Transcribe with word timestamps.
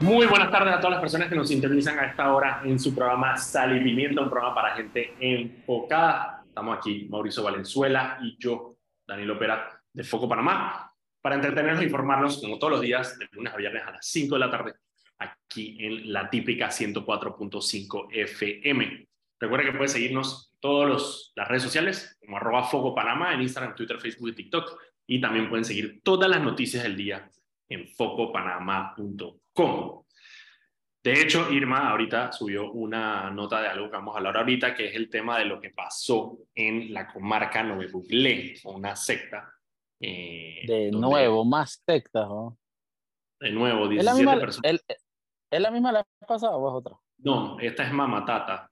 Muy 0.00 0.26
buenas 0.26 0.52
tardes 0.52 0.72
a 0.72 0.78
todas 0.78 0.92
las 0.92 1.00
personas 1.00 1.28
que 1.28 1.34
nos 1.34 1.48
sintonizan 1.48 1.98
a 1.98 2.06
esta 2.06 2.32
hora 2.32 2.62
en 2.64 2.78
su 2.78 2.94
programa 2.94 3.36
Sal 3.36 3.84
y 3.84 4.06
un 4.06 4.30
programa 4.30 4.54
para 4.54 4.76
gente 4.76 5.14
enfocada. 5.18 6.44
Estamos 6.46 6.78
aquí, 6.78 7.08
Mauricio 7.10 7.42
Valenzuela 7.42 8.16
y 8.22 8.36
yo, 8.38 8.76
Daniel 9.04 9.32
Opera, 9.32 9.82
de 9.92 10.04
Foco 10.04 10.28
Panamá, 10.28 10.92
para 11.20 11.34
entretenernos 11.34 11.82
e 11.82 11.86
informarnos, 11.86 12.40
como 12.40 12.60
todos 12.60 12.74
los 12.74 12.80
días, 12.80 13.18
de 13.18 13.26
lunes 13.32 13.52
a 13.52 13.56
viernes 13.56 13.82
a 13.84 13.90
las 13.90 14.06
5 14.06 14.36
de 14.36 14.38
la 14.38 14.50
tarde, 14.50 14.74
aquí 15.18 15.76
en 15.80 16.12
la 16.12 16.30
típica 16.30 16.68
104.5 16.68 18.06
FM. 18.12 19.08
Recuerda 19.40 19.64
que 19.64 19.76
puedes 19.76 19.92
seguirnos 19.92 20.52
en 20.52 20.60
todas 20.60 21.32
las 21.34 21.48
redes 21.48 21.64
sociales, 21.64 22.16
como 22.20 22.36
arroba 22.36 22.62
Foco 22.62 22.94
Panamá, 22.94 23.34
en 23.34 23.42
Instagram, 23.42 23.74
Twitter, 23.74 23.98
Facebook 23.98 24.28
y 24.28 24.34
TikTok. 24.34 24.80
Y 25.08 25.20
también 25.20 25.48
pueden 25.48 25.64
seguir 25.64 26.00
todas 26.04 26.30
las 26.30 26.40
noticias 26.40 26.84
del 26.84 26.96
día 26.96 27.28
en 27.68 27.88
focopanamá.com. 27.88 30.04
De 31.02 31.22
hecho, 31.22 31.50
Irma 31.50 31.90
ahorita 31.90 32.32
subió 32.32 32.72
una 32.72 33.30
nota 33.30 33.62
de 33.62 33.68
algo 33.68 33.86
que 33.86 33.96
vamos 33.96 34.14
a 34.14 34.18
hablar 34.18 34.38
ahorita, 34.38 34.74
que 34.74 34.88
es 34.88 34.94
el 34.94 35.08
tema 35.08 35.38
de 35.38 35.44
lo 35.44 35.60
que 35.60 35.70
pasó 35.70 36.38
en 36.54 36.92
la 36.92 37.12
comarca 37.12 37.62
Nueve 37.62 37.90
una 38.64 38.96
secta. 38.96 39.54
Eh, 40.00 40.64
de 40.66 40.90
nuevo, 40.90 41.44
más 41.44 41.82
sectas, 41.86 42.28
¿no? 42.28 42.58
De 43.40 43.50
nuevo, 43.50 43.88
17 43.88 44.00
¿Es 44.00 44.04
la 44.04 44.14
misma, 44.14 44.40
personas. 44.40 44.84
¿Es 45.50 45.60
la 45.60 45.70
misma 45.70 45.92
la 45.92 46.06
pasada 46.26 46.56
o 46.56 46.68
es 46.68 46.74
otra? 46.74 46.98
No, 47.18 47.58
esta 47.60 47.84
es 47.84 47.92
Mamatata. 47.92 48.70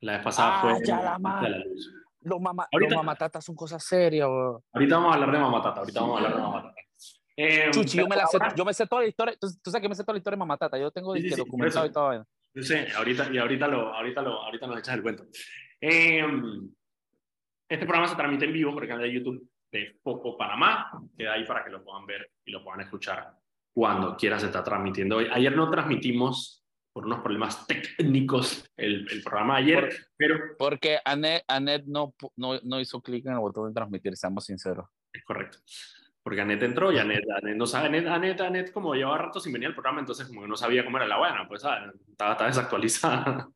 La 0.00 0.14
vez 0.14 0.22
pasada 0.22 0.56
ah, 0.56 0.60
fue. 0.60 0.86
Ya 0.86 1.00
la, 1.00 1.18
la 1.18 1.58
luz. 1.58 1.92
Los, 2.20 2.40
mama, 2.40 2.68
ahorita, 2.72 2.94
los 2.94 3.04
mamatatas 3.04 3.44
son 3.44 3.56
cosas 3.56 3.84
serias. 3.84 4.28
Ahorita 4.28 4.96
vamos 4.96 5.10
a 5.10 5.14
hablar 5.14 5.32
de 5.32 5.38
mamatata. 5.38 5.80
Ahorita 5.80 6.00
vamos 6.00 6.14
a 6.14 6.18
hablar 6.18 6.36
de 6.36 6.42
mamatata. 6.42 6.71
Eh, 7.36 7.70
Chuchi, 7.70 7.98
yo 7.98 8.06
me, 8.06 8.16
la 8.16 8.26
sé, 8.26 8.38
yo 8.56 8.64
me 8.64 8.74
sé 8.74 8.86
toda 8.86 9.02
la 9.02 9.08
historia. 9.08 9.36
Tú, 9.40 9.48
tú, 9.62 9.70
sabes 9.70 9.82
que 9.82 9.88
me 9.88 9.94
sé 9.94 10.02
toda 10.02 10.14
la 10.14 10.18
historia 10.18 10.36
de 10.36 10.40
mamatata. 10.40 10.78
Yo 10.78 10.90
tengo 10.90 11.14
sí, 11.14 11.30
sí, 11.30 11.36
documentado 11.36 11.86
y 11.86 11.92
todo. 11.92 12.26
Yo 12.54 12.62
sé, 12.62 12.88
ahorita, 12.94 13.32
y 13.32 13.38
ahorita, 13.38 13.66
lo, 13.68 13.94
ahorita, 13.94 14.22
lo, 14.22 14.42
ahorita 14.42 14.66
nos 14.66 14.78
echas 14.78 14.94
el 14.96 15.02
cuento. 15.02 15.24
Eh, 15.80 16.24
este 17.68 17.86
programa 17.86 18.08
se 18.08 18.16
transmite 18.16 18.44
en 18.44 18.52
vivo 18.52 18.72
por 18.74 18.82
el 18.82 18.88
canal 18.88 19.04
de 19.04 19.12
YouTube 19.12 19.48
de 19.70 19.98
Foco 20.02 20.36
Panamá. 20.36 20.90
Queda 21.16 21.32
ahí 21.32 21.46
para 21.46 21.64
que 21.64 21.70
lo 21.70 21.82
puedan 21.82 22.04
ver 22.04 22.30
y 22.44 22.50
lo 22.50 22.62
puedan 22.62 22.82
escuchar 22.82 23.34
cuando 23.74 24.16
quiera 24.16 24.38
se 24.38 24.46
está 24.46 24.62
transmitiendo 24.62 25.16
hoy. 25.16 25.28
Ayer 25.32 25.56
no 25.56 25.70
transmitimos 25.70 26.62
por 26.92 27.06
unos 27.06 27.20
problemas 27.20 27.66
técnicos 27.66 28.64
el, 28.76 29.10
el 29.10 29.22
programa 29.22 29.56
ayer, 29.56 29.88
pero... 30.16 30.38
Porque 30.58 30.98
Anet, 31.04 31.42
Anet 31.48 31.84
no, 31.86 32.14
no, 32.36 32.60
no 32.62 32.80
hizo 32.80 33.00
clic 33.00 33.24
en 33.24 33.32
el 33.32 33.38
botón 33.38 33.68
de 33.68 33.74
transmitir, 33.74 34.14
seamos 34.16 34.44
sinceros. 34.44 34.86
Es 35.10 35.24
correcto. 35.24 35.58
Porque 36.22 36.40
Anet 36.40 36.62
entró 36.62 36.92
y 36.92 36.98
Anet, 36.98 37.24
Anet 37.42 37.56
no 37.56 37.66
sabe, 37.66 37.88
Anet, 37.88 38.06
Anet, 38.06 38.40
Anet, 38.40 38.72
como 38.72 38.94
llevaba 38.94 39.18
rato 39.18 39.40
sin 39.40 39.52
venir 39.52 39.68
al 39.68 39.74
programa, 39.74 40.00
entonces 40.00 40.26
como 40.26 40.42
que 40.42 40.48
no 40.48 40.56
sabía 40.56 40.84
cómo 40.84 40.96
era 40.98 41.06
la 41.06 41.18
buena, 41.18 41.48
pues 41.48 41.64
ah, 41.64 41.92
estaba, 42.10 42.32
estaba 42.32 42.48
desactualizada. 42.48 43.48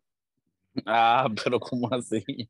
Ah, 0.85 1.29
pero 1.43 1.59
¿cómo 1.59 1.89
así? 1.93 2.23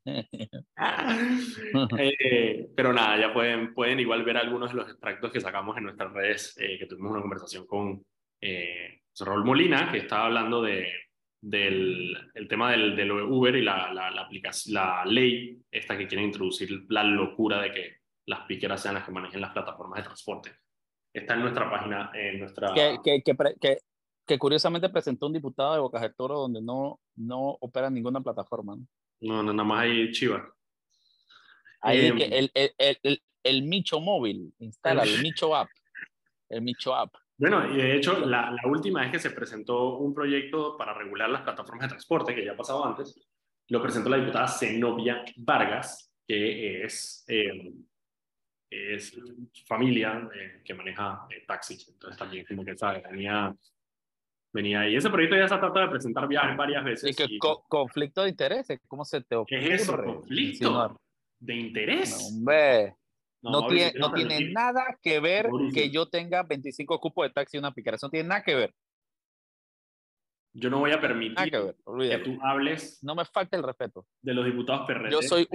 eh, 1.97 2.69
pero 2.75 2.91
nada, 2.91 3.19
ya 3.19 3.33
pueden, 3.33 3.73
pueden 3.73 3.99
igual 3.99 4.23
ver 4.23 4.37
algunos 4.37 4.71
de 4.71 4.77
los 4.77 4.89
extractos 4.89 5.31
que 5.31 5.39
sacamos 5.39 5.77
en 5.77 5.83
nuestras 5.83 6.11
redes, 6.11 6.57
eh, 6.59 6.77
que 6.77 6.87
tuvimos 6.87 7.11
una 7.11 7.21
conversación 7.21 7.65
con 7.65 8.03
eh, 8.41 9.01
Rol 9.19 9.45
Molina, 9.45 9.91
que 9.91 9.99
estaba 9.99 10.25
hablando 10.25 10.61
de, 10.61 10.91
del 11.41 12.15
el 12.33 12.47
tema 12.47 12.71
del, 12.71 12.95
del 12.95 13.11
Uber 13.11 13.55
y 13.55 13.61
la, 13.61 13.93
la, 13.93 14.11
la, 14.11 14.27
la 14.67 15.05
ley 15.05 15.59
esta 15.71 15.97
que 15.97 16.07
quiere 16.07 16.23
introducir 16.23 16.85
la 16.89 17.03
locura 17.03 17.61
de 17.61 17.71
que 17.71 17.96
las 18.27 18.41
piqueras 18.41 18.81
sean 18.81 18.95
las 18.95 19.05
que 19.05 19.11
manejen 19.11 19.41
las 19.41 19.51
plataformas 19.51 19.97
de 19.97 20.03
transporte. 20.03 20.51
Está 21.13 21.33
en 21.33 21.41
nuestra 21.41 21.71
página, 21.71 22.11
en 22.13 22.39
nuestra... 22.41 22.73
Que, 22.73 22.97
que, 23.03 23.23
que, 23.23 23.77
que, 24.25 24.37
curiosamente 24.37 24.89
presentó 24.89 25.27
un 25.27 25.33
diputado 25.33 25.73
de 25.73 25.79
Bocas 25.79 26.01
del 26.01 26.13
Toro 26.13 26.37
donde 26.39 26.61
no, 26.61 26.99
no 27.15 27.57
opera 27.61 27.89
ninguna 27.89 28.21
plataforma. 28.21 28.77
No, 29.21 29.41
no, 29.41 29.53
nada 29.53 29.67
más 29.67 29.83
hay 29.83 30.11
Chivas. 30.11 30.43
Ahí 31.81 31.99
eh, 31.99 32.29
el, 32.31 32.51
el, 32.53 32.99
el, 33.01 33.21
el, 33.43 33.63
Micho 33.63 33.99
móvil, 34.01 34.53
instala 34.59 35.03
el 35.03 35.09
Micho 35.23 35.55
app. 35.55 35.69
El 36.49 36.61
Micho 36.61 36.93
app. 36.93 37.15
Bueno, 37.37 37.71
y 37.71 37.77
de 37.77 37.95
hecho, 37.95 38.19
la, 38.25 38.51
la, 38.51 38.69
última 38.69 39.01
vez 39.01 39.11
que 39.11 39.19
se 39.19 39.29
presentó 39.29 39.97
un 39.97 40.13
proyecto 40.13 40.75
para 40.75 40.93
regular 40.93 41.29
las 41.29 41.43
plataformas 41.43 41.83
de 41.83 41.89
transporte, 41.89 42.35
que 42.35 42.43
ya 42.43 42.53
ha 42.53 42.57
pasado 42.57 42.83
antes, 42.83 43.15
lo 43.69 43.81
presentó 43.81 44.09
la 44.09 44.17
diputada 44.17 44.47
Zenobia 44.47 45.23
Vargas, 45.37 46.11
que 46.27 46.83
es, 46.83 47.23
eh, 47.27 47.73
es 48.69 49.17
familia 49.65 50.29
eh, 50.33 50.61
que 50.63 50.73
maneja 50.73 51.27
eh, 51.29 51.43
taxis. 51.47 51.87
Entonces 51.87 52.17
también 52.17 52.45
como 52.45 52.65
que 52.65 52.77
sabe, 52.77 53.03
venía, 53.09 53.55
venía 54.53 54.81
ahí. 54.81 54.95
Ese 54.95 55.09
proyecto 55.09 55.37
ya 55.37 55.47
se 55.47 55.55
ha 55.55 55.59
tratado 55.59 55.85
de 55.85 55.91
presentar 55.91 56.27
varias 56.27 56.83
veces. 56.83 57.11
¿Y 57.11 57.15
que 57.15 57.37
conflicto 57.67 58.23
de 58.23 58.29
intereses? 58.29 58.79
¿Cómo 58.87 59.05
se 59.05 59.21
te 59.21 59.35
ocurre? 59.35 59.59
¿Qué 59.59 59.73
es 59.73 59.81
eso? 59.81 59.97
¿Conflicto 59.97 60.99
de 61.39 61.55
interés? 61.55 62.31
No, 62.31 62.37
hombre. 62.37 62.95
No, 63.41 63.67
tiene, 63.67 63.93
no 63.97 64.11
tiene 64.11 64.51
nada 64.51 64.97
que 65.01 65.19
ver 65.19 65.47
que 65.73 65.89
yo 65.89 66.07
tenga 66.07 66.43
25 66.43 66.99
cupos 66.99 67.27
de 67.27 67.33
taxi 67.33 67.55
y 67.55 67.59
una 67.59 67.71
piquera. 67.71 67.97
no 68.01 68.09
tiene 68.09 68.27
nada 68.27 68.43
que 68.43 68.55
ver. 68.55 68.73
Yo 70.53 70.71
no 70.71 70.79
voy 70.79 70.91
a 70.91 70.99
permitir 70.99 71.51
que, 71.51 72.17
tú 72.23 72.39
hables. 72.41 72.97
No 73.03 73.13
me 73.13 73.23
falta 73.25 73.55
el 73.57 73.63
respeto. 73.63 74.07
De 74.23 74.33
los 74.33 74.43
diputados 74.43 74.87
perretes. 74.87 75.11
Yo 75.11 75.21
soy, 75.21 75.47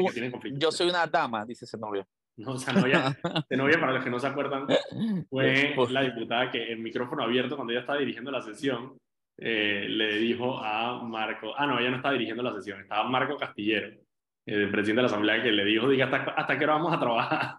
yo 0.52 0.70
soy 0.70 0.88
una 0.88 1.06
dama, 1.08 1.44
dice 1.44 1.64
ese 1.64 1.76
novio. 1.76 2.06
No, 2.36 2.54
esa 2.54 2.72
novia, 2.72 3.16
novia, 3.50 3.78
para 3.78 3.92
los 3.92 4.04
que 4.04 4.10
no 4.10 4.18
se 4.18 4.26
acuerdan, 4.26 4.66
fue 5.30 5.74
la 5.90 6.02
diputada 6.02 6.50
que 6.50 6.72
en 6.72 6.82
micrófono 6.82 7.22
abierto, 7.22 7.56
cuando 7.56 7.72
ella 7.72 7.80
estaba 7.80 7.98
dirigiendo 7.98 8.30
la 8.30 8.40
sesión, 8.40 8.96
eh, 9.38 9.86
le 9.88 10.16
dijo 10.18 10.58
a 10.58 11.02
Marco, 11.02 11.52
ah, 11.56 11.66
no, 11.66 11.78
ella 11.78 11.90
no 11.90 11.96
estaba 11.96 12.12
dirigiendo 12.12 12.42
la 12.42 12.54
sesión, 12.54 12.80
estaba 12.80 13.08
Marco 13.08 13.36
Castillero, 13.36 13.98
el 14.46 14.70
presidente 14.70 14.98
de 14.98 15.02
la 15.02 15.08
Asamblea, 15.08 15.42
que 15.42 15.52
le 15.52 15.64
dijo, 15.64 15.88
diga, 15.88 16.06
¿hasta, 16.06 16.32
hasta 16.32 16.58
qué 16.58 16.64
hora 16.64 16.74
vamos 16.74 16.94
a 16.94 17.00
trabajar? 17.00 17.56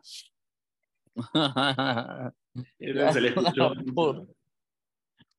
Entonces 2.79 3.13
se 3.13 3.21
le 3.21 3.27
escuchó. 3.29 3.73
Por, 3.93 4.27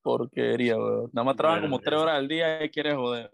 porquería, 0.01 0.77
weón. 0.77 1.09
Nada 1.13 1.25
más 1.25 1.35
trabaja 1.35 1.61
como 1.61 1.79
tres 1.79 1.99
horas 1.99 2.15
al 2.15 2.27
día 2.27 2.63
y 2.63 2.69
quiere 2.69 2.93
joder. 2.93 3.29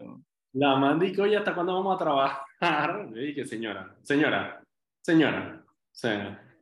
La 0.54 0.76
man 0.76 0.98
dijo, 0.98 1.22
oye, 1.22 1.36
¿hasta 1.36 1.54
cuándo 1.54 1.74
vamos 1.74 1.94
a 1.94 1.98
trabajar? 1.98 3.08
Le 3.10 3.22
dije, 3.22 3.44
señora, 3.44 3.94
señora, 4.02 4.62
señora. 5.00 5.61
O 5.92 6.52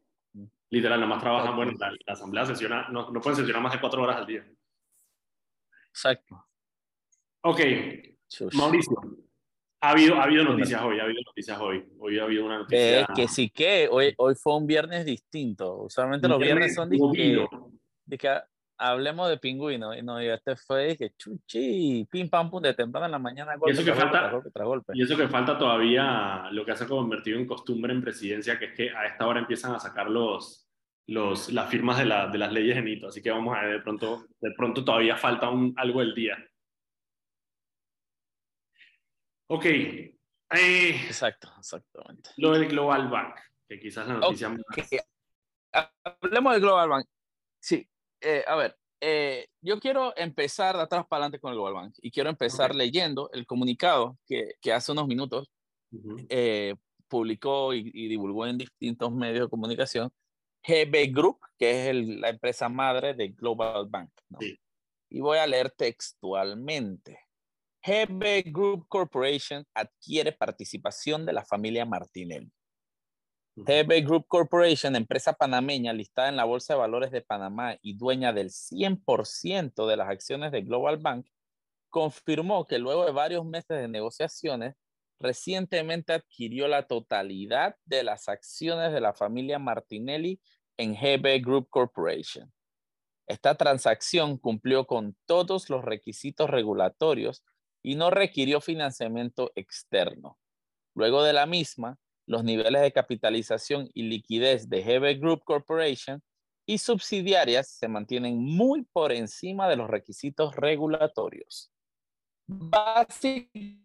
literal, 0.71 1.01
nada 1.01 1.11
más 1.13 1.23
trabajan, 1.23 1.57
bueno, 1.57 1.73
la, 1.79 1.91
la, 1.91 2.13
asamblea 2.13 2.47
sesiona, 2.47 2.89
no, 2.91 3.11
no 3.11 3.21
pueden 3.21 3.37
sesionar 3.37 3.63
más 3.63 3.73
de 3.73 3.81
cuatro 3.81 4.03
horas 4.03 4.17
al 4.17 4.27
día. 4.27 4.47
Exacto. 5.89 6.47
Ok, 7.43 7.61
Mauricio, 8.53 8.97
ha 9.83 9.91
habido, 9.91 10.17
ha 10.17 10.25
habido 10.25 10.45
noticias 10.45 10.81
hoy, 10.83 11.01
ha 11.01 11.05
habido 11.05 11.23
noticias 11.27 11.59
hoy. 11.59 11.85
Hoy 11.99 12.19
ha 12.19 12.25
habido 12.25 12.45
una 12.45 12.59
noticia. 12.59 13.01
Eh, 13.01 13.07
que 13.17 13.29
sí 13.29 13.51
que, 13.51 13.89
hoy, 13.91 14.15
hoy 14.19 14.35
fue 14.35 14.57
un 14.57 14.67
viernes 14.67 15.05
distinto. 15.05 15.83
Usualmente 15.83 16.29
los 16.29 16.39
viernes 16.39 16.75
son 16.75 16.91
de 16.91 18.19
que, 18.19 18.41
hablemos 18.81 19.29
de 19.29 19.39
pingüino. 19.39 19.95
Y 19.95 20.03
no, 20.03 20.21
y 20.21 20.29
este 20.29 20.57
fue 20.57 20.97
que 20.97 21.13
chuchi, 21.17 22.07
pim 22.11 22.29
pam 22.29 22.51
pum, 22.51 22.63
de 22.63 22.75
temprano 22.75 23.07
en 23.07 23.13
la 23.13 23.19
mañana. 23.19 23.57
Golpe, 23.57 23.71
y 23.71 23.75
eso 23.75 23.85
que 23.85 23.95
falta, 23.95 24.31
golpe, 24.31 24.51
golpe. 24.65 24.93
Y 24.97 25.03
eso 25.03 25.17
que 25.17 25.29
falta 25.29 25.57
todavía, 25.57 26.49
lo 26.51 26.65
que 26.65 26.75
se 26.75 26.85
ha 26.85 26.89
convertido 26.89 27.39
en 27.39 27.47
costumbre 27.47 27.93
en 27.93 28.03
presidencia, 28.03 28.59
que 28.59 28.67
es 28.67 28.75
que 28.75 28.91
a 28.91 29.07
esta 29.07 29.27
hora 29.27 29.41
empiezan 29.41 29.75
a 29.75 29.79
sacar 29.79 30.11
los, 30.11 30.69
los, 31.07 31.53
las 31.53 31.69
firmas 31.69 31.99
de, 31.99 32.07
la, 32.07 32.29
de 32.29 32.39
las 32.39 32.53
leyes 32.53 32.77
de 32.77 32.83
Nito. 32.83 33.09
Así 33.09 33.23
que 33.23 33.31
vamos 33.31 33.57
a 33.57 33.63
ver, 33.63 33.73
de 33.75 33.81
pronto, 33.81 34.27
de 34.41 34.53
pronto 34.57 34.85
todavía 34.85 35.17
falta 35.17 35.51
un, 35.51 35.75
algo 35.77 36.01
del 36.01 36.15
día. 36.15 36.37
Ok. 39.49 39.65
Eh, 39.67 40.11
Exacto, 41.07 41.49
exactamente. 41.59 42.31
Lo 42.39 42.53
del 42.53 42.67
Global 42.67 43.09
Bank, 43.09 43.37
que 43.69 43.79
quizás 43.79 44.09
la 44.09 44.15
noticia 44.15 44.49
okay. 44.49 44.99
Hablemos 46.03 46.53
del 46.55 46.63
Global 46.63 46.89
Bank. 46.89 47.07
Sí, 47.61 47.89
eh, 48.21 48.45
a 48.47 48.57
ver, 48.57 48.77
eh, 49.01 49.49
yo 49.63 49.81
quiero 49.81 50.15
empezar 50.17 50.77
de 50.77 50.83
atrás 50.83 51.07
para 51.09 51.25
adelante 51.25 51.41
con 51.41 51.51
el 51.51 51.57
Global 51.57 51.75
Bank 51.75 51.95
y 52.03 52.11
quiero 52.11 52.29
empezar 52.29 52.71
okay. 52.73 52.87
leyendo 52.87 53.31
el 53.33 53.47
comunicado 53.47 54.19
que, 54.27 54.55
que, 54.61 54.73
hace 54.73 54.93
unos 54.93 55.07
minutos 55.07 55.51
uh 55.93 55.97
-huh. 55.97 56.27
eh, 56.29 56.75
publicó 57.09 57.73
y, 57.73 57.91
y, 57.95 58.09
divulgó 58.09 58.47
en 58.47 58.59
distintos 58.59 59.11
medios 59.13 59.47
de 59.47 59.51
comunicación 59.51 60.11
GB 60.63 61.13
Group, 61.13 61.39
que 61.59 61.71
es 61.71 61.89
el, 61.89 62.21
la 62.21 62.29
empresa 62.29 62.69
madre 62.69 63.15
de 63.15 63.29
Global 63.29 63.87
Bank. 63.89 64.11
¿no? 64.29 64.39
Sí. 64.41 64.59
Y 65.09 65.21
voy 65.21 65.39
a 65.39 65.47
leer 65.47 65.71
textualmente. 65.71 67.19
GB 67.83 68.53
Group 68.53 68.87
Corporation 68.89 69.65
adquiere 69.75 70.33
participación 70.33 71.25
de 71.25 71.33
la 71.33 71.45
familia 71.45 71.87
Martinelli. 71.87 72.53
GB 73.65 74.05
Group 74.05 74.27
Corporation, 74.27 74.97
empresa 74.97 75.35
panameña 75.35 75.93
listada 75.93 76.29
en 76.29 76.37
la 76.37 76.45
Bolsa 76.45 76.75
de 76.75 76.81
Valores 76.81 77.11
de 77.11 77.21
Panamá 77.21 77.77
y 77.83 77.97
dueña 77.97 78.33
del 78.33 78.51
100% 78.51 79.87
de 79.87 79.97
las 79.97 80.09
acciones 80.09 80.51
de 80.51 80.63
Global 80.63 80.97
Bank, 80.97 81.27
confirmó 81.91 82.67
que 82.67 82.79
luego 82.79 83.05
de 83.05 83.13
varios 83.13 83.45
meses 83.45 83.79
de 83.79 83.89
negociaciones, 83.89 84.77
recientemente 85.19 86.15
adquirió 86.15 86.67
la 86.69 86.87
totalidad 86.87 87.77
de 87.85 88.03
las 88.03 88.29
acciones 88.29 88.93
de 88.93 89.03
la 89.03 89.13
familia 89.13 89.59
Martinelli 89.59 90.41
en 90.79 90.95
GB 90.95 91.43
Group 91.43 91.69
Corporation. 91.69 92.51
Esta 93.27 93.55
transacción 93.55 94.39
cumplió 94.39 94.87
con 94.87 95.17
todos 95.27 95.69
los 95.69 95.85
requisitos 95.85 96.49
regulatorios 96.49 97.45
y 97.83 97.97
no 97.97 98.11
requirió 98.11 98.61
financiamiento 98.61 99.53
externo. 99.55 100.39
Luego 100.95 101.23
de 101.23 101.35
la 101.35 101.47
misma, 101.47 101.99
los 102.31 102.45
niveles 102.45 102.81
de 102.83 102.93
capitalización 102.93 103.91
y 103.93 104.05
liquidez 104.05 104.69
de 104.69 104.85
GB 104.85 105.19
Group 105.19 105.43
Corporation 105.43 106.23
y 106.65 106.79
subsidiarias 106.79 107.69
se 107.69 107.89
mantienen 107.89 108.39
muy 108.39 108.85
por 108.85 109.11
encima 109.11 109.69
de 109.69 109.75
los 109.75 109.91
requisitos 109.91 110.55
regulatorios. 110.55 111.73
Básicamente, 112.47 113.81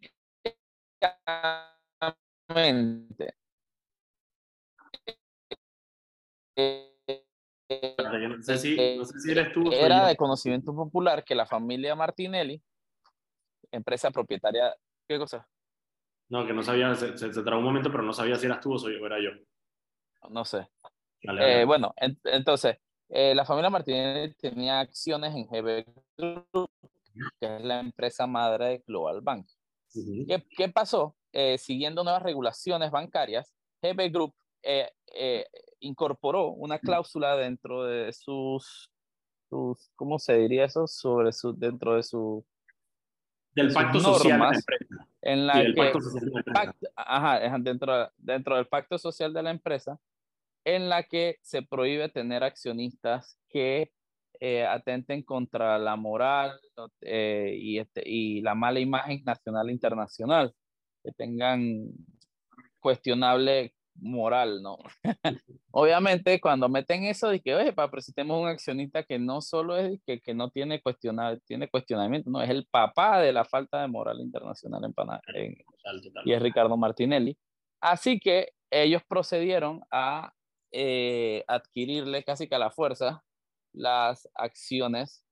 no 7.97 8.43
sé 8.43 8.57
si, 8.59 8.77
eres 9.31 9.53
tú. 9.53 9.71
Era 9.71 10.05
de 10.05 10.15
conocimiento 10.15 10.75
popular 10.75 11.23
que 11.23 11.33
la 11.33 11.47
familia 11.47 11.95
Martinelli, 11.95 12.61
empresa 13.71 14.11
propietaria, 14.11 14.71
¿qué 15.07 15.17
cosa? 15.17 15.47
No, 16.29 16.45
que 16.45 16.53
no 16.53 16.63
sabía, 16.63 16.95
se, 16.95 17.17
se, 17.17 17.39
un 17.39 17.63
momento, 17.63 17.91
pero 17.91 18.03
no 18.03 18.13
sabía 18.13 18.35
si 18.35 18.47
eras 18.47 18.59
tú 18.59 18.73
o, 18.73 18.79
soy, 18.79 18.95
era 18.95 19.21
yo. 19.21 19.29
No 20.29 20.43
sé. 20.43 20.67
Eh, 21.21 21.63
bueno, 21.65 21.93
entonces, 22.23 22.77
eh, 23.09 23.33
la 23.35 23.45
familia 23.45 23.69
Martinelli 23.69 24.33
tenía 24.35 24.79
acciones 24.79 25.35
en 25.35 25.45
GB 25.45 25.85
Group, 26.17 26.69
que 27.39 27.55
es 27.55 27.63
la 27.63 27.79
empresa 27.79 28.27
madre 28.27 28.65
de 28.65 28.83
Global 28.87 29.21
Bank. 29.21 29.47
¿Qué, 29.93 30.43
¿Qué, 30.49 30.69
pasó? 30.69 31.15
Eh, 31.31 31.57
siguiendo 31.57 32.03
nuevas 32.03 32.23
regulaciones 32.23 32.91
bancarias, 32.91 33.53
GB 33.81 34.11
Group 34.11 34.33
incorporó 35.79 36.49
una 36.49 36.79
cláusula 36.79 37.35
dentro 37.35 37.83
de 37.83 38.11
sus, 38.11 38.89
sus, 39.47 39.91
¿cómo 39.95 40.17
se 40.17 40.37
diría 40.37 40.65
eso? 40.65 40.87
Sobre 40.87 41.31
su, 41.31 41.53
dentro 41.53 41.95
de 41.95 42.01
su 42.03 42.43
del 43.55 43.73
pacto 43.73 43.99
social 43.99 44.39
de 44.39 44.45
la 44.45 44.51
empresa. 44.53 45.07
En 45.21 45.47
la 45.47 45.53
que, 45.63 45.93
ajá, 46.95 47.57
dentro, 47.59 48.11
dentro 48.17 48.55
del 48.57 48.67
pacto 48.67 48.97
social 48.97 49.33
de 49.33 49.43
la 49.43 49.51
empresa, 49.51 49.99
en 50.65 50.89
la 50.89 51.03
que 51.03 51.37
se 51.41 51.61
prohíbe 51.61 52.09
tener 52.09 52.43
accionistas 52.43 53.37
que 53.49 53.91
eh, 54.39 54.65
atenten 54.65 55.23
contra 55.23 55.77
la 55.79 55.95
moral 55.95 56.59
eh, 57.01 57.55
y, 57.57 57.79
este, 57.79 58.03
y 58.05 58.41
la 58.41 58.55
mala 58.55 58.79
imagen 58.79 59.23
nacional 59.23 59.69
e 59.69 59.73
internacional, 59.73 60.53
que 61.03 61.11
tengan 61.13 61.87
cuestionable 62.79 63.73
moral, 63.95 64.61
¿no? 64.61 64.77
Obviamente, 65.71 66.39
cuando 66.39 66.69
meten 66.69 67.03
eso 67.03 67.29
de 67.29 67.41
que, 67.41 67.55
oye, 67.55 67.73
pero 67.73 68.01
si 68.01 68.13
tenemos 68.13 68.41
un 68.41 68.47
accionista 68.47 69.03
que 69.03 69.19
no 69.19 69.41
solo 69.41 69.77
es 69.77 69.99
que, 70.05 70.19
que 70.19 70.33
no 70.33 70.49
tiene, 70.49 70.81
cuestionar, 70.81 71.39
tiene 71.45 71.69
cuestionamiento, 71.69 72.29
no, 72.29 72.41
es 72.41 72.49
el 72.49 72.65
papá 72.65 73.21
de 73.21 73.33
la 73.33 73.45
falta 73.45 73.81
de 73.81 73.87
moral 73.87 74.19
internacional 74.21 74.83
en 74.83 74.93
Panamá, 74.93 75.21
y 76.25 76.33
es 76.33 76.41
Ricardo 76.41 76.77
Martinelli. 76.77 77.37
Así 77.81 78.19
que 78.19 78.49
ellos 78.71 79.01
procedieron 79.07 79.81
a 79.91 80.33
eh, 80.71 81.43
adquirirle 81.47 82.23
casi 82.23 82.47
que 82.47 82.55
a 82.55 82.59
la 82.59 82.71
fuerza 82.71 83.23
las 83.73 84.27
acciones 84.33 85.23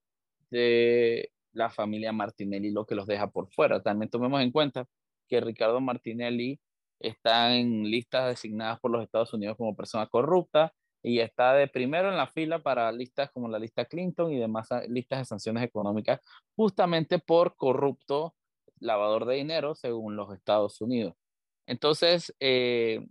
de 0.50 1.32
la 1.52 1.70
familia 1.70 2.12
Martinelli, 2.12 2.72
lo 2.72 2.86
que 2.86 2.96
los 2.96 3.08
deja 3.08 3.30
por 3.30 3.50
fuera. 3.52 3.82
También 3.82 4.10
tomemos 4.10 4.42
en 4.42 4.52
cuenta 4.52 4.86
que 5.28 5.42
Ricardo 5.42 5.82
Martinelli 5.82 6.60
está 7.04 7.56
en 7.56 7.84
listas 7.84 8.28
designadas 8.28 8.80
por 8.80 8.92
los 8.92 9.04
Estados 9.04 9.34
Unidos 9.34 9.58
como 9.58 9.76
persona 9.76 10.08
corrupta 10.08 10.74
y 11.04 11.20
está 11.20 11.54
de 11.54 11.68
primero 11.68 12.10
en 12.10 12.18
la 12.18 12.28
fila 12.28 12.60
para 12.60 12.92
listas 12.92 13.30
como 13.32 13.50
la 13.50 13.60
lista 13.60 13.86
Clinton 13.86 14.32
y 14.32 14.40
demás 14.40 14.70
listas 14.88 15.20
de 15.20 15.26
sanciones 15.26 15.64
económicas, 15.64 16.22
justamente 16.56 17.20
por 17.20 17.56
corrupto 17.58 18.34
lavador 18.80 19.26
de 19.26 19.36
dinero 19.36 19.76
según 19.76 20.16
los 20.16 20.34
Estados 20.34 20.80
Unidos. 20.82 21.14
Entonces, 21.68 22.34
eh, 22.40 23.06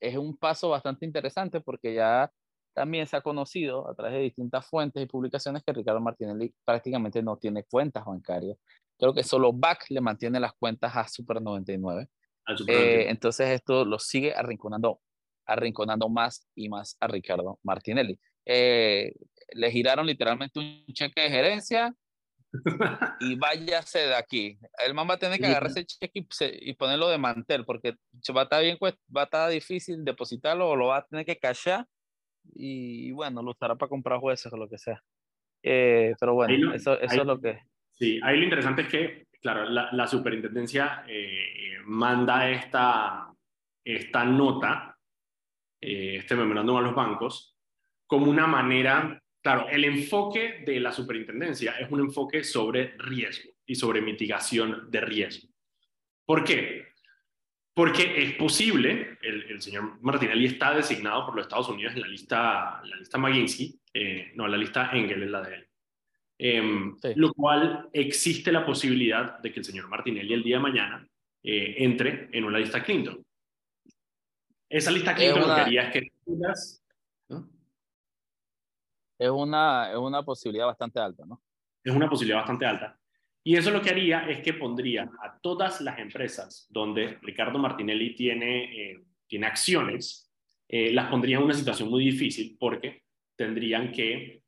es 0.00 0.16
un 0.16 0.36
paso 0.36 0.68
bastante 0.70 1.04
interesante 1.04 1.60
porque 1.60 1.94
ya 1.94 2.30
también 2.74 3.06
se 3.06 3.16
ha 3.16 3.20
conocido 3.20 3.88
a 3.88 3.94
través 3.94 4.14
de 4.14 4.20
distintas 4.20 4.66
fuentes 4.66 5.02
y 5.02 5.06
publicaciones 5.06 5.62
que 5.62 5.72
Ricardo 5.72 6.00
Martinelli 6.00 6.54
prácticamente 6.64 7.22
no 7.22 7.36
tiene 7.36 7.64
cuentas 7.64 8.04
bancarias. 8.04 8.56
Creo 8.98 9.14
que 9.14 9.22
solo 9.22 9.52
BAC 9.52 9.86
le 9.90 10.00
mantiene 10.00 10.40
las 10.40 10.52
cuentas 10.54 10.96
a 10.96 11.06
Super 11.08 11.42
99. 11.42 12.08
Eh, 12.66 13.06
entonces 13.08 13.48
esto 13.50 13.84
lo 13.84 13.98
sigue 13.98 14.34
arrinconando, 14.34 15.00
arrinconando 15.46 16.08
más 16.08 16.48
y 16.54 16.68
más 16.68 16.96
a 17.00 17.06
Ricardo 17.06 17.58
Martinelli. 17.62 18.18
Eh, 18.44 19.12
le 19.54 19.70
giraron 19.70 20.06
literalmente 20.06 20.58
un 20.58 20.84
cheque 20.92 21.22
de 21.22 21.30
gerencia 21.30 21.94
y 23.20 23.36
váyase 23.36 24.00
de 24.00 24.14
aquí. 24.14 24.58
El 24.84 24.94
man 24.94 25.08
va 25.08 25.14
a 25.14 25.18
tener 25.18 25.38
que 25.38 25.46
agarrar 25.46 25.70
ese 25.70 25.86
cheque 25.86 26.26
y, 26.60 26.74
ponerlo 26.74 27.08
de 27.08 27.18
mantel 27.18 27.64
porque 27.64 27.94
va 28.36 28.42
a 28.42 28.44
estar 28.44 28.62
bien, 28.62 28.78
va 28.80 29.22
a 29.22 29.24
estar 29.24 29.50
difícil 29.50 30.04
depositarlo 30.04 30.68
o 30.68 30.76
lo 30.76 30.88
va 30.88 30.98
a 30.98 31.06
tener 31.06 31.24
que 31.24 31.38
cachar 31.38 31.86
y, 32.54 33.12
bueno, 33.12 33.42
lo 33.42 33.52
usará 33.52 33.76
para 33.76 33.88
comprar 33.88 34.18
jueces 34.18 34.52
o 34.52 34.56
lo 34.56 34.68
que 34.68 34.78
sea. 34.78 35.02
Eh, 35.62 36.14
pero 36.18 36.34
bueno, 36.34 36.74
eso, 36.74 36.98
eso 37.00 37.20
es 37.20 37.26
lo 37.26 37.40
que... 37.40 37.60
Sí, 37.92 38.18
ahí 38.24 38.38
lo 38.38 38.44
interesante 38.44 38.82
es 38.82 38.88
que 38.88 39.26
Claro, 39.42 39.68
la, 39.68 40.06
superintendencia 40.06 41.04
eh, 41.08 41.78
manda 41.84 42.48
esta, 42.48 43.34
esta 43.84 44.24
nota, 44.24 44.96
eh, 45.80 46.18
este 46.18 46.36
memorándum 46.36 46.76
a 46.76 46.80
los 46.80 46.94
bancos, 46.94 47.58
como 48.06 48.30
una 48.30 48.46
manera, 48.46 49.20
claro, 49.42 49.68
el 49.68 49.84
enfoque 49.84 50.62
de 50.64 50.78
la 50.78 50.92
superintendencia 50.92 51.72
es 51.72 51.90
un 51.90 51.98
enfoque 51.98 52.44
sobre 52.44 52.94
riesgo 52.98 53.50
y 53.66 53.74
sobre 53.74 54.00
mitigación 54.00 54.88
de 54.88 55.00
riesgo. 55.00 55.48
¿Por 56.24 56.44
qué? 56.44 56.92
Porque 57.74 58.22
es 58.22 58.34
posible, 58.34 59.18
el, 59.22 59.60
señor 59.60 59.98
Martinelli 60.02 60.46
está 60.46 60.72
designado 60.72 61.26
por 61.26 61.34
los 61.34 61.46
Estados 61.46 61.68
Unidos 61.68 61.94
en 61.94 62.02
la 62.02 62.06
lista, 62.06 62.80
la 62.84 62.96
lista 62.96 63.18
McGinsey, 63.18 63.80
eh, 63.92 64.30
no, 64.36 64.46
la 64.46 64.56
lista 64.56 64.90
Engel 64.92 65.24
es 65.24 65.30
la 65.30 65.42
de 65.42 65.54
él. 65.56 65.68
Em, 66.38 66.96
lo 67.16 67.32
cual 67.32 67.88
existe 67.92 68.50
la 68.50 68.66
posibilidad 68.66 69.38
de 69.38 69.52
que 69.52 69.60
el 69.60 69.64
señor 69.64 69.88
Martinelli 69.88 70.34
el 70.34 70.42
día 70.42 70.56
de 70.56 70.62
mañana 70.62 71.08
eh, 71.42 71.74
entre 71.78 72.28
en 72.32 72.44
una 72.44 72.58
lista 72.58 72.82
Clinton. 72.82 73.24
Esa 74.68 74.90
lista 74.90 75.14
Clinton 75.14 75.40
lo 75.40 75.54
que 75.54 75.60
haría 75.60 75.82
es 75.82 75.92
que... 75.92 76.12
Es, 79.18 79.30
una, 79.30 79.92
es 79.92 79.96
una 79.98 80.24
posibilidad 80.24 80.66
bastante 80.66 80.98
alta, 80.98 81.24
¿no? 81.24 81.40
Es 81.84 81.94
una 81.94 82.08
posibilidad 82.08 82.38
bastante 82.38 82.66
alta. 82.66 82.98
Y 83.44 83.56
eso 83.56 83.70
lo 83.70 83.82
que 83.82 83.90
haría 83.90 84.28
es 84.28 84.42
que 84.42 84.54
pondría 84.54 85.10
a 85.22 85.38
todas 85.40 85.80
las 85.80 85.98
empresas 85.98 86.66
donde 86.70 87.18
Ricardo 87.22 87.58
Martinelli 87.58 88.14
tiene, 88.14 88.92
eh, 88.92 89.04
tiene 89.26 89.46
acciones, 89.46 90.32
eh, 90.68 90.92
las 90.92 91.08
pondría 91.08 91.36
en 91.36 91.44
una 91.44 91.54
situación 91.54 91.90
muy 91.90 92.04
difícil 92.04 92.56
porque 92.58 93.02
tendrían 93.36 93.92
que 93.92 94.42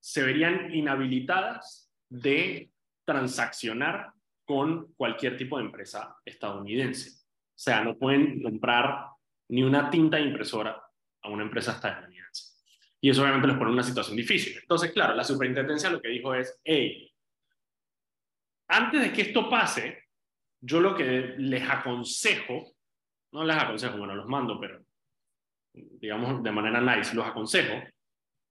se 0.00 0.22
verían 0.22 0.74
inhabilitadas 0.74 1.92
de 2.08 2.70
transaccionar 3.04 4.12
con 4.44 4.92
cualquier 4.94 5.36
tipo 5.36 5.58
de 5.58 5.64
empresa 5.64 6.16
estadounidense. 6.24 7.10
O 7.10 7.62
sea, 7.62 7.84
no 7.84 7.96
pueden 7.96 8.42
comprar 8.42 9.06
ni 9.48 9.62
una 9.62 9.90
tinta 9.90 10.18
impresora 10.18 10.82
a 11.22 11.28
una 11.28 11.42
empresa 11.42 11.72
estadounidense. 11.72 12.54
Y 13.00 13.10
eso 13.10 13.22
obviamente 13.22 13.48
les 13.48 13.56
pone 13.56 13.70
en 13.70 13.74
una 13.74 13.82
situación 13.82 14.16
difícil. 14.16 14.58
Entonces, 14.60 14.92
claro, 14.92 15.14
la 15.14 15.24
superintendencia 15.24 15.90
lo 15.90 16.00
que 16.00 16.08
dijo 16.08 16.34
es, 16.34 16.58
hey, 16.64 17.12
antes 18.68 19.02
de 19.02 19.12
que 19.12 19.22
esto 19.22 19.48
pase, 19.48 20.04
yo 20.60 20.80
lo 20.80 20.94
que 20.94 21.34
les 21.38 21.68
aconsejo, 21.68 22.74
no 23.32 23.44
les 23.44 23.56
aconsejo, 23.56 23.98
bueno, 23.98 24.14
los 24.14 24.26
mando, 24.26 24.60
pero 24.60 24.84
digamos 25.72 26.42
de 26.42 26.50
manera 26.50 26.80
nice, 26.80 27.14
los 27.14 27.26
aconsejo 27.26 27.82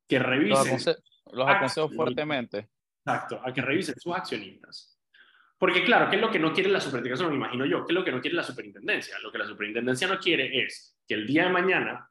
que 0.08 0.20
revisen. 0.20 0.74
Los 0.74 1.00
aconsejo 1.48 1.90
fuertemente. 1.90 2.70
Exacto, 3.06 3.42
a 3.44 3.54
que 3.54 3.62
revisen 3.62 3.96
sus 4.00 4.14
accionistas. 4.14 5.00
Porque 5.58 5.84
claro, 5.84 6.10
¿qué 6.10 6.16
es 6.16 6.22
lo 6.22 6.32
que 6.32 6.40
no 6.40 6.54
quiere 6.54 6.70
la 6.70 6.80
superintendencia? 6.80 7.28
Me 7.28 7.36
imagino 7.36 7.66
yo, 7.66 7.86
¿qué 7.86 7.92
es 7.92 7.96
lo 7.96 8.06
que 8.06 8.12
no 8.12 8.22
quiere 8.22 8.36
la 8.36 8.44
superintendencia? 8.44 9.20
Lo 9.20 9.32
que 9.32 9.38
la 9.38 9.46
superintendencia 9.46 10.08
no 10.08 10.18
quiere 10.18 10.64
es 10.64 10.98
que 11.06 11.16
el 11.16 11.28
día 11.28 11.44
de 11.44 11.50
mañana 11.50 12.10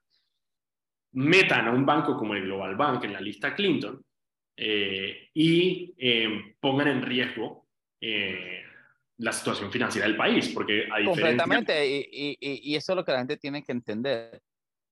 metan 1.12 1.68
a 1.68 1.70
un 1.70 1.86
banco 1.86 2.16
como 2.16 2.34
el 2.34 2.42
Global 2.42 2.76
Bank 2.76 3.04
en 3.04 3.14
la 3.14 3.20
lista 3.20 3.54
Clinton 3.54 4.04
eh, 4.54 5.30
y 5.32 5.94
eh, 5.96 6.56
pongan 6.60 6.88
en 6.88 7.02
riesgo 7.02 7.68
eh, 8.00 8.62
la 9.16 9.32
situación 9.32 9.72
financiera 9.72 10.06
del 10.06 10.16
país. 10.16 10.50
Porque 10.50 10.86
a 10.90 11.02
Completamente, 11.02 11.88
y, 11.88 12.08
y, 12.10 12.36
y, 12.40 12.76
eso 12.76 12.92
es 12.92 12.96
lo 12.96 13.04
que 13.04 13.12
la 13.12 13.18
gente 13.18 13.38
tiene 13.38 13.62
que 13.62 13.72
entender. 13.72 14.42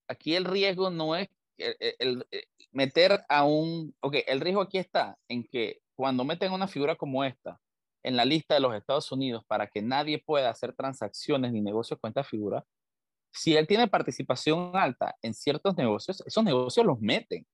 Aquí 0.08 0.34
el 0.34 0.44
riesgo 0.44 0.88
no 0.90 1.14
es 1.14 1.28
el, 1.58 2.26
meter 2.72 3.24
a 3.28 3.44
un, 3.44 3.94
ok, 4.00 4.16
el 4.26 4.40
riesgo 4.40 4.62
aquí 4.62 4.78
está 4.78 5.16
en 5.28 5.44
que 5.44 5.80
cuando 5.94 6.24
meten 6.24 6.52
una 6.52 6.68
figura 6.68 6.96
como 6.96 7.24
esta 7.24 7.58
en 8.02 8.16
la 8.16 8.24
lista 8.24 8.54
de 8.54 8.60
los 8.60 8.74
Estados 8.74 9.10
Unidos 9.10 9.44
para 9.46 9.66
que 9.66 9.82
nadie 9.82 10.22
pueda 10.24 10.50
hacer 10.50 10.74
transacciones 10.74 11.52
ni 11.52 11.60
negocios 11.60 11.98
con 12.00 12.08
esta 12.08 12.22
figura, 12.22 12.64
si 13.32 13.56
él 13.56 13.66
tiene 13.66 13.88
participación 13.88 14.76
alta 14.76 15.14
en 15.22 15.34
ciertos 15.34 15.76
negocios, 15.76 16.22
esos 16.24 16.44
negocios 16.44 16.86
los 16.86 17.00
meten. 17.00 17.46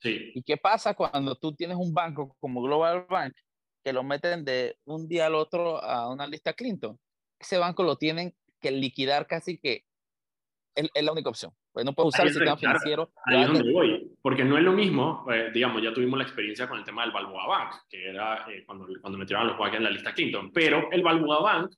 Sí. 0.00 0.32
¿Y 0.34 0.42
qué 0.42 0.56
pasa 0.56 0.94
cuando 0.94 1.36
tú 1.36 1.54
tienes 1.54 1.76
un 1.76 1.94
banco 1.94 2.36
como 2.40 2.62
Global 2.62 3.06
Bank 3.08 3.32
que 3.84 3.92
lo 3.92 4.02
meten 4.02 4.44
de 4.44 4.76
un 4.84 5.08
día 5.08 5.26
al 5.26 5.34
otro 5.34 5.82
a 5.82 6.10
una 6.10 6.26
lista 6.26 6.52
Clinton? 6.52 6.98
Ese 7.38 7.58
banco 7.58 7.82
lo 7.82 7.96
tienen 7.96 8.34
que 8.60 8.72
liquidar 8.72 9.26
casi 9.26 9.58
que 9.58 9.84
es, 10.74 10.90
es 10.92 11.04
la 11.04 11.12
única 11.12 11.30
opción. 11.30 11.52
Pues 11.72 11.84
no 11.84 11.92
puede 11.92 12.08
usar 12.08 12.26
el 12.26 12.32
sistema 12.32 12.56
financiero. 12.56 13.10
Ahí 13.24 13.42
es 13.42 13.48
donde 13.48 13.72
voy, 13.72 14.12
porque 14.20 14.44
no 14.44 14.56
es 14.58 14.64
lo 14.64 14.72
mismo, 14.72 15.26
eh, 15.32 15.50
digamos, 15.52 15.82
ya 15.82 15.92
tuvimos 15.92 16.18
la 16.18 16.24
experiencia 16.24 16.68
con 16.68 16.78
el 16.78 16.84
tema 16.84 17.02
del 17.02 17.12
Balboa 17.12 17.46
Bank, 17.46 17.74
que 17.88 18.10
era 18.10 18.46
eh, 18.50 18.64
cuando, 18.66 18.86
cuando 19.00 19.18
metieron 19.18 19.46
a 19.46 19.50
los 19.50 19.58
Wagen 19.58 19.76
en 19.76 19.84
la 19.84 19.90
lista 19.90 20.12
Clinton, 20.12 20.50
pero 20.52 20.90
el 20.90 21.02
Balboa 21.02 21.40
Bank 21.40 21.74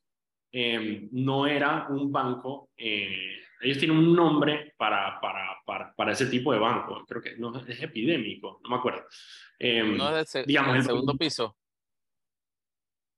eh, 0.51 1.07
no 1.11 1.47
era 1.47 1.87
un 1.89 2.11
banco, 2.11 2.69
ellos 2.77 3.77
tienen 3.77 3.97
un 3.97 4.15
nombre 4.15 4.73
para, 4.77 5.19
para, 5.19 5.57
para, 5.65 5.93
para, 5.93 6.11
ese 6.11 6.27
tipo 6.27 6.53
de 6.53 6.59
banco, 6.59 7.03
creo 7.07 7.21
que 7.21 7.35
no, 7.37 7.57
es 7.57 7.81
epidémico, 7.81 8.59
no 8.63 8.69
me 8.69 8.75
acuerdo. 8.77 9.03
no 9.59 10.17
es 10.17 10.35
el, 10.35 10.45
digamos, 10.45 10.75
el 10.75 10.83
segundo 10.83 11.15
piso. 11.17 11.55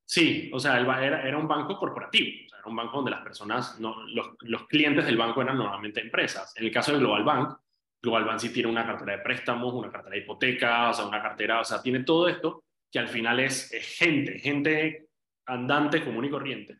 Sí, 0.06 0.50
o 0.54 0.60
sea, 0.60 0.80
era, 0.80 1.28
era 1.28 1.38
un 1.38 1.50
banco 1.50 1.78
corporativo, 1.78 2.47
era 2.68 2.70
un 2.70 2.76
banco 2.76 2.98
donde 2.98 3.12
las 3.12 3.22
personas, 3.22 3.80
no, 3.80 4.06
los, 4.08 4.36
los, 4.42 4.68
clientes 4.68 5.06
del 5.06 5.18
banco 5.18 5.42
eran 5.42 5.58
normalmente 5.58 6.02
empresas. 6.02 6.54
En 6.58 6.66
el 6.66 6.72
caso 6.72 6.92
de 6.92 7.00
Global 7.00 7.24
Bank, 7.24 7.58
Global 8.02 8.26
Bank 8.26 8.40
sí 8.40 8.50
tiene 8.50 8.70
una 8.70 8.86
cartera 8.86 9.18
de 9.18 9.24
préstamos, 9.24 9.74
una 9.74 9.92
cartera 9.92 10.16
de 10.16 10.22
hipotecas, 10.22 10.92
o 10.92 10.94
sea, 10.94 11.08
una 11.08 11.22
cartera, 11.22 11.62
o 11.62 11.64
sea, 11.64 11.82
tiene 11.82 12.04
todo 12.04 12.28
esto 12.28 12.64
que 12.92 13.00
al 13.00 13.08
final 13.08 13.40
es, 13.40 13.70
gente, 13.98 14.40
gente 14.40 15.08
andante 15.46 16.04
común 16.04 16.26
y 16.26 16.30
corriente. 16.30 16.78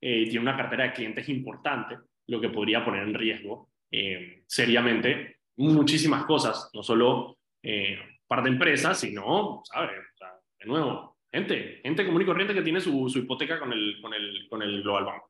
Eh, 0.00 0.24
tiene 0.24 0.40
una 0.40 0.56
cartera 0.56 0.84
de 0.84 0.92
clientes 0.92 1.28
importante, 1.28 1.98
lo 2.28 2.40
que 2.40 2.50
podría 2.50 2.84
poner 2.84 3.02
en 3.02 3.14
riesgo 3.14 3.70
eh, 3.90 4.42
seriamente 4.46 5.38
muchísimas 5.56 6.24
cosas, 6.24 6.70
no 6.74 6.82
solo 6.82 7.38
eh, 7.62 7.98
par 8.26 8.42
de 8.42 8.50
empresas, 8.50 9.00
sino, 9.00 9.62
¿sabes? 9.64 9.98
O 10.14 10.16
sea, 10.16 10.34
de 10.60 10.66
nuevo, 10.66 11.17
Gente, 11.30 11.80
gente 11.82 12.06
común 12.06 12.22
y 12.22 12.26
corriente 12.26 12.54
que 12.54 12.62
tiene 12.62 12.80
su, 12.80 13.12
hipoteca 13.14 13.58
con 13.58 13.72
el, 13.72 14.82
Global 14.82 15.04
Bank. 15.04 15.22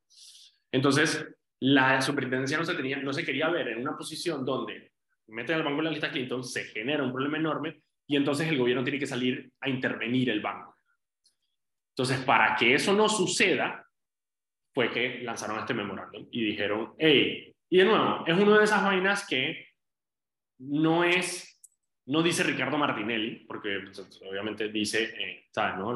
Entonces, 0.71 1.27
la 1.61 2.01
superintendencia 2.01 2.57
no 2.57 2.65
se, 2.65 2.75
tenía, 2.75 2.99
no 2.99 3.13
se 3.13 3.25
quería 3.25 3.49
ver 3.49 3.69
en 3.69 3.81
una 3.81 3.97
posición 3.97 4.45
donde 4.45 4.93
mete 5.29 5.55
al 5.55 5.63
banco 5.63 5.79
en 5.79 5.85
la 5.87 5.91
lista 5.91 6.11
Clinton, 6.11 6.45
se 6.45 6.65
genera 6.65 7.03
un 7.03 7.13
problema 7.13 7.39
enorme 7.39 7.83
y 8.07 8.17
entonces 8.17 8.49
el 8.49 8.59
gobierno 8.59 8.85
tiene 8.85 8.99
que 8.99 9.07
salir 9.07 9.51
a 9.61 9.69
intervenir 9.69 10.31
el 10.31 10.41
banco. 10.41 10.77
Entonces, 11.91 12.25
para 12.25 12.55
que 12.55 12.75
eso 12.75 12.95
no 12.95 13.09
suceda, 13.09 13.85
fue 14.73 14.93
que 14.93 15.21
lanzaron 15.23 15.59
este 15.59 15.75
memorándum 15.75 16.29
y 16.31 16.45
dijeron, 16.45 16.95
hey, 16.99 17.53
y 17.69 17.79
de 17.79 17.85
nuevo, 17.85 18.25
es 18.27 18.39
una 18.39 18.59
de 18.59 18.65
esas 18.65 18.85
vainas 18.85 19.27
que 19.27 19.67
no 20.59 21.05
es 21.05 21.58
no 22.09 22.23
dice 22.23 22.43
Ricardo 22.43 22.79
Martinelli, 22.79 23.45
porque 23.47 23.81
pues, 23.85 24.21
obviamente 24.29 24.69
dice, 24.69 25.15
eh. 25.19 25.45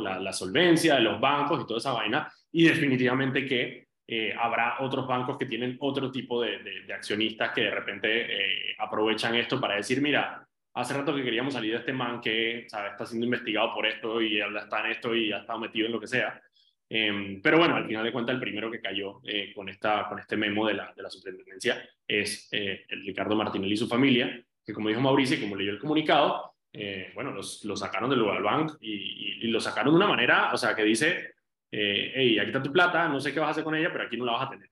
La, 0.03 0.33
solvencia 0.33 0.97
de 0.97 1.03
los 1.03 1.21
bancos 1.21 1.63
y 1.63 1.67
toda 1.67 1.79
esa 1.79 1.93
vaina, 1.93 2.31
y 2.51 2.65
definitivamente 2.65 3.47
que 3.47 3.87
eh, 4.09 4.35
habrá 4.37 4.81
otros 4.81 5.07
bancos 5.07 5.39
que 5.39 5.47
tienen 5.47 5.77
otro 5.79 6.11
tipo 6.11 6.43
de, 6.43 6.85
accionistas 6.93 7.53
que 7.53 7.61
de 7.63 7.71
repente 7.71 8.09
eh, 8.09 8.75
aprovechan 8.79 9.37
esto 9.37 9.61
para 9.61 9.77
decir, 9.77 10.03
mira, 10.03 10.45
hace 10.75 10.95
rato 10.95 11.15
que 11.15 11.23
queríamos 11.23 11.55
salir 11.55 11.71
de 11.71 11.79
este 11.79 11.93
man 11.93 12.21
que 12.21 12.65
¿sabes? 12.69 12.93
está 12.93 13.07
siendo 13.07 13.25
investigado 13.25 13.73
por 13.73 13.87
esto 13.87 14.21
y 14.21 14.41
está 14.41 14.85
en 14.85 14.91
esto 14.91 15.15
y 15.15 15.33
ha 15.33 15.39
estado 15.39 15.61
metido 15.61 15.87
en 15.87 15.93
lo 15.93 16.01
que 16.01 16.09
sea. 16.09 16.43
Em, 16.89 17.41
pero 17.41 17.59
bueno, 17.59 17.77
al 17.77 17.87
final 17.87 18.05
de 18.05 18.13
cuentas, 18.13 18.35
el 18.35 18.41
primero 18.41 18.69
que 18.71 18.81
cayó 18.81 19.23
con, 19.55 19.69
esta, 19.69 20.09
con 20.09 20.19
este 20.19 20.37
memo 20.37 20.67
de 20.67 20.75
la, 20.75 20.93
de 20.95 21.03
la 21.03 21.09
superintendencia 21.09 21.89
es 22.07 22.51
Ricardo 22.89 23.37
Martinelli 23.37 23.75
y 23.75 23.77
su 23.77 23.87
familia, 23.87 24.45
que 24.65 24.73
como 24.73 24.89
dijo 24.89 25.01
Mauricio 25.01 25.37
y 25.37 25.41
como 25.41 25.57
leyó 25.57 25.73
el 25.73 25.79
comunicado, 25.79 26.55
eh, 26.73 27.11
bueno, 27.15 27.33
los, 27.33 27.65
los, 27.65 27.81
sacaron 27.81 28.09
del 28.09 28.21
Global 28.21 28.43
Bank 28.43 28.73
y, 28.81 29.45
y, 29.45 29.49
lo 29.49 29.61
sacaron 29.61 29.93
de 29.93 29.97
una 29.99 30.09
manera, 30.09 30.53
o 30.53 30.57
sea, 30.57 30.75
que 30.75 30.85
dice, 30.85 31.35
eh, 31.71 32.13
hey, 32.15 32.39
aquí 32.39 32.49
está 32.49 32.63
tu 32.63 32.73
plata, 32.73 33.09
no 33.09 33.21
sé 33.21 33.33
qué 33.33 33.41
vas 33.41 33.49
a 33.49 33.51
hacer 33.53 33.65
con 33.65 33.75
ella, 33.75 33.91
pero 33.93 34.05
aquí 34.05 34.17
no 34.17 34.25
la 34.25 34.33
vas 34.33 34.47
a 34.47 34.51
tener. 34.51 34.71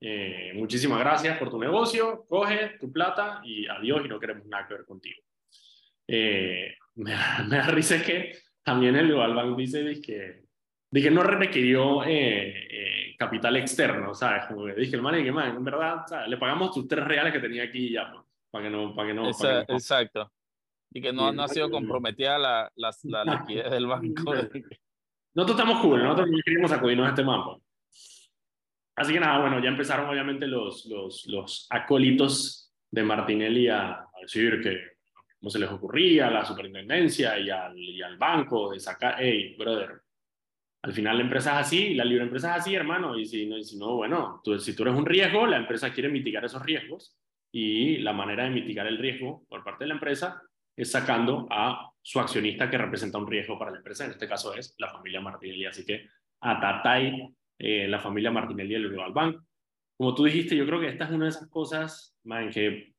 Eh, 0.00 0.52
muchísimas 0.54 1.00
gracias 1.00 1.38
por 1.38 1.50
tu 1.50 1.58
negocio, 1.58 2.24
coge 2.28 2.76
tu 2.78 2.92
plata 2.92 3.40
y 3.44 3.66
adiós 3.66 4.02
y 4.04 4.08
no 4.08 4.20
queremos 4.20 4.46
nada 4.46 4.66
que 4.66 4.74
ver 4.74 4.84
contigo. 4.84 5.22
Eh, 6.06 6.76
me, 6.96 7.14
me, 7.48 7.56
da 7.56 7.66
risa 7.68 8.02
que 8.02 8.36
también 8.62 8.94
el 8.96 9.08
Global 9.08 9.34
Bank 9.34 9.56
dice 9.56 10.00
que, 10.00 10.42
que 10.92 11.10
no 11.10 11.22
requirió 11.22 12.02
capital 13.16 13.56
externo, 13.56 14.14
¿sabes? 14.14 14.46
Como 14.46 14.66
que 14.66 14.74
dije, 14.74 14.96
el 14.96 15.02
man, 15.02 15.22
que 15.22 15.32
man, 15.32 15.56
en 15.56 15.64
verdad, 15.64 16.04
le 16.26 16.36
pagamos 16.36 16.72
tus 16.72 16.86
tres 16.86 17.04
reales 17.04 17.32
que 17.32 17.40
tenía 17.40 17.64
aquí 17.64 17.86
y 17.86 17.92
ya, 17.92 18.10
pues 18.10 18.23
para 18.54 18.66
que 18.66 18.70
no, 18.70 18.94
para 18.94 19.08
que 19.08 19.14
no, 19.14 19.28
Exacto. 19.28 20.30
Y 20.92 21.02
que 21.02 21.12
no, 21.12 21.32
no 21.32 21.42
ha 21.42 21.48
sido 21.48 21.68
comprometida 21.68 22.38
la, 22.38 22.70
la, 22.76 22.92
la 23.02 23.24
liquidez 23.40 23.68
del 23.68 23.88
banco. 23.88 24.32
Nosotros 25.34 25.58
estamos 25.58 25.82
cool, 25.82 26.04
nosotros 26.04 26.30
no 26.30 26.38
queríamos 26.44 26.70
acudirnos 26.70 27.06
a 27.08 27.10
este 27.10 27.24
mapa. 27.24 27.58
Así 28.94 29.12
que 29.12 29.18
nada, 29.18 29.40
bueno, 29.40 29.60
ya 29.60 29.70
empezaron 29.70 30.08
obviamente 30.08 30.46
los, 30.46 30.86
los, 30.86 31.26
los 31.26 31.66
acólitos 31.68 32.72
de 32.92 33.02
Martinelli 33.02 33.66
a, 33.66 33.90
a 33.90 34.08
decir 34.22 34.60
que 34.62 34.78
no 35.40 35.50
se 35.50 35.58
les 35.58 35.68
ocurría 35.68 36.28
a 36.28 36.30
la 36.30 36.44
superintendencia 36.44 37.36
y 37.36 37.50
al, 37.50 37.76
y 37.76 38.00
al 38.02 38.16
banco 38.16 38.70
de 38.70 38.78
sacar, 38.78 39.16
hey, 39.18 39.56
brother, 39.58 40.00
al 40.82 40.92
final 40.92 41.16
la 41.16 41.24
empresa 41.24 41.58
es 41.58 41.66
así, 41.66 41.94
la 41.94 42.04
libre 42.04 42.22
empresa 42.22 42.54
es 42.54 42.60
así, 42.60 42.76
hermano, 42.76 43.18
y 43.18 43.26
si 43.26 43.46
no, 43.46 43.58
y 43.58 43.64
si 43.64 43.76
no 43.76 43.96
bueno, 43.96 44.40
tú, 44.44 44.60
si 44.60 44.76
tú 44.76 44.84
eres 44.84 44.94
un 44.94 45.06
riesgo, 45.06 45.44
la 45.44 45.56
empresa 45.56 45.92
quiere 45.92 46.08
mitigar 46.08 46.44
esos 46.44 46.62
riesgos 46.62 47.18
y 47.56 47.98
la 47.98 48.12
manera 48.12 48.42
de 48.42 48.50
mitigar 48.50 48.88
el 48.88 48.98
riesgo 48.98 49.46
por 49.48 49.62
parte 49.62 49.84
de 49.84 49.88
la 49.88 49.94
empresa 49.94 50.42
es 50.76 50.90
sacando 50.90 51.46
a 51.48 51.88
su 52.02 52.18
accionista 52.18 52.68
que 52.68 52.76
representa 52.76 53.18
un 53.18 53.30
riesgo 53.30 53.56
para 53.56 53.70
la 53.70 53.76
empresa, 53.76 54.04
en 54.04 54.10
este 54.10 54.26
caso 54.26 54.52
es 54.54 54.74
la 54.78 54.90
familia 54.90 55.20
Martinelli. 55.20 55.64
Así 55.64 55.86
que 55.86 56.08
Atatay, 56.40 57.32
eh, 57.60 57.86
la 57.86 58.00
familia 58.00 58.32
Martinelli 58.32 58.74
del 58.74 58.88
Global 58.88 59.12
Bank. 59.12 59.40
Como 59.96 60.16
tú 60.16 60.24
dijiste, 60.24 60.56
yo 60.56 60.66
creo 60.66 60.80
que 60.80 60.88
esta 60.88 61.04
es 61.04 61.12
una 61.12 61.26
de 61.26 61.30
esas 61.30 61.48
cosas 61.48 62.18
man, 62.24 62.50
que, 62.50 62.92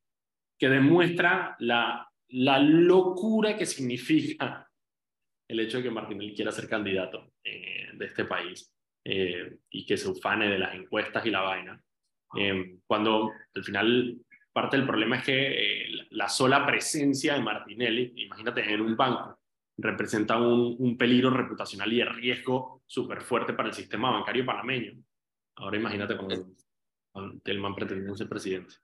que 0.57 0.69
demuestra 0.69 1.57
la, 1.59 2.09
la 2.29 2.57
locura 2.57 3.57
que 3.57 3.65
significa 3.65 4.71
el 5.49 5.59
hecho 5.59 5.77
de 5.77 5.83
que 5.83 5.91
Martinelli 5.91 6.33
quiera 6.33 6.53
ser 6.53 6.69
candidato 6.69 7.33
eh, 7.43 7.89
de 7.93 8.05
este 8.05 8.23
país 8.23 8.73
eh, 9.03 9.57
y 9.69 9.85
que 9.85 9.97
se 9.97 10.07
ufane 10.07 10.47
de 10.47 10.59
las 10.59 10.73
encuestas 10.75 11.25
y 11.25 11.29
la 11.29 11.41
vaina. 11.41 11.81
Eh, 12.37 12.77
cuando 12.87 13.33
al 13.53 13.63
final 13.63 14.17
parte 14.55 14.77
del 14.77 14.87
problema 14.87 15.17
es 15.17 15.25
que 15.25 15.83
eh, 15.83 16.07
la 16.11 16.29
sola 16.29 16.65
presencia 16.65 17.33
de 17.33 17.41
Martinelli, 17.41 18.13
imagínate, 18.23 18.61
en 18.73 18.79
un 18.79 18.95
banco, 18.95 19.37
representa 19.77 20.37
un, 20.37 20.77
un 20.79 20.97
peligro 20.97 21.29
reputacional 21.29 21.91
y 21.91 21.97
de 21.97 22.05
riesgo 22.05 22.81
súper 22.85 23.21
fuerte 23.21 23.51
para 23.51 23.67
el 23.67 23.75
sistema 23.75 24.11
bancario 24.11 24.45
panameño. 24.45 24.93
Ahora 25.57 25.77
imagínate 25.77 26.15
cuando, 26.15 27.41
el 27.43 27.59
man 27.59 27.75
pretendiendo 27.75 28.15
ser 28.15 28.29
presidente. 28.29 28.75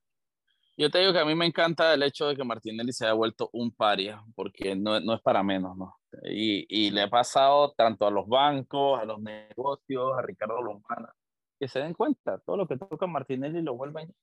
Yo 0.76 0.90
te 0.90 1.00
digo 1.00 1.14
que 1.14 1.20
a 1.20 1.26
mí 1.26 1.36
me 1.36 1.46
encanta 1.46 1.94
el 1.94 2.04
hecho 2.04 2.28
de 2.28 2.36
que 2.36 2.44
Martinelli 2.44 2.92
se 2.92 3.06
haya 3.06 3.14
vuelto 3.14 3.50
un 3.54 3.72
paria, 3.72 4.22
porque 4.36 4.76
no, 4.76 5.00
no 5.00 5.14
es 5.14 5.22
para 5.22 5.42
menos, 5.42 5.78
¿no? 5.78 5.96
Y, 6.26 6.66
y, 6.68 6.92
le 6.92 7.04
ha 7.04 7.10
pasado 7.10 7.72
tanto 7.78 8.06
a 8.06 8.12
los 8.12 8.28
bancos, 8.28 9.00
a 9.00 9.06
los 9.06 9.22
negocios, 9.22 10.18
a 10.18 10.22
Ricardo 10.22 10.62
Lombana, 10.62 11.14
que 11.58 11.70
se 11.70 11.80
den 11.80 11.94
cuenta, 11.94 12.40
todo 12.40 12.58
lo 12.58 12.68
que 12.68 12.76
toca 12.76 13.08
Martinelli 13.08 13.62
lo 13.62 13.76
vuelven 13.76 14.14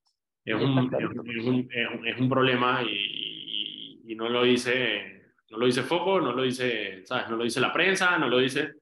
es 0.45 0.55
un, 0.55 0.91
es 0.95 1.45
un, 1.45 1.69
es 2.07 2.21
un, 2.21 2.29
problema 2.29 2.83
y, 2.83 4.01
y, 4.07 4.15
no 4.15 4.29
lo 4.29 4.45
dice 4.45 5.19
no 5.51 5.59
lo 5.59 5.67
dice 5.67 5.83
Foco, 5.83 6.21
no 6.21 6.33
lo 6.33 6.43
dice, 6.43 7.05
¿sabes? 7.07 7.29
No 7.29 7.37
lo 7.37 7.45
dice 7.45 7.61
la 7.61 7.73
prensa, 7.73 8.19
no 8.19 8.29
lo 8.29 8.39
dice... 8.39 8.75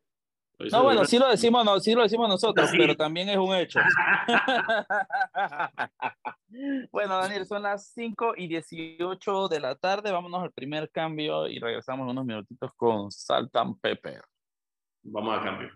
no, 0.58 0.82
bueno, 0.82 1.04
sí 1.04 1.18
lo 1.18 1.28
decimos, 1.28 1.64
no, 1.64 1.78
sí 1.78 1.94
lo 1.94 2.02
decimos 2.02 2.28
nosotros, 2.28 2.70
pero 2.76 2.96
también 2.96 3.28
es 3.28 3.36
un 3.36 3.54
hecho. 3.54 3.78
bueno, 6.90 7.18
Daniel, 7.18 7.46
son 7.46 7.62
las 7.62 7.92
5 7.92 8.34
y 8.36 8.48
18 8.48 9.48
de 9.48 9.60
la 9.60 9.76
tarde. 9.76 10.10
Vámonos 10.10 10.42
al 10.42 10.50
primer 10.50 10.90
cambio 10.90 11.46
y 11.46 11.60
regresamos 11.60 12.10
unos 12.10 12.24
minutitos 12.24 12.72
con 12.74 13.12
Saltan 13.12 13.78
Pepper. 13.78 14.22
Vamos 15.04 15.38
al 15.38 15.44
cambio. 15.44 15.70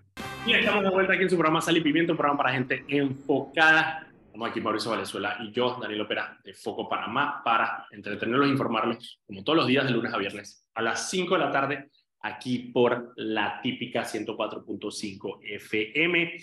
Y 0.44 0.54
estamos 0.54 0.82
de 0.82 0.90
vuelta 0.90 1.12
aquí 1.12 1.22
en 1.22 1.30
su 1.30 1.36
programa 1.36 1.60
Sal 1.60 1.76
y 1.76 1.82
Pimiento, 1.82 2.12
un 2.12 2.16
programa 2.16 2.38
para 2.38 2.52
gente 2.52 2.84
enfocada 2.88 4.09
Estamos 4.30 4.48
aquí 4.48 4.60
Mauricio 4.60 4.92
Valenzuela 4.92 5.38
y 5.40 5.50
yo, 5.50 5.76
Daniel 5.82 6.02
Opera, 6.02 6.38
de 6.44 6.54
Foco 6.54 6.88
Panamá, 6.88 7.42
para 7.44 7.88
entretenerlos 7.90 8.46
e 8.46 8.52
informarlos, 8.52 9.20
como 9.26 9.42
todos 9.42 9.56
los 9.56 9.66
días 9.66 9.84
de 9.84 9.90
lunes 9.90 10.14
a 10.14 10.18
viernes, 10.18 10.68
a 10.72 10.82
las 10.82 11.10
5 11.10 11.34
de 11.34 11.40
la 11.40 11.50
tarde, 11.50 11.90
aquí 12.20 12.70
por 12.72 13.12
la 13.16 13.60
típica 13.60 14.04
104.5 14.04 15.40
FM. 15.42 16.36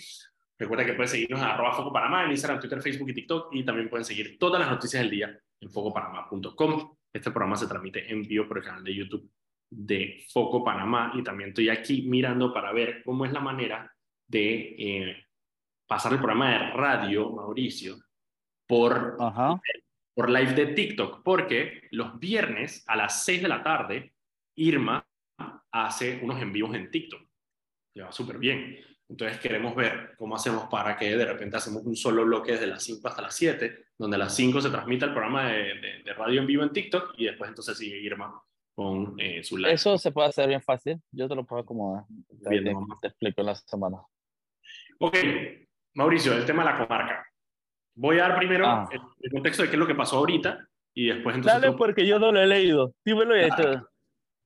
Recuerda 0.58 0.84
que 0.84 0.92
pueden 0.92 1.08
seguirnos 1.08 1.40
en 1.40 1.46
arroba 1.46 1.72
Foco 1.72 1.90
Panamá 1.90 2.26
en 2.26 2.32
Instagram, 2.32 2.60
Twitter, 2.60 2.82
Facebook 2.82 3.08
y 3.08 3.14
TikTok 3.14 3.54
y 3.54 3.64
también 3.64 3.88
pueden 3.88 4.04
seguir 4.04 4.38
todas 4.38 4.60
las 4.60 4.68
noticias 4.68 5.02
del 5.02 5.10
día 5.10 5.40
en 5.58 5.70
focopanamá.com. 5.70 6.94
Este 7.10 7.30
programa 7.30 7.56
se 7.56 7.68
transmite 7.68 8.12
en 8.12 8.22
vivo 8.22 8.46
por 8.46 8.58
el 8.58 8.64
canal 8.64 8.84
de 8.84 8.94
YouTube 8.94 9.30
de 9.70 10.26
Foco 10.30 10.62
Panamá 10.62 11.12
y 11.14 11.22
también 11.22 11.48
estoy 11.48 11.70
aquí 11.70 12.02
mirando 12.02 12.52
para 12.52 12.70
ver 12.70 13.02
cómo 13.02 13.24
es 13.24 13.32
la 13.32 13.40
manera 13.40 13.90
de 14.26 14.76
eh, 14.78 15.27
pasar 15.88 16.12
el 16.12 16.18
programa 16.18 16.50
de 16.50 16.70
radio, 16.70 17.30
Mauricio, 17.30 17.96
por 18.66 19.16
por 20.18 20.30
live 20.30 20.52
de 20.52 20.66
TikTok, 20.74 21.22
porque 21.22 21.82
los 21.92 22.18
viernes 22.18 22.82
a 22.88 22.96
las 22.96 23.24
6 23.24 23.40
de 23.40 23.48
la 23.48 23.62
tarde, 23.62 24.12
Irma 24.56 25.06
hace 25.70 26.18
unos 26.20 26.42
en 26.42 26.52
vivos 26.52 26.74
en 26.74 26.90
TikTok. 26.90 27.22
Lleva 27.94 28.10
súper 28.10 28.38
bien. 28.38 28.78
Entonces 29.08 29.38
queremos 29.38 29.76
ver 29.76 30.16
cómo 30.18 30.34
hacemos 30.34 30.64
para 30.64 30.96
que 30.96 31.16
de 31.16 31.24
repente 31.24 31.56
hacemos 31.56 31.84
un 31.84 31.94
solo 31.94 32.24
bloque 32.24 32.50
desde 32.50 32.66
las 32.66 32.82
5 32.82 33.06
hasta 33.06 33.22
las 33.22 33.36
7, 33.36 33.86
donde 33.96 34.16
a 34.16 34.18
las 34.18 34.34
5 34.34 34.60
se 34.60 34.70
transmite 34.70 35.04
el 35.04 35.12
programa 35.12 35.52
de, 35.52 36.02
de, 36.04 36.14
radio 36.14 36.40
en 36.40 36.48
vivo 36.48 36.64
en 36.64 36.72
TikTok 36.72 37.14
y 37.16 37.26
después 37.26 37.48
entonces 37.48 37.78
sigue 37.78 38.00
Irma 38.00 38.42
con 38.74 39.14
eh, 39.20 39.44
su 39.44 39.56
live. 39.56 39.72
Eso 39.72 39.96
se 39.98 40.10
puede 40.10 40.30
hacer 40.30 40.48
bien 40.48 40.62
fácil. 40.62 41.00
Yo 41.12 41.28
te 41.28 41.36
lo 41.36 41.46
puedo 41.46 41.62
acomodar. 41.62 42.06
Bien, 42.50 42.64
te, 42.64 42.74
te, 43.02 43.06
explico 43.06 43.40
en 43.42 43.46
la 43.46 43.54
semana. 43.54 43.98
Ok, 44.98 45.16
Mauricio, 45.94 46.32
el 46.34 46.44
tema 46.44 46.64
de 46.64 46.70
la 46.70 46.78
comarca. 46.78 47.26
Voy 47.94 48.18
a 48.18 48.28
dar 48.28 48.38
primero 48.38 48.66
ah. 48.66 48.88
el, 48.90 49.30
contexto 49.30 49.62
de 49.62 49.68
qué 49.68 49.76
es 49.76 49.80
lo 49.80 49.86
que 49.86 49.94
pasó 49.94 50.18
ahorita 50.18 50.66
y 50.94 51.08
después 51.08 51.36
entonces... 51.36 51.60
Dale, 51.60 51.76
porque 51.76 52.06
yo 52.06 52.18
no 52.18 52.30
lo 52.30 52.40
he 52.40 52.46
leído. 52.46 52.94
Dímelo 53.04 53.36
y 53.36 53.48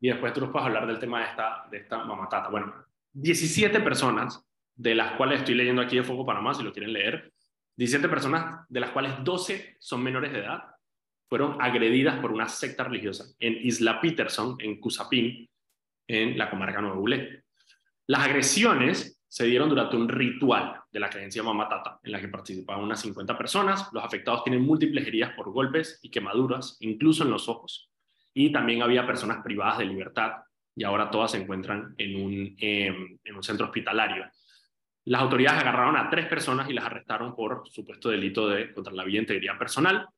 Y 0.00 0.08
después 0.08 0.32
tú 0.32 0.40
nos 0.40 0.50
puedes 0.50 0.66
hablar 0.66 0.86
del 0.86 0.98
tema 0.98 1.20
de 1.20 1.26
esta, 1.26 1.66
de 1.70 1.78
esta 1.78 2.04
mamatata. 2.04 2.48
Bueno, 2.48 2.72
17 3.12 3.80
personas 3.80 4.42
de 4.74 4.94
las 4.94 5.12
cuales 5.12 5.40
estoy 5.40 5.54
leyendo 5.54 5.82
aquí 5.82 5.96
de 5.96 6.02
Foco 6.02 6.24
Panamá, 6.24 6.54
si 6.54 6.62
lo 6.62 6.72
quieren 6.72 6.92
leer, 6.92 7.32
17 7.76 8.08
personas, 8.08 8.66
de 8.68 8.80
las 8.80 8.90
cuales 8.90 9.12
12 9.22 9.76
son 9.78 10.02
menores 10.02 10.32
de 10.32 10.40
edad, 10.40 10.62
fueron 11.28 11.60
agredidas 11.60 12.18
por 12.20 12.32
una 12.32 12.48
secta 12.48 12.84
religiosa 12.84 13.24
en 13.38 13.54
Isla 13.62 14.00
Peterson, 14.00 14.56
en 14.58 14.78
Cusapín, 14.78 15.48
en 16.06 16.36
la 16.36 16.50
comarca 16.50 16.80
Nueva 16.80 16.96
Bulé. 16.96 17.44
Las 18.06 18.26
agresiones 18.26 19.21
se 19.32 19.46
dieron 19.46 19.70
durante 19.70 19.96
un 19.96 20.10
ritual 20.10 20.82
de 20.92 21.00
la 21.00 21.08
creencia 21.08 21.42
Mamatata, 21.42 21.98
en 22.02 22.12
la 22.12 22.20
que 22.20 22.28
participaban 22.28 22.84
unas 22.84 23.00
50 23.00 23.38
personas. 23.38 23.88
Los 23.90 24.04
afectados 24.04 24.44
tienen 24.44 24.60
múltiples 24.60 25.06
heridas 25.06 25.32
por 25.34 25.50
golpes 25.50 25.98
y 26.02 26.10
quemaduras, 26.10 26.76
incluso 26.80 27.24
en 27.24 27.30
los 27.30 27.48
ojos. 27.48 27.90
Y 28.34 28.52
también 28.52 28.82
había 28.82 29.06
personas 29.06 29.42
privadas 29.42 29.78
de 29.78 29.86
libertad, 29.86 30.32
y 30.76 30.84
ahora 30.84 31.10
todas 31.10 31.30
se 31.30 31.38
encuentran 31.38 31.94
en 31.96 32.22
un, 32.22 32.56
em, 32.58 33.18
en 33.24 33.34
un 33.34 33.42
centro 33.42 33.64
hospitalario. 33.64 34.26
Las 35.06 35.22
autoridades 35.22 35.62
agarraron 35.62 35.96
a 35.96 36.10
tres 36.10 36.26
personas 36.26 36.68
y 36.68 36.74
las 36.74 36.84
arrestaron 36.84 37.34
por 37.34 37.62
supuesto 37.70 38.10
delito 38.10 38.50
de 38.50 38.74
contra 38.74 38.92
la 38.92 39.02
vida 39.02 39.16
e 39.16 39.22
integridad 39.22 39.58
personal. 39.58 40.08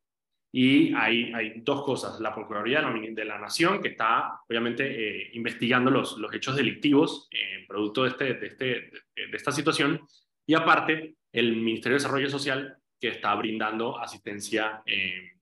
Y 0.50 0.92
hay, 0.94 1.32
hay 1.32 1.60
dos 1.60 1.84
cosas. 1.84 2.20
La 2.20 2.34
Procuraduría 2.34 2.80
de 2.82 3.24
la, 3.24 3.38
Nación, 3.38 3.80
que 3.80 3.88
está 3.88 4.40
obviamente 4.48 4.84
eh, 4.86 5.30
investigando 5.34 5.90
los, 5.90 6.18
los 6.18 6.32
hechos 6.34 6.56
delictivos 6.56 7.28
eh, 7.30 7.64
producto 7.66 8.04
de, 8.04 8.10
este, 8.10 8.34
de, 8.34 8.46
este, 8.46 8.90
de, 9.14 9.36
esta 9.36 9.52
situación. 9.52 10.00
Y 10.46 10.54
aparte, 10.54 11.16
el 11.32 11.56
Ministerio 11.56 11.96
de 11.96 12.02
Desarrollo 12.02 12.30
Social, 12.30 12.76
que 13.00 13.08
está 13.08 13.34
brindando 13.34 13.98
asistencia 13.98 14.82
eh, 14.86 15.32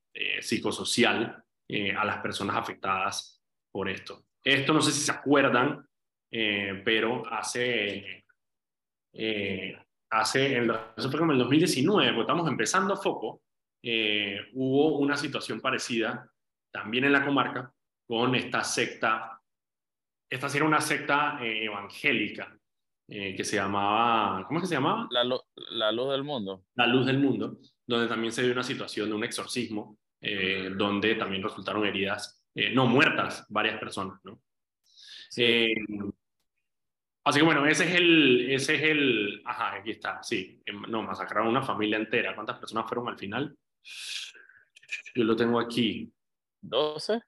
psicosocial 0.41 1.43
a 1.97 2.05
las 2.05 2.19
personas 2.19 2.57
afectadas 2.57 3.43
por 3.71 3.89
esto. 3.89 4.27
Esto 4.45 4.75
no 4.75 4.83
sé 4.83 4.93
si 4.93 5.01
se 5.01 5.13
acuerdan, 5.13 5.87
pero 6.85 7.27
hace 7.33 8.23
eh, 9.15 9.77
hace, 10.11 10.57
en 10.57 10.71
el 10.71 11.39
2019, 11.39 12.13
porque 12.13 12.21
estamos 12.21 12.49
empezando 12.49 12.97
foco, 12.97 13.43
eh, 13.83 14.39
hubo 14.55 14.99
una 14.99 15.17
situación 15.17 15.61
parecida 15.61 16.31
también 16.73 17.05
en 17.05 17.13
la 17.13 17.25
comarca 17.25 17.73
con 18.07 18.35
esta 18.35 18.65
secta, 18.65 19.41
esta 20.31 20.47
era 20.55 20.65
una 20.65 20.81
secta 20.81 21.39
eh, 23.09 23.35
que 23.37 23.45
se 23.45 23.57
llamaba, 23.57 24.45
¿cómo 24.47 24.59
es 24.59 24.63
que 24.63 24.69
se 24.69 24.75
llamaba? 24.75 25.09
La, 25.11 25.25
la, 25.71 25.93
Luz 25.93 26.11
del 26.11 26.25
Mundo. 26.25 26.65
La 26.75 26.87
Luz 26.87 27.07
del 27.07 27.19
Mundo, 27.19 27.59
donde 27.87 28.09
también 28.09 28.33
se 28.33 28.43
dio 28.43 28.53
una 28.53 28.63
situación 28.63 29.09
de 29.09 29.15
un 29.15 29.25
exorcismo, 29.25 29.99
donde 30.77 31.17
también 31.17 31.43
resultaron 31.43 31.85
heridas, 31.85 32.45
no 32.75 32.87
muertas, 32.87 33.45
varias 33.49 33.81
personas, 33.81 34.21
¿no? 34.23 34.41
Sí. 35.33 35.75
Así 37.25 37.39
que 37.39 37.45
bueno, 37.45 37.65
ese 37.67 37.85
es 37.85 37.95
el, 37.95 38.51
ese 38.51 38.75
es 38.75 38.83
el, 38.83 39.43
ajá, 39.45 39.77
aquí 39.77 39.93
está, 39.93 40.23
sí, 40.23 40.61
em, 40.67 40.83
no, 40.89 41.03
masacraron 41.03 41.49
una 41.49 41.63
familia 41.63 41.97
entera. 41.97 42.35
¿Cuántas 42.35 42.59
personas 42.59 42.87
fueron 42.89 43.09
al 43.09 43.17
final? 43.19 43.57
Yo 45.15 45.25
lo 45.25 45.37
tengo 45.37 45.61
aquí. 45.61 46.13
12. 46.61 47.21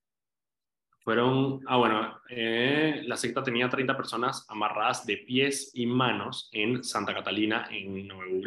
Fueron, 1.05 1.61
ah, 1.67 1.77
bueno, 1.77 2.21
eh, 2.31 3.03
la 3.05 3.17
secta 3.17 3.43
tenía 3.43 3.69
30 3.69 3.97
personas 3.97 4.47
amarradas 4.49 5.05
de 5.05 5.19
pies 5.19 5.71
y 5.75 5.87
manos 5.87 6.49
en 6.53 6.83
Santa 6.83 7.13
Catalina, 7.13 7.69
en 7.71 8.09
Nuevo 8.09 8.41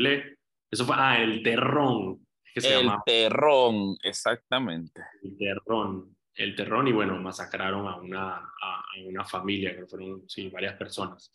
Eso 0.69 0.85
fue, 0.85 0.95
ah, 0.97 1.21
el 1.21 1.43
terrón. 1.43 2.25
Que 2.53 2.61
se 2.61 2.79
el 2.79 2.89
terrón, 3.05 3.95
exactamente. 4.03 5.01
El 5.21 5.37
terrón 5.37 6.17
el 6.37 6.55
terrón 6.55 6.87
y 6.87 6.91
bueno, 6.91 7.19
masacraron 7.19 7.87
a 7.87 7.95
una, 7.95 8.35
a, 8.35 8.85
una 9.05 9.25
familia, 9.25 9.75
que 9.75 9.85
fueron 9.87 10.23
sí, 10.29 10.49
varias 10.49 10.75
personas. 10.75 11.31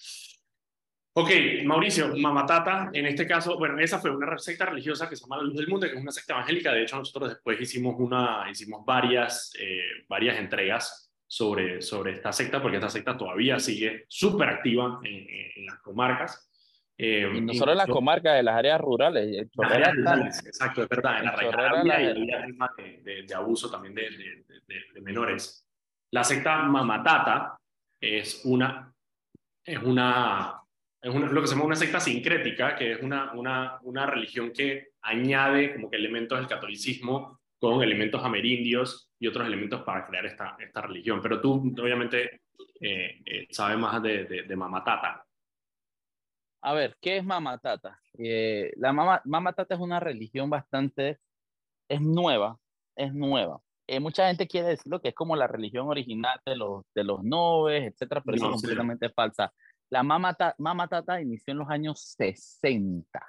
Ok, 1.15 1.29
Mauricio, 1.65 2.17
Mamatata, 2.17 2.91
en 2.93 3.07
este 3.07 3.27
caso, 3.27 3.59
bueno, 3.59 3.79
esa 3.79 3.99
fue 3.99 4.17
una 4.17 4.39
secta 4.39 4.67
religiosa 4.67 5.11
que 5.11 5.17
se 5.17 5.25
llama 5.25 5.39
La 5.39 5.43
Luz 5.43 5.57
del 5.57 5.69
Mundo, 5.69 5.87
que 5.87 5.95
es 5.95 6.01
una 6.01 6.13
secta 6.13 6.35
evangélica. 6.35 6.73
De 6.73 6.83
hecho, 6.83 6.97
nosotros 6.97 7.31
después 7.31 7.61
hicimos, 7.61 7.97
una, 7.99 8.47
hicimos 8.51 8.83
varias, 8.87 9.53
eh, 9.59 10.05
varias 10.09 10.39
entregas 10.39 11.02
sobre, 11.33 11.81
sobre 11.81 12.13
esta 12.13 12.31
secta, 12.31 12.61
porque 12.61 12.77
esta 12.77 12.91
secta 12.91 13.17
todavía 13.17 13.59
sigue 13.59 14.05
súper 14.07 14.51
activa 14.51 15.01
en, 15.03 15.27
en, 15.57 15.65
las 15.65 15.79
comarcas. 15.79 16.47
Eh, 16.99 17.27
y 17.35 17.41
no 17.41 17.55
solo 17.55 17.73
en 17.73 17.79
las 17.79 17.87
comarcas, 17.87 18.39
en 18.39 18.45
las 18.45 18.57
áreas 18.57 18.79
rurales. 18.79 19.49
Las 19.55 19.73
áreas 19.73 19.97
rurales, 19.97 20.47
exacto, 20.47 20.83
es 20.83 20.91
verdad. 20.91 21.21
En 21.21 21.25
la 21.25 21.37
región 21.37 21.87
y 21.87 23.03
de, 23.03 23.23
de, 23.23 23.35
abuso 23.35 23.71
también 23.71 23.95
de, 23.95 24.11
de, 24.93 25.01
menores. 25.01 25.67
La 26.11 26.23
secta 26.23 26.65
Mamatata 26.65 27.57
es 27.99 28.43
una, 28.45 28.93
es 29.65 29.79
una, 29.83 30.61
es 31.01 31.15
una, 31.15 31.29
lo 31.29 31.41
que 31.41 31.47
se 31.47 31.55
llama 31.55 31.65
una 31.65 31.77
secta 31.77 31.99
sincrética, 31.99 32.77
que 32.77 32.93
es 32.93 33.03
una, 33.03 33.33
una, 33.33 33.79
una 33.85 34.05
religión 34.05 34.53
que 34.53 34.91
añade 35.01 35.73
como 35.73 35.89
que 35.89 35.97
elementos 35.97 36.39
del 36.39 36.47
catolicismo 36.47 37.41
con 37.59 37.83
elementos 37.83 38.23
amerindios 38.23 39.12
y 39.23 39.29
otros 39.29 39.47
elementos 39.47 39.83
para 39.83 40.05
crear 40.05 40.27
esta, 40.27 40.57
esta 40.59 40.81
religión. 40.83 41.21
Pero 41.23 41.41
tú, 41.41 41.73
obviamente, 41.81 42.43
eh, 42.81 43.23
eh, 43.25 43.47
sabes 43.51 43.79
más 43.79 44.03
de, 44.03 44.25
de 44.25 44.57
Mamatata. 44.57 45.25
A 46.61 46.75
ver, 46.75 46.97
¿qué 47.01 47.19
es 47.19 47.25
Mamatata? 47.25 48.01
Eh, 48.19 48.73
la 48.77 48.93
Mama, 48.93 49.23
Mamatata 49.25 49.77
es 49.77 49.81
una 49.81 50.01
religión 50.01 50.51
bastante, 50.51 51.21
es 51.89 52.01
nueva, 52.01 52.59
es 52.97 53.15
nueva. 53.15 53.61
Eh, 53.87 54.01
mucha 54.01 54.27
gente 54.27 54.49
quiere 54.49 54.71
decirlo 54.71 55.01
que 55.01 55.11
es 55.11 55.15
como 55.15 55.37
la 55.37 55.47
religión 55.47 55.87
original 55.87 56.41
de 56.45 56.57
los, 56.57 56.85
de 56.93 57.05
los 57.05 57.23
noves, 57.23 57.93
etcétera, 57.93 58.23
pero 58.25 58.37
es 58.37 58.43
completamente 58.43 59.09
falsa. 59.11 59.53
La 59.89 60.03
Mamatata, 60.03 60.57
Mamatata 60.59 61.21
inició 61.21 61.53
en 61.53 61.59
los 61.59 61.69
años 61.69 62.01
60, 62.19 63.21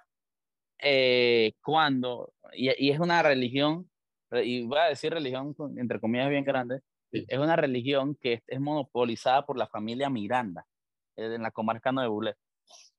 eh, 0.80 1.54
cuando, 1.64 2.34
y, 2.54 2.88
y, 2.88 2.90
es 2.90 3.00
una 3.00 3.22
religión, 3.22 3.90
y 4.42 4.64
voy 4.64 4.80
a 4.80 4.86
decir 4.86 5.14
religión 5.14 5.56
entre 5.78 6.00
comillas 6.00 6.30
bien 6.30 6.44
grande, 6.44 6.82
es 7.12 7.38
una 7.38 7.56
religión 7.56 8.16
que 8.16 8.34
es, 8.34 8.44
es, 8.48 8.60
monopolizada 8.60 9.46
por 9.46 9.58
la 9.58 9.68
familia 9.68 10.10
Miranda, 10.10 10.66
en 11.16 11.44
la 11.44 11.52
comarca 11.52 11.92
de 11.92 12.08
Bulet. 12.08 12.38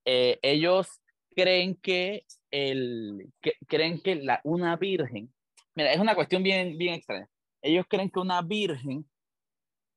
Eh, 0.04 0.38
ellos 0.42 1.00
creen 1.34 1.76
que, 1.76 2.24
el, 2.50 3.32
que, 3.40 3.54
creen 3.66 4.00
que 4.00 4.16
la, 4.16 4.40
una 4.44 4.76
virgen, 4.76 5.32
mira, 5.74 5.92
es 5.92 5.98
una 5.98 6.14
cuestión 6.14 6.42
bien, 6.42 6.78
bien 6.78 6.94
extraña. 6.94 7.28
Ellos 7.62 7.86
creen 7.88 8.10
que 8.10 8.20
una 8.20 8.42
virgen 8.42 9.08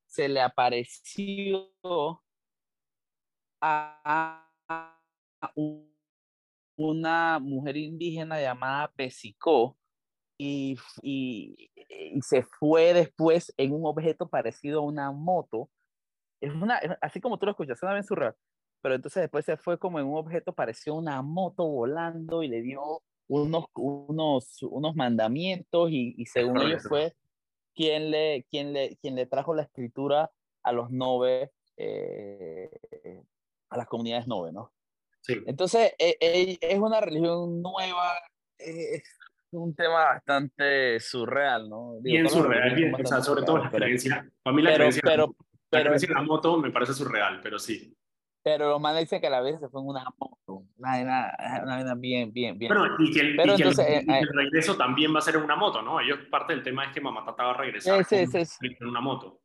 se 0.07 0.27
le 0.29 0.41
apareció 0.41 1.69
a 3.61 4.49
una 6.75 7.39
mujer 7.39 7.77
indígena 7.77 8.39
llamada 8.39 8.91
Pesicó 8.95 9.77
y, 10.37 10.77
y, 11.01 11.71
y, 11.75 12.21
se 12.21 12.43
fue 12.43 12.93
después 12.93 13.53
en 13.57 13.73
un 13.73 13.85
objeto 13.85 14.29
parecido 14.29 14.79
a 14.79 14.85
una 14.85 15.11
moto. 15.11 15.69
Es 16.41 16.53
una, 16.53 16.79
así 17.01 17.19
como 17.19 17.37
tú 17.39 17.45
lo 17.45 17.51
escuchas, 17.51 17.79
suena 17.79 17.93
bien 17.93 18.03
surreal 18.03 18.35
pero 18.81 18.95
entonces 18.95 19.21
después 19.21 19.45
se 19.45 19.57
fue 19.57 19.77
como 19.77 19.99
en 19.99 20.05
un 20.05 20.17
objeto, 20.17 20.53
pareció 20.53 20.95
una 20.95 21.21
moto 21.21 21.67
volando 21.67 22.43
y 22.43 22.47
le 22.47 22.61
dio 22.61 23.01
unos, 23.27 23.65
unos, 23.75 24.63
unos 24.63 24.95
mandamientos 24.95 25.91
y, 25.91 26.15
y 26.17 26.25
según 26.25 26.61
ellos 26.61 26.83
fue 26.87 27.13
quien 27.75 28.11
le, 28.11 28.45
quien, 28.49 28.73
le, 28.73 28.97
quien 28.97 29.15
le 29.15 29.25
trajo 29.25 29.53
la 29.53 29.63
escritura 29.63 30.31
a 30.63 30.71
los 30.71 30.89
nove, 30.89 31.51
eh, 31.75 32.69
a 33.69 33.77
las 33.77 33.87
comunidades 33.87 34.27
nove, 34.27 34.51
¿no? 34.51 34.71
Sí. 35.21 35.35
Entonces, 35.45 35.93
e, 35.99 36.17
e, 36.21 36.57
es 36.61 36.79
una 36.79 37.01
religión 37.01 37.61
nueva, 37.61 38.13
es 38.57 39.03
un 39.51 39.75
tema 39.75 40.05
bastante 40.05 40.99
surreal, 40.99 41.69
¿no? 41.69 41.99
bien 42.01 42.29
surreal, 42.29 42.75
bien, 42.75 42.93
o 42.93 43.07
sea, 43.07 43.21
sobre 43.21 43.43
todo 43.43 43.57
la 43.57 43.69
creencia, 43.69 44.29
familia 44.43 44.71
pero, 44.71 44.77
creencia, 44.77 45.01
pero, 45.03 45.35
pero, 45.69 45.91
la 45.91 46.13
la 46.13 46.21
moto 46.21 46.57
me 46.57 46.71
parece 46.71 46.93
surreal, 46.93 47.39
pero 47.41 47.57
sí. 47.59 47.93
Pero 48.43 48.69
los 48.69 48.79
manes 48.79 49.01
dicen 49.01 49.19
que 49.19 49.29
la 49.29 49.41
vez 49.41 49.59
se 49.59 49.67
fue 49.67 49.81
en 49.81 49.87
una 49.87 50.05
moto, 50.17 50.63
una 50.77 50.91
vaina, 50.91 51.95
bien, 51.95 52.31
bien, 52.31 52.57
bien. 52.57 52.73
Bueno, 52.73 52.95
y 52.97 53.11
que, 53.11 53.19
el, 53.19 53.35
Pero 53.35 53.55
entonces, 53.55 53.85
eh, 53.85 54.05
el, 54.07 54.27
regreso 54.29 54.77
también 54.77 55.13
va 55.13 55.19
a 55.19 55.21
ser 55.21 55.35
en 55.35 55.43
una 55.43 55.57
moto, 55.57 55.81
¿no? 55.81 55.99
Ellos, 55.99 56.19
parte 56.31 56.53
del 56.53 56.63
tema 56.63 56.85
es 56.85 56.93
que 56.93 57.01
Mamá 57.01 57.25
Tata 57.25 57.43
va 57.43 57.51
a 57.51 57.57
regresar 57.57 58.05
sí, 58.05 58.25
sí, 58.25 58.45
sí. 58.45 58.75
en 58.79 58.87
una 58.87 59.01
moto. 59.01 59.41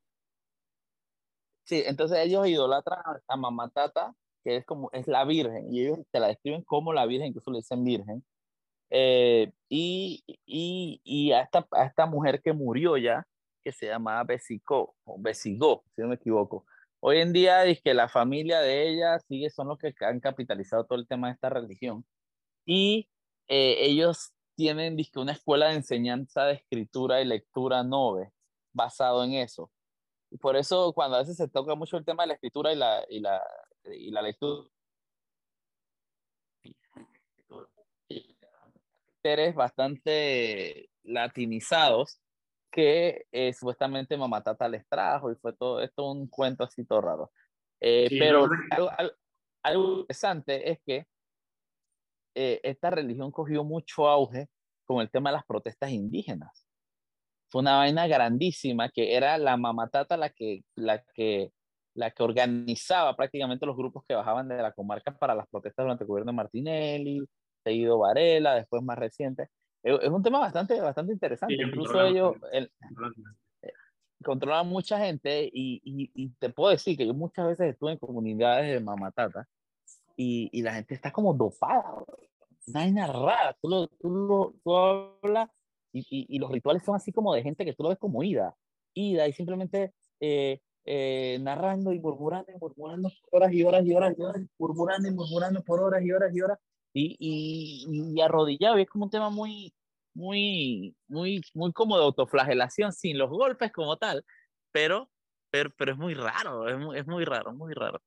Sí, 1.64 1.82
entonces 1.84 2.18
ellos 2.18 2.46
idolatran 2.46 3.00
a 3.26 3.36
Mamá 3.36 3.70
Tata, 3.70 4.14
que 4.44 4.58
es 4.58 4.64
como, 4.64 4.88
es 4.92 5.08
la 5.08 5.24
Virgen, 5.24 5.72
y 5.72 5.82
ellos 5.82 5.98
te 6.12 6.20
la 6.20 6.28
describen 6.28 6.62
como 6.62 6.92
la 6.92 7.04
Virgen, 7.06 7.28
incluso 7.28 7.50
le 7.50 7.58
dicen 7.58 7.84
Virgen. 7.84 8.24
Eh, 8.94 9.50
y, 9.70 10.22
y, 10.44 11.00
y 11.02 11.32
a, 11.32 11.40
esta, 11.42 11.66
a 11.72 11.86
esta 11.86 12.06
mujer 12.06 12.42
que 12.42 12.52
murió 12.52 12.98
ya, 12.98 13.26
que 13.64 13.72
se 13.72 13.86
llamaba 13.86 14.24
Besico, 14.24 14.96
o 15.04 15.16
Besigó, 15.18 15.84
si 15.94 16.02
no 16.02 16.08
me 16.08 16.16
equivoco, 16.16 16.66
Hoy 17.04 17.18
en 17.18 17.32
día 17.32 17.64
es 17.64 17.82
que 17.82 17.94
la 17.94 18.08
familia 18.08 18.60
de 18.60 18.88
ella 18.88 19.18
sigue, 19.18 19.50
son 19.50 19.66
los 19.66 19.78
que 19.78 19.92
han 20.02 20.20
capitalizado 20.20 20.84
todo 20.84 21.00
el 21.00 21.08
tema 21.08 21.26
de 21.26 21.34
esta 21.34 21.48
religión. 21.50 22.06
Y 22.64 23.08
eh, 23.48 23.76
ellos 23.80 24.32
tienen 24.54 24.96
una 25.16 25.32
escuela 25.32 25.68
de 25.68 25.74
enseñanza 25.76 26.44
de 26.44 26.54
escritura 26.54 27.20
y 27.20 27.24
lectura 27.24 27.82
nove 27.82 28.30
basado 28.72 29.24
en 29.24 29.32
eso. 29.34 29.68
Y 30.30 30.38
por 30.38 30.54
eso 30.56 30.92
cuando 30.92 31.16
a 31.16 31.20
veces 31.20 31.36
se 31.36 31.48
toca 31.48 31.74
mucho 31.74 31.96
el 31.96 32.04
tema 32.04 32.22
de 32.22 32.28
la 32.28 32.34
escritura 32.34 32.72
y 32.72 32.76
la, 32.76 33.04
y 33.08 33.18
la, 33.18 33.42
y 33.84 34.12
la 34.12 34.22
lectura, 34.22 34.68
seres 39.22 39.54
bastante 39.54 40.90
latinizados 41.04 42.20
que 42.72 43.26
eh, 43.30 43.52
supuestamente 43.52 44.16
Mamá 44.16 44.42
Tata 44.42 44.68
les 44.68 44.86
trajo 44.88 45.30
y 45.30 45.36
fue 45.36 45.52
todo 45.52 45.80
esto 45.80 46.10
un 46.10 46.26
cuento 46.26 46.64
así 46.64 46.84
todo 46.84 47.02
raro. 47.02 47.32
Eh, 47.80 48.08
pero 48.18 48.48
algo, 49.62 50.00
interesante 50.00 50.70
es 50.70 50.78
que 50.84 51.06
eh, 52.34 52.60
esta 52.62 52.90
religión 52.90 53.30
cogió 53.30 53.62
mucho 53.62 54.08
auge 54.08 54.48
con 54.84 55.02
el 55.02 55.10
tema 55.10 55.30
de 55.30 55.36
las 55.36 55.44
protestas 55.44 55.90
indígenas. 55.90 56.66
Fue 57.50 57.60
una 57.60 57.76
vaina 57.76 58.06
grandísima 58.06 58.88
que 58.88 59.14
era 59.14 59.36
la 59.36 59.58
Mamá 59.58 59.88
Tata 59.88 60.16
la 60.16 60.30
que, 60.30 60.64
la 60.74 61.02
que, 61.14 61.52
la 61.94 62.10
que 62.10 62.22
organizaba 62.22 63.14
prácticamente 63.14 63.66
los 63.66 63.76
grupos 63.76 64.04
que 64.08 64.14
bajaban 64.14 64.48
de 64.48 64.56
la 64.56 64.72
comarca 64.72 65.14
para 65.14 65.34
las 65.34 65.46
protestas 65.48 65.84
durante 65.84 66.04
el 66.04 66.08
gobierno 66.08 66.32
de 66.32 66.36
Martinelli, 66.36 67.20
seguido 67.62 67.98
Varela, 67.98 68.54
después 68.54 68.82
más 68.82 68.98
reciente 68.98 69.48
es 69.82 70.08
un 70.08 70.22
tema 70.22 70.38
bastante, 70.38 70.80
bastante 70.80 71.12
interesante. 71.12 71.54
Incluso 71.54 72.00
ellos 72.02 72.36
el, 72.52 72.70
eh, 73.62 73.72
controlan 74.24 74.68
mucha 74.68 74.98
gente 74.98 75.50
y, 75.52 75.80
y, 76.14 76.28
te 76.38 76.50
puedo 76.50 76.70
decir 76.70 76.96
que 76.96 77.06
yo 77.06 77.14
muchas 77.14 77.46
veces 77.46 77.72
estuve 77.72 77.92
en 77.92 77.98
comunidades 77.98 78.72
de 78.72 78.80
mamatata 78.80 79.48
y, 80.16 80.48
y 80.52 80.62
la 80.62 80.74
gente 80.74 80.94
está 80.94 81.10
como 81.10 81.34
dopada. 81.34 81.94
Una 82.68 83.06
rara. 83.08 83.56
Tú, 83.60 83.68
lo, 83.68 83.88
tú, 83.88 84.10
lo, 84.10 84.54
tú 84.62 84.76
hablas 84.76 85.50
y, 85.92 86.04
y, 86.08 86.38
los 86.38 86.50
rituales 86.50 86.84
son 86.84 86.94
así 86.94 87.12
como 87.12 87.34
de 87.34 87.42
gente 87.42 87.64
que 87.64 87.74
tú 87.74 87.82
lo 87.82 87.88
ves 87.88 87.98
como 87.98 88.22
ida. 88.22 88.54
Ida 88.94 89.26
y 89.26 89.32
simplemente 89.32 89.94
eh, 90.20 90.60
eh, 90.84 91.38
narrando 91.40 91.92
y 91.92 91.98
murmurando 91.98 92.52
y 92.52 92.58
murmurando 92.58 93.10
por 93.30 93.42
horas 93.42 93.52
y 93.52 93.64
horas 93.64 93.84
y 93.84 93.94
horas 93.94 94.14
y 94.16 94.22
horas, 94.22 94.42
murmurando 94.58 95.08
y 95.08 95.10
murmurando 95.12 95.62
por 95.64 95.80
horas 95.80 96.02
y 96.04 96.12
horas 96.12 96.34
y 96.34 96.40
horas 96.40 96.58
y, 96.92 97.16
y, 97.18 98.14
y 98.14 98.20
arrodillado. 98.20 98.78
Y 98.78 98.82
es 98.82 98.88
como 98.88 99.04
un 99.04 99.10
tema 99.10 99.30
muy, 99.30 99.72
muy, 100.14 100.94
muy, 101.08 101.42
muy 101.54 101.72
como 101.72 101.96
de 101.96 102.04
autoflagelación, 102.04 102.92
sin 102.92 103.18
los 103.18 103.30
golpes 103.30 103.72
como 103.72 103.96
tal, 103.96 104.24
pero, 104.70 105.10
pero, 105.50 105.70
pero 105.76 105.92
es 105.92 105.98
muy 105.98 106.14
raro, 106.14 106.68
es 106.68 106.78
muy, 106.78 106.98
es 106.98 107.06
muy 107.06 107.24
raro, 107.24 107.52
muy 107.52 107.74
raro. 107.74 108.00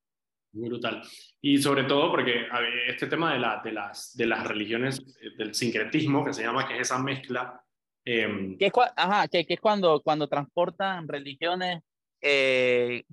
Muy 0.54 0.70
brutal. 0.70 1.02
Y 1.42 1.58
sobre 1.58 1.84
todo 1.84 2.10
porque 2.12 2.48
este 2.88 3.08
tema 3.08 3.34
de, 3.34 3.40
la, 3.40 3.62
de, 3.62 3.74
las, 3.74 4.16
de 4.16 4.26
las 4.26 4.48
religiones, 4.48 5.00
eh, 5.22 5.32
del 5.38 5.54
sincretismo, 5.54 6.24
que 6.24 6.34
se 6.34 6.44
llama, 6.44 6.66
que 6.66 6.76
es 6.76 6.82
esa 6.82 6.98
mezcla. 6.98 7.62
Eh, 8.06 8.56
que, 8.58 8.68
es, 8.68 8.74
ajá, 8.96 9.28
que, 9.28 9.46
que, 9.46 9.56
es 9.56 9.60
cuando, 9.60 10.02
cuando 10.02 10.30
transportan 10.30 11.10
religiones, 11.10 11.84
eh, 12.22 13.04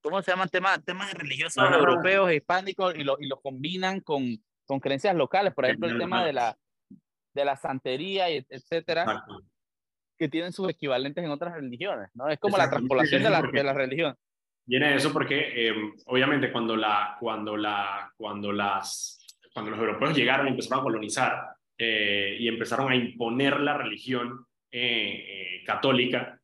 ¿cómo 0.00 0.22
se 0.22 0.30
llaman? 0.30 0.50
Temas, 0.50 0.84
temas 0.84 1.12
religiosos 1.14 1.64
europeos, 1.68 2.32
hispánicos, 2.32 2.94
y 2.94 3.02
los 3.02 3.20
y 3.20 3.26
lo 3.26 3.40
combinan 3.40 4.00
con, 4.00 4.22
con 4.72 4.80
creencias 4.80 5.14
locales, 5.14 5.52
por 5.52 5.66
ejemplo, 5.66 5.86
el 5.86 5.98
tema 5.98 6.24
de 6.24 6.32
la, 6.32 6.56
de 7.34 7.44
la 7.44 7.56
santería, 7.56 8.30
etcétera, 8.30 9.22
que 10.18 10.30
tienen 10.30 10.50
sus 10.50 10.66
equivalentes 10.70 11.22
en 11.22 11.30
otras 11.30 11.52
religiones, 11.52 12.08
¿no? 12.14 12.26
Es 12.30 12.38
como 12.38 12.56
la 12.56 12.70
transpolación 12.70 13.22
de 13.22 13.28
la, 13.28 13.42
de 13.42 13.62
la 13.62 13.74
religión. 13.74 14.16
Viene 14.64 14.94
eso 14.94 15.12
porque, 15.12 15.68
em, 15.68 15.92
obviamente, 16.06 16.50
cuando, 16.50 16.74
la, 16.74 17.18
cuando, 17.20 17.54
la, 17.54 18.10
cuando, 18.16 18.50
las, 18.50 19.26
cuando 19.52 19.72
los 19.72 19.78
europeos 19.78 20.16
llegaron 20.16 20.46
y 20.46 20.52
empezaron 20.52 20.80
a 20.80 20.84
colonizar 20.84 21.48
eh, 21.76 22.38
y 22.40 22.48
empezaron 22.48 22.90
a 22.90 22.96
imponer 22.96 23.60
la 23.60 23.76
religión 23.76 24.46
eh, 24.70 25.26
eh, 25.28 25.64
católica 25.66 26.40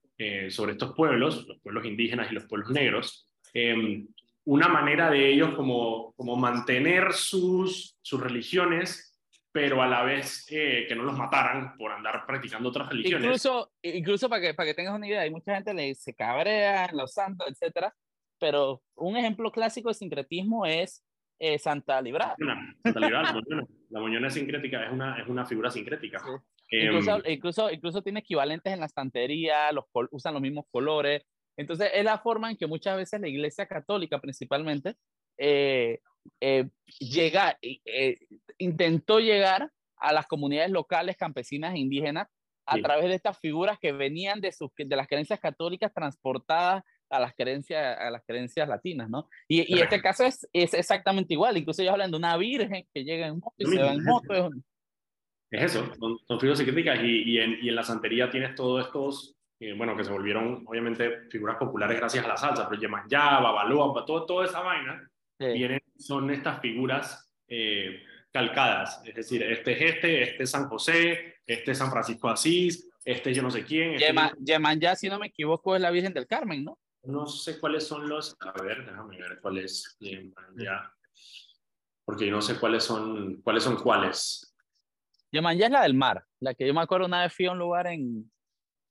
sobre 0.50 0.72
estos 0.72 0.94
pueblos, 0.94 1.46
los 1.46 1.60
pueblos 1.60 1.86
indígenas 1.86 2.30
y 2.30 2.34
los 2.34 2.44
pueblos 2.44 2.70
negros, 2.72 3.30
em, 3.54 4.06
una 4.48 4.66
manera 4.66 5.10
de 5.10 5.30
ellos 5.30 5.54
como, 5.54 6.14
como 6.14 6.34
mantener 6.34 7.12
sus, 7.12 7.98
sus 8.00 8.18
religiones, 8.18 9.20
pero 9.52 9.82
a 9.82 9.86
la 9.86 10.02
vez 10.04 10.46
eh, 10.50 10.86
que 10.88 10.96
no 10.96 11.02
los 11.02 11.18
mataran 11.18 11.76
por 11.76 11.92
andar 11.92 12.24
practicando 12.26 12.70
otras 12.70 12.88
religiones. 12.88 13.24
Incluso, 13.24 13.70
incluso 13.82 14.30
para, 14.30 14.40
que, 14.40 14.54
para 14.54 14.68
que 14.68 14.74
tengas 14.74 14.94
una 14.94 15.06
idea, 15.06 15.20
hay 15.20 15.30
mucha 15.30 15.54
gente 15.54 15.74
le 15.74 15.94
se 15.94 16.14
cabrea 16.14 16.88
los 16.94 17.12
santos, 17.12 17.46
etcétera, 17.46 17.94
pero 18.40 18.80
un 18.94 19.18
ejemplo 19.18 19.52
clásico 19.52 19.90
de 19.90 19.94
sincretismo 19.94 20.64
es 20.64 21.04
eh, 21.38 21.58
Santa 21.58 22.00
Librada. 22.00 22.34
Santa 22.82 23.00
Librada, 23.00 23.34
la 23.90 24.00
moñona 24.00 24.30
sincrética 24.30 24.86
es 24.86 24.92
una, 24.92 25.20
es 25.20 25.28
una 25.28 25.44
figura 25.44 25.70
sincrética. 25.70 26.22
Em, 26.70 26.86
incluso, 26.86 27.22
incluso, 27.26 27.70
incluso, 27.70 28.02
tiene 28.02 28.20
equivalentes 28.20 28.72
en 28.72 28.80
la 28.80 28.88
santería, 28.88 29.70
los, 29.72 29.84
usan 30.10 30.32
los 30.32 30.42
mismos 30.42 30.64
colores, 30.70 31.22
entonces, 31.58 31.90
es 31.92 32.04
la 32.04 32.18
forma 32.18 32.50
en 32.50 32.56
que 32.56 32.68
muchas 32.68 32.96
veces 32.96 33.20
la 33.20 33.26
Iglesia 33.26 33.66
Católica 33.66 34.20
principalmente 34.20 34.94
eh, 35.36 35.98
eh, 36.40 36.68
llega, 37.00 37.58
eh, 37.60 38.16
intentó 38.58 39.18
llegar 39.18 39.72
a 39.96 40.12
las 40.12 40.28
comunidades 40.28 40.70
locales, 40.70 41.16
campesinas 41.16 41.74
e 41.74 41.78
indígenas 41.78 42.28
a 42.64 42.76
través 42.78 43.06
de 43.06 43.14
estas 43.14 43.40
figuras 43.40 43.76
que 43.80 43.90
venían 43.90 44.40
de, 44.40 44.52
sus, 44.52 44.70
de 44.76 44.94
las 44.94 45.08
creencias 45.08 45.40
católicas 45.40 45.92
transportadas 45.92 46.84
a 47.10 47.18
las 47.18 47.34
creencias, 47.34 47.98
a 47.98 48.10
las 48.10 48.22
creencias 48.24 48.68
latinas, 48.68 49.10
¿no? 49.10 49.28
Y, 49.48 49.74
y 49.74 49.80
este 49.80 50.00
caso 50.00 50.24
es, 50.24 50.46
es 50.52 50.74
exactamente 50.74 51.34
igual, 51.34 51.56
incluso 51.56 51.82
ellos 51.82 51.94
hablan 51.94 52.12
de 52.12 52.18
una 52.18 52.36
virgen 52.36 52.86
que 52.94 53.02
llega 53.02 53.26
en 53.26 53.38
moto 53.40 53.56
y 53.58 53.64
se 53.64 53.82
va 53.82 53.94
en 53.94 54.04
moto. 54.04 54.50
Es 55.50 55.74
eso, 55.74 55.92
son, 55.98 56.18
son 56.28 56.38
figuras 56.38 56.62
críticas 56.62 57.00
y, 57.02 57.22
y, 57.22 57.38
en, 57.40 57.58
y 57.64 57.70
en 57.70 57.74
la 57.74 57.82
santería 57.82 58.30
tienes 58.30 58.54
todos 58.54 58.86
estos 58.86 59.37
bueno, 59.76 59.96
que 59.96 60.04
se 60.04 60.12
volvieron 60.12 60.62
obviamente 60.66 61.28
figuras 61.30 61.56
populares 61.56 61.98
gracias 61.98 62.24
a 62.24 62.28
la 62.28 62.36
salsa, 62.36 62.68
pero 62.68 62.80
Yemayá, 62.80 63.40
Babalúa, 63.40 64.04
todo, 64.06 64.24
toda 64.24 64.46
esa 64.46 64.60
vaina, 64.60 65.10
vienen, 65.38 65.80
son 65.96 66.30
estas 66.30 66.60
figuras 66.60 67.34
eh, 67.48 68.02
calcadas, 68.32 69.02
es 69.04 69.14
decir, 69.14 69.42
este 69.42 69.72
es 69.72 69.94
este, 69.94 70.22
este 70.22 70.42
es 70.44 70.50
San 70.50 70.68
José, 70.68 71.36
este 71.44 71.72
es 71.72 71.78
San 71.78 71.90
Francisco 71.90 72.28
de 72.28 72.34
Asís, 72.34 72.88
este 73.04 73.34
yo 73.34 73.42
no 73.42 73.50
sé 73.50 73.64
quién. 73.64 73.94
Este 73.94 74.14
Yemayá, 74.38 74.94
si 74.94 75.08
no 75.08 75.18
me 75.18 75.26
equivoco, 75.26 75.74
es 75.74 75.82
la 75.82 75.90
Virgen 75.90 76.12
del 76.12 76.26
Carmen, 76.26 76.64
¿no? 76.64 76.78
No 77.02 77.26
sé 77.26 77.58
cuáles 77.58 77.86
son 77.86 78.08
los, 78.08 78.36
a 78.40 78.52
ver, 78.62 78.84
déjame 78.84 79.16
ver 79.16 79.40
cuál 79.40 79.58
es 79.58 79.98
porque 82.04 82.26
yo 82.26 82.32
no 82.32 82.40
sé 82.40 82.58
cuáles 82.58 82.84
son, 82.84 83.42
cuáles 83.42 83.62
son 83.62 83.76
cuáles. 83.76 84.54
Yemayá 85.30 85.66
es 85.66 85.72
la 85.72 85.82
del 85.82 85.92
mar, 85.92 86.24
la 86.40 86.54
que 86.54 86.66
yo 86.66 86.72
me 86.72 86.80
acuerdo 86.80 87.04
una 87.04 87.22
vez 87.22 87.34
fui 87.34 87.44
a 87.44 87.52
un 87.52 87.58
lugar 87.58 87.86
en, 87.86 88.30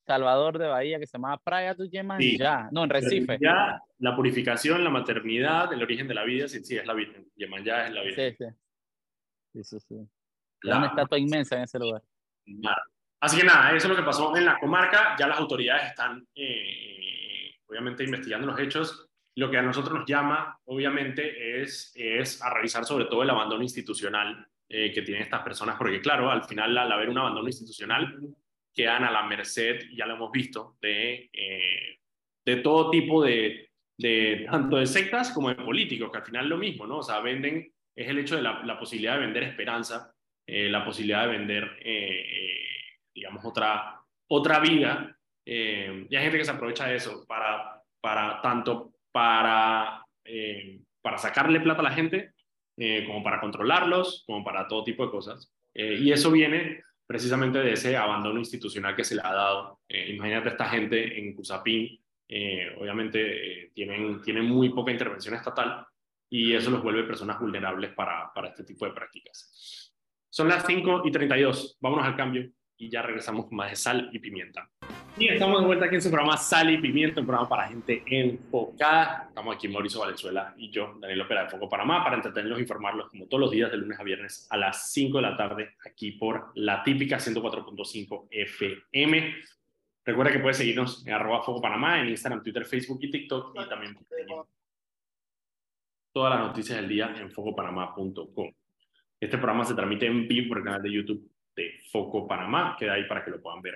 Salvador 0.07 0.57
de 0.57 0.67
Bahía 0.67 0.99
que 0.99 1.05
se 1.05 1.17
llamaba 1.17 1.37
Praia 1.43 1.75
tu 1.75 1.83
ya 1.85 2.69
no, 2.71 2.85
en 2.85 2.89
Recife. 2.89 3.37
Ya, 3.41 3.81
la 3.99 4.15
purificación, 4.15 4.81
la 4.81 4.89
maternidad, 4.89 5.71
el 5.73 5.83
origen 5.83 6.07
de 6.07 6.13
la 6.13 6.23
vida, 6.23 6.47
sí, 6.47 6.63
sí, 6.63 6.77
es 6.77 6.85
la 6.85 6.93
Virgen. 6.93 7.27
ya 7.35 7.85
es 7.85 7.93
la 7.93 8.01
Virgen. 8.01 8.35
Sí, 8.37 8.45
sí. 9.53 9.63
Sí, 9.63 9.79
sí, 9.79 10.07
una 10.63 10.87
estatua 10.87 11.19
inmensa 11.19 11.57
en 11.57 11.63
ese 11.63 11.77
lugar. 11.77 12.01
Así 13.19 13.37
que 13.37 13.43
nada, 13.43 13.75
eso 13.75 13.87
es 13.87 13.89
lo 13.89 13.95
que 13.95 14.03
pasó 14.03 14.35
en 14.37 14.45
la 14.45 14.57
comarca. 14.59 15.15
Ya 15.19 15.27
las 15.27 15.39
autoridades 15.39 15.89
están, 15.89 16.25
eh, 16.35 17.55
obviamente, 17.67 18.03
investigando 18.03 18.47
los 18.47 18.59
hechos. 18.59 19.09
Lo 19.35 19.51
que 19.51 19.57
a 19.57 19.61
nosotros 19.61 19.93
nos 19.93 20.07
llama, 20.07 20.57
obviamente, 20.65 21.61
es, 21.61 21.91
es 21.95 22.41
a 22.41 22.53
revisar 22.53 22.85
sobre 22.85 23.05
todo 23.05 23.23
el 23.23 23.29
abandono 23.29 23.63
institucional 23.63 24.47
eh, 24.69 24.91
que 24.93 25.01
tienen 25.01 25.23
estas 25.23 25.41
personas, 25.41 25.75
porque 25.77 25.99
claro, 25.99 26.29
al 26.29 26.43
final, 26.43 26.77
al 26.77 26.91
haber 26.91 27.09
un 27.09 27.17
abandono 27.17 27.47
institucional, 27.47 28.19
quedan 28.77 29.03
a 29.03 29.11
la 29.11 29.23
merced, 29.23 29.89
ya 29.93 30.05
lo 30.05 30.13
hemos 30.13 30.31
visto, 30.31 30.77
de, 30.81 31.29
eh, 31.33 31.99
de 32.45 32.55
todo 32.57 32.89
tipo 32.89 33.23
de, 33.23 33.69
tanto 34.49 34.77
de 34.77 34.85
sectas 34.85 35.31
como 35.31 35.49
de 35.49 35.55
políticos, 35.55 36.11
que 36.11 36.19
al 36.19 36.25
final 36.25 36.47
lo 36.47 36.57
mismo, 36.57 36.87
¿no? 36.87 36.99
O 36.99 37.03
sea, 37.03 37.19
venden, 37.19 37.73
es 37.95 38.07
el 38.07 38.19
hecho 38.19 38.35
de 38.35 38.43
la, 38.43 38.79
posibilidad 38.79 39.15
de 39.15 39.25
vender 39.25 39.43
esperanza, 39.43 40.13
eh, 40.45 40.69
la 40.69 40.85
posibilidad 40.85 41.23
de 41.23 41.37
vender, 41.37 41.77
eh, 41.81 42.25
digamos, 43.13 43.43
otra, 43.43 43.99
otra 44.29 44.59
vida. 44.59 45.17
y 45.43 46.15
hay 46.15 46.23
gente 46.23 46.37
que 46.37 46.45
se 46.45 46.51
aprovecha 46.51 46.87
de 46.87 46.95
eso 46.95 47.25
para, 47.27 47.81
para 47.99 48.41
tanto 48.41 48.93
para, 49.11 50.05
para 51.01 51.17
sacarle 51.17 51.59
plata 51.59 51.79
a 51.81 51.83
la 51.83 51.91
gente, 51.91 52.33
eh, 52.79 53.05
como 53.07 53.23
para 53.23 53.39
controlarlos, 53.39 54.23
como 54.27 54.43
para 54.43 54.67
todo 54.67 54.83
tipo 54.83 55.03
de 55.03 55.09
cosas. 55.09 55.51
Eh, 55.73 55.97
y 55.99 56.11
eso 56.11 56.29
viene 56.29 56.83
precisamente 57.07 57.59
de 57.59 57.73
ese 57.73 57.95
abandono 57.95 58.39
institucional 58.39 58.95
que 58.95 59.03
se 59.03 59.15
le 59.15 59.21
ha 59.23 59.33
dado. 59.33 59.79
Eh, 59.87 60.13
imagínate 60.13 60.49
esta 60.49 60.69
gente 60.69 61.17
en 61.17 61.33
Cusapín, 61.33 61.99
obviamente 62.77 63.71
tienen, 63.73 64.21
tienen 64.21 64.43
muy 64.43 64.69
poca 64.69 64.91
intervención 64.91 65.33
estatal 65.33 65.87
y 66.29 66.53
eso 66.53 66.69
los 66.69 66.83
vuelve 66.83 67.03
personas 67.03 67.39
vulnerables 67.39 67.93
para, 67.93 68.31
para 68.33 68.49
este 68.49 68.65
tipo 68.65 68.85
de 68.85 68.91
prácticas. 68.91 69.93
Son 70.29 70.49
las 70.49 70.65
5 70.67 71.03
y 71.05 71.11
32, 71.11 71.77
vámonos 71.79 72.05
al 72.05 72.17
cambio 72.17 72.51
y 72.77 72.89
ya 72.89 73.01
regresamos 73.01 73.45
con 73.47 73.57
más 73.57 73.69
de 73.69 73.75
sal 73.75 74.09
y 74.13 74.19
pimienta. 74.19 74.69
Y 75.19 75.29
estamos 75.29 75.61
de 75.61 75.65
vuelta 75.65 75.85
aquí 75.85 75.95
en 75.95 76.01
su 76.01 76.11
programa 76.11 76.37
Sal 76.37 76.69
y 76.69 76.77
Pimiento, 76.77 77.21
un 77.21 77.25
programa 77.25 77.49
para 77.49 77.67
gente 77.67 78.03
enfocada. 78.05 79.25
Estamos 79.29 79.55
aquí 79.55 79.67
Mauricio 79.67 79.99
Valenzuela 79.99 80.53
y 80.57 80.69
yo, 80.69 80.95
Daniel 80.99 81.21
Opera 81.21 81.45
de 81.45 81.49
Foco 81.49 81.67
Panamá, 81.67 82.03
para 82.03 82.17
entretenerlos 82.17 82.59
e 82.59 82.61
informarlos 82.61 83.09
como 83.09 83.25
todos 83.25 83.41
los 83.41 83.51
días 83.51 83.71
de 83.71 83.77
lunes 83.77 83.99
a 83.99 84.03
viernes 84.03 84.45
a 84.51 84.57
las 84.57 84.91
5 84.91 85.17
de 85.17 85.21
la 85.23 85.35
tarde 85.35 85.73
aquí 85.83 86.11
por 86.11 86.51
la 86.53 86.83
típica 86.83 87.17
104.5 87.17 88.27
FM. 88.29 89.35
Recuerda 90.05 90.31
que 90.31 90.39
puedes 90.39 90.57
seguirnos 90.57 91.05
en 91.07 91.13
arroba 91.13 91.41
Foco 91.41 91.61
Panamá 91.61 91.99
en 91.99 92.09
Instagram, 92.09 92.43
Twitter, 92.43 92.65
Facebook 92.65 92.99
y 93.01 93.09
TikTok 93.09 93.55
y 93.59 93.67
también 93.67 93.97
todas 96.13 96.35
las 96.35 96.47
noticias 96.47 96.77
del 96.77 96.87
día 96.87 97.15
en 97.17 97.31
focopanamá.com. 97.31 98.51
Este 99.19 99.37
programa 99.37 99.65
se 99.65 99.73
transmite 99.73 100.05
en 100.05 100.27
vivo 100.27 100.49
por 100.49 100.59
el 100.59 100.63
canal 100.63 100.81
de 100.83 100.91
YouTube 100.91 101.36
de 101.57 101.79
Foco 101.91 102.27
Panamá, 102.27 102.77
queda 102.79 102.93
ahí 102.93 103.05
para 103.07 103.25
que 103.25 103.31
lo 103.31 103.41
puedan 103.41 103.61
ver 103.61 103.75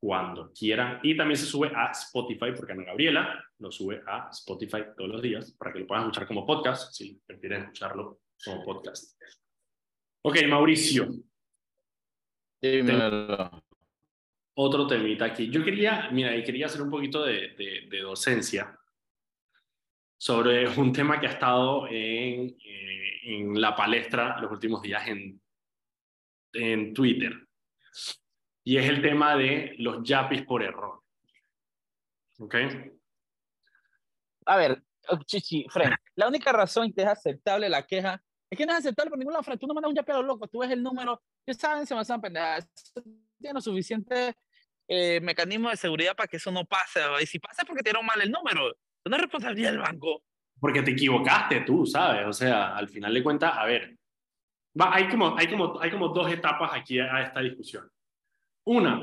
cuando 0.00 0.52
quieran. 0.52 1.00
Y 1.02 1.16
también 1.16 1.36
se 1.36 1.46
sube 1.46 1.72
a 1.74 1.90
Spotify, 1.90 2.52
porque 2.56 2.72
Ana 2.72 2.84
Gabriela 2.84 3.44
lo 3.58 3.72
sube 3.72 4.00
a 4.06 4.28
Spotify 4.30 4.84
todos 4.96 5.10
los 5.10 5.20
días 5.20 5.52
para 5.52 5.72
que 5.72 5.80
lo 5.80 5.86
puedan 5.86 6.04
escuchar 6.04 6.26
como 6.28 6.46
podcast, 6.46 6.92
si 6.92 7.20
prefieren 7.26 7.62
escucharlo 7.62 8.20
como 8.42 8.64
podcast. 8.64 9.20
Ok, 10.22 10.36
Mauricio. 10.48 11.08
Otro 14.58 14.86
temita 14.86 15.26
aquí. 15.26 15.50
Yo 15.50 15.64
quería, 15.64 16.08
mira, 16.12 16.34
y 16.36 16.44
quería 16.44 16.66
hacer 16.66 16.82
un 16.82 16.90
poquito 16.90 17.24
de, 17.24 17.88
de, 17.90 18.00
docencia 18.00 18.78
sobre 20.18 20.68
un 20.68 20.92
tema 20.92 21.20
que 21.20 21.26
ha 21.26 21.30
estado 21.30 21.86
en, 21.88 22.56
eh, 22.64 23.20
en 23.24 23.60
la 23.60 23.74
palestra 23.76 24.40
los 24.40 24.50
últimos 24.50 24.80
días 24.80 25.06
en, 25.08 25.40
en 26.56 26.94
Twitter 26.94 27.32
y 28.66 28.78
es 28.78 28.88
el 28.88 29.00
tema 29.00 29.36
de 29.36 29.76
los 29.78 30.02
yapis 30.02 30.42
por 30.42 30.60
error. 30.60 31.00
¿Ok? 32.40 32.54
A 34.46 34.56
ver, 34.56 34.82
oh, 35.08 35.18
Chichi, 35.24 35.66
Fred, 35.70 35.90
la 36.16 36.26
única 36.26 36.50
razón 36.50 36.92
que 36.92 37.02
es 37.02 37.08
aceptable 37.08 37.68
la 37.68 37.86
queja 37.86 38.20
es 38.50 38.58
que 38.58 38.66
no 38.66 38.72
es 38.72 38.78
aceptable 38.78 39.10
por 39.10 39.18
ninguna 39.20 39.40
Fred. 39.44 39.56
Tú 39.56 39.68
no 39.68 39.74
mandas 39.74 39.90
un 39.90 39.94
yapi 39.94 40.10
a 40.10 40.16
lo 40.16 40.22
loco, 40.22 40.48
tú 40.48 40.58
ves 40.58 40.70
el 40.72 40.82
número, 40.82 41.22
ya 41.46 41.54
saben, 41.54 41.86
se 41.86 41.94
me 41.94 42.00
hacen 42.00 42.20
pendejadas. 42.20 42.68
Tiene 43.40 43.60
suficiente 43.60 44.34
eh, 44.88 45.20
mecanismo 45.20 45.70
de 45.70 45.76
seguridad 45.76 46.16
para 46.16 46.26
que 46.26 46.38
eso 46.38 46.50
no 46.50 46.64
pase. 46.64 47.00
Y 47.22 47.26
si 47.26 47.38
pasa 47.38 47.62
es 47.62 47.68
porque 47.68 47.84
tiene 47.84 48.02
mal 48.02 48.20
el 48.20 48.32
número. 48.32 48.76
No 49.04 49.14
es 49.14 49.22
responsabilidad 49.22 49.70
del 49.70 49.80
banco. 49.80 50.24
Porque 50.58 50.82
te 50.82 50.90
equivocaste 50.90 51.60
tú, 51.60 51.86
¿sabes? 51.86 52.26
O 52.26 52.32
sea, 52.32 52.76
al 52.76 52.88
final 52.88 53.14
de 53.14 53.22
cuentas, 53.22 53.56
a 53.56 53.64
ver, 53.64 53.95
va, 54.80 54.94
hay, 54.94 55.08
como, 55.08 55.36
hay, 55.36 55.48
como, 55.48 55.80
hay 55.80 55.90
como 55.90 56.08
dos 56.08 56.30
etapas 56.30 56.70
aquí 56.74 56.98
a 56.98 57.22
esta 57.22 57.40
discusión. 57.40 57.90
Una, 58.64 59.00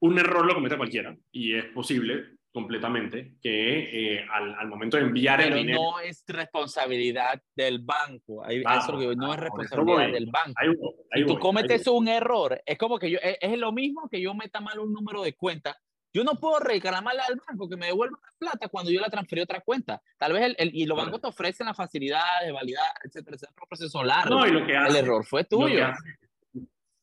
un 0.00 0.18
error 0.18 0.46
lo 0.46 0.54
comete 0.54 0.76
cualquiera 0.76 1.16
y 1.32 1.54
es 1.54 1.66
posible 1.66 2.38
completamente 2.52 3.34
que 3.40 4.16
eh, 4.16 4.26
al, 4.32 4.68
momento 4.68 4.96
de 4.96 5.04
enviar 5.04 5.40
el 5.40 5.54
dinero... 5.54 5.78
no 5.78 6.00
es 6.00 6.24
responsabilidad 6.26 7.40
del 7.54 7.80
banco. 7.80 8.44
eso 8.46 8.98
que 8.98 9.14
no 9.14 9.32
es 9.32 9.40
responsabilidad 9.40 10.12
del 10.12 10.26
banco. 10.26 10.94
si 11.12 11.24
tú 11.26 11.38
cometes 11.38 11.86
un 11.86 12.08
error, 12.08 12.60
es 12.64 12.78
como 12.78 12.98
que 12.98 13.10
yo, 13.10 13.18
es, 13.22 13.58
lo 13.58 13.72
mismo 13.72 14.08
que 14.08 14.20
yo 14.20 14.34
meta 14.34 14.60
mal 14.60 14.78
un 14.78 14.92
número 14.92 15.22
de 15.22 15.34
cuenta. 15.34 15.76
Yo 16.18 16.24
no 16.24 16.34
puedo 16.34 16.58
reclamarle 16.58 17.22
al 17.22 17.40
banco 17.46 17.68
que 17.68 17.76
me 17.76 17.86
devuelva 17.86 18.18
la 18.20 18.32
plata 18.38 18.68
cuando 18.68 18.90
yo 18.90 19.00
la 19.00 19.08
transferí 19.08 19.40
a 19.40 19.44
otra 19.44 19.60
cuenta. 19.60 20.02
Tal 20.18 20.32
vez 20.32 20.54
el, 20.58 20.74
y 20.74 20.84
los 20.84 20.98
bancos 20.98 21.20
te 21.20 21.28
ofrecen 21.28 21.66
la 21.66 21.74
facilidad 21.74 22.24
de 22.44 22.50
validar, 22.50 22.90
etcétera, 23.04 23.36
etcétera, 23.36 23.62
un 23.62 23.68
proceso 23.68 24.02
largo. 24.02 24.34
No, 24.34 24.46
y 24.46 24.50
lo 24.50 24.66
que 24.66 24.74
el 24.74 24.96
error 24.96 25.24
fue 25.24 25.44
tuyo 25.44 25.86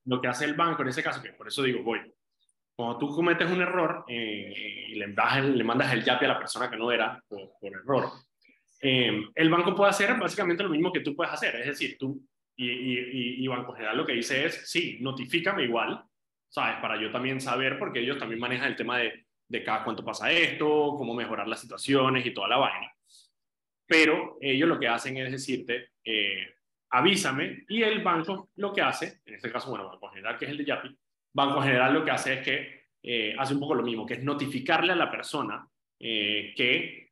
lo 0.06 0.22
que 0.22 0.28
hace 0.28 0.46
el 0.46 0.54
banco 0.54 0.84
en 0.84 0.90
ese 0.90 1.04
caso, 1.04 1.22
que 1.22 1.34
por 1.34 1.48
eso 1.48 1.64
digo, 1.64 1.84
voy, 1.84 2.00
cuando 2.76 2.98
tú 2.98 3.10
cometes 3.10 3.50
un 3.50 3.62
error 3.62 4.06
eh, 4.08 4.86
y 4.90 4.96
le, 4.96 5.08
le 5.08 5.64
mandas 5.64 5.94
el 5.94 6.04
YAPI 6.04 6.26
a 6.26 6.30
la 6.30 6.38
persona 6.38 6.70
que 6.70 6.78
no 6.78 6.92
era 6.92 7.22
por, 7.28 7.50
error, 7.62 8.12
eh, 8.82 9.24
el 9.34 9.50
banco 9.50 9.76
puede 9.76 9.90
hacer 9.90 10.16
básicamente 10.20 10.64
lo 10.64 10.70
mismo 10.70 10.92
que 10.92 11.00
tú 11.00 11.16
puedes 11.16 11.34
hacer. 11.34 11.56
Es 11.56 11.68
decir, 11.68 11.98
tú 11.98 12.22
y, 12.56 12.68
y, 12.68 13.44
y, 13.44 13.48
Banco 13.48 13.74
General 13.74 13.98
lo 13.98 14.06
que 14.06 14.14
dice 14.14 14.46
es, 14.46 14.70
sí, 14.70 14.98
notifícame 15.02 15.64
igual, 15.64 16.04
¿sabes? 16.50 16.78
Para 16.82 17.02
yo 17.02 17.12
también 17.12 17.42
saber, 17.42 17.78
porque 17.80 18.00
ellos 18.00 18.18
también 18.18 18.40
manejan 18.40 18.68
el 18.68 18.76
tema 18.76 18.98
de, 18.98 19.26
de 19.48 19.64
cada 19.64 19.84
cuánto 19.84 20.04
pasa 20.04 20.32
esto, 20.32 20.96
cómo 20.98 21.14
mejorar 21.14 21.48
las 21.48 21.62
situaciones 21.62 22.26
y 22.26 22.34
toda 22.34 22.48
la 22.48 22.58
vaina. 22.58 22.92
Pero 23.88 24.38
ellos 24.42 24.68
lo 24.68 24.80
que 24.80 24.88
hacen 24.88 25.18
es 25.18 25.32
decirte, 25.32 25.90
eh, 26.04 26.56
avísame 26.90 27.66
y 27.68 27.84
el 27.84 28.02
banco 28.04 28.50
lo 28.56 28.74
que 28.74 28.82
hace, 28.82 29.20
en 29.26 29.36
este 29.36 29.52
caso, 29.52 29.70
bueno, 29.70 29.88
Banco 29.88 30.10
General, 30.10 30.38
que 30.38 30.46
es 30.46 30.52
el 30.52 30.58
de 30.58 30.66
Yapi, 30.66 30.98
Banco 31.34 31.62
General 31.62 31.94
lo 31.94 32.06
que 32.06 32.12
hace 32.12 32.34
es 32.36 32.42
que 32.42 32.86
eh, 33.04 33.36
hace 33.38 33.54
un 33.54 33.60
poco 33.60 33.76
lo 33.76 33.84
mismo, 33.84 34.06
que 34.06 34.16
es 34.16 34.24
notificarle 34.24 34.94
a 34.94 34.96
la 34.96 35.12
persona 35.12 35.68
eh, 36.00 36.54
que 36.56 37.12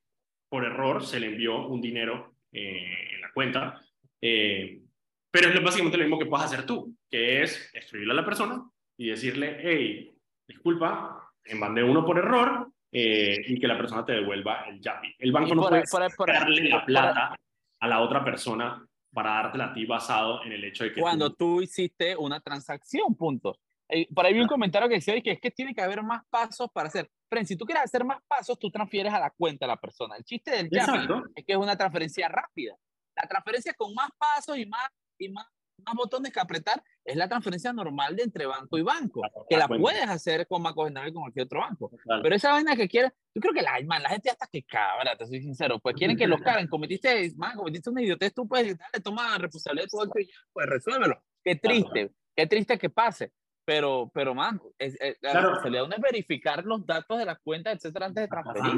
por 0.50 0.64
error 0.64 1.06
se 1.06 1.20
le 1.20 1.28
envió 1.28 1.68
un 1.68 1.82
dinero 1.82 2.36
eh, 2.52 3.10
en 3.14 3.22
la 3.22 3.32
cuenta, 3.32 3.82
pero 4.20 5.50
es 5.50 5.64
básicamente 5.64 5.98
lo 5.98 6.04
mismo 6.06 6.20
que 6.20 6.28
puedes 6.28 6.46
hacer 6.46 6.66
tú, 6.66 6.96
que 7.10 7.44
es 7.44 7.70
escribirle 7.74 8.14
a 8.14 8.16
la 8.16 8.26
persona 8.26 8.64
y 8.98 9.10
decirle, 9.10 9.58
hey, 9.62 10.16
disculpa, 10.48 11.32
mandé 11.56 11.84
uno 11.84 12.06
por 12.06 12.18
error, 12.18 12.72
y 12.92 13.60
que 13.60 13.68
la 13.68 13.78
persona 13.78 14.06
te 14.06 14.14
devuelva 14.14 14.66
el 14.68 14.80
Yapi. 14.80 15.16
El 15.18 15.32
banco 15.32 15.56
no 15.56 15.68
puede 15.68 15.84
darle 16.28 16.70
la 16.70 16.86
plata 16.86 17.36
a 17.80 17.88
la 17.88 18.02
otra 18.02 18.24
persona 18.24 18.86
para 19.12 19.32
dártela 19.32 19.66
a 19.66 19.74
ti 19.74 19.86
basado 19.86 20.44
en 20.44 20.54
el 20.54 20.64
hecho 20.64 20.84
de 20.84 20.94
que... 20.94 21.02
Cuando 21.02 21.34
tú, 21.34 21.62
hiciste 21.62 22.16
una 22.16 22.40
transacción, 22.40 23.16
punto. 23.16 23.60
Eh, 23.90 24.08
por 24.14 24.26
ahí 24.26 24.34
vi 24.34 24.42
un 24.42 24.48
comentario 24.48 24.88
que 24.88 24.96
decía 24.96 25.20
que 25.22 25.32
es 25.32 25.40
que 25.40 25.52
tiene 25.52 25.74
que 25.74 25.82
haber 25.82 26.02
más 26.02 26.24
pasos 26.30 26.70
para 26.74 26.88
hacer. 26.88 27.10
Pero 27.30 27.46
si 27.46 27.56
tú 27.56 27.66
quieres 27.66 27.84
hacer 27.84 28.04
más 28.04 28.20
pasos, 28.28 28.58
tú 28.58 28.72
transfieres 28.72 29.14
a 29.14 29.20
la 29.20 29.30
cuenta 29.30 29.66
de 29.66 29.72
la 29.72 29.78
persona. 29.78 30.16
El 30.16 30.24
chiste 30.24 30.52
del 30.52 30.70
Yapi 30.70 31.14
es 31.36 31.46
que 31.46 31.54
es 31.54 31.58
una 31.58 31.76
transferencia 31.76 32.28
rápida. 32.28 32.76
La 33.16 33.28
transferencia 33.28 33.74
con 33.74 33.94
más 33.94 34.10
pasos 34.18 34.58
y 34.58 34.66
más, 34.66 34.88
y 35.20 35.30
más 35.30 35.46
más 35.86 35.96
botones 35.96 36.32
que 36.32 36.40
apretar, 36.40 36.84
es 37.04 37.16
la 37.16 37.28
transferencia 37.28 37.74
normal 37.74 38.16
de 38.16 38.24
entre 38.24 38.46
banco 38.46 38.78
y 38.78 38.82
banco, 38.82 39.22
que 39.50 39.58
la 39.58 39.68
puedes 39.68 40.08
hacer 40.08 40.48
con 40.48 40.64
Banco 40.64 40.86
General 40.86 41.10
y 41.10 41.14
con 41.14 41.24
cualquier 41.24 41.46
otro 41.46 41.60
banco. 41.60 41.92
Pero 42.22 42.36
esa 42.36 42.52
vaina 42.52 42.76
que 42.76 42.88
quieres, 42.88 43.12
yo 43.34 43.42
creo 43.42 43.54
que 43.54 43.62
la, 43.62 43.74
man, 43.86 44.04
la 44.04 44.10
gente 44.10 44.30
hasta 44.30 44.48
que 44.48 44.64
cabra, 44.64 45.16
te 45.16 45.26
soy 45.28 45.42
sincero, 45.42 45.80
pues 45.80 45.96
quieren 45.96 46.18
que 46.18 46.28
los 46.28 46.42
caguen, 46.42 46.68
cometiste, 46.68 47.34
man, 47.36 47.56
cometiste 47.56 47.90
una 47.90 48.02
idiotez, 48.02 48.34
tú 48.34 48.48
puedes, 48.48 48.78
dale, 48.78 49.04
toma 49.04 49.38
responsabilidad 49.38 49.86
de 49.86 49.90
todo 49.90 50.20
y 50.20 50.30
pues 50.52 50.68
resuélvelo. 50.68 51.22
Qué 51.44 51.56
triste, 51.56 52.12
qué 52.36 52.48
triste 52.48 52.78
que 52.78 52.90
pase. 52.90 53.32
Pero, 53.66 54.12
pero 54.14 54.36
man, 54.36 54.62
es, 54.78 54.98
la 55.22 55.34
responsabilidad 55.34 55.88
es 55.94 56.02
verificar 56.02 56.66
los 56.66 56.86
datos 56.86 57.18
de 57.18 57.26
la 57.26 57.38
cuenta, 57.38 57.72
etcétera, 57.72 58.08
antes 58.08 58.24
de 58.24 58.28
transferir. 58.28 58.74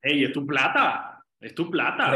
Ey, 0.00 0.24
es 0.24 0.32
tu 0.32 0.46
plata. 0.46 1.19
Es 1.40 1.54
tu 1.54 1.70
plata. 1.70 2.14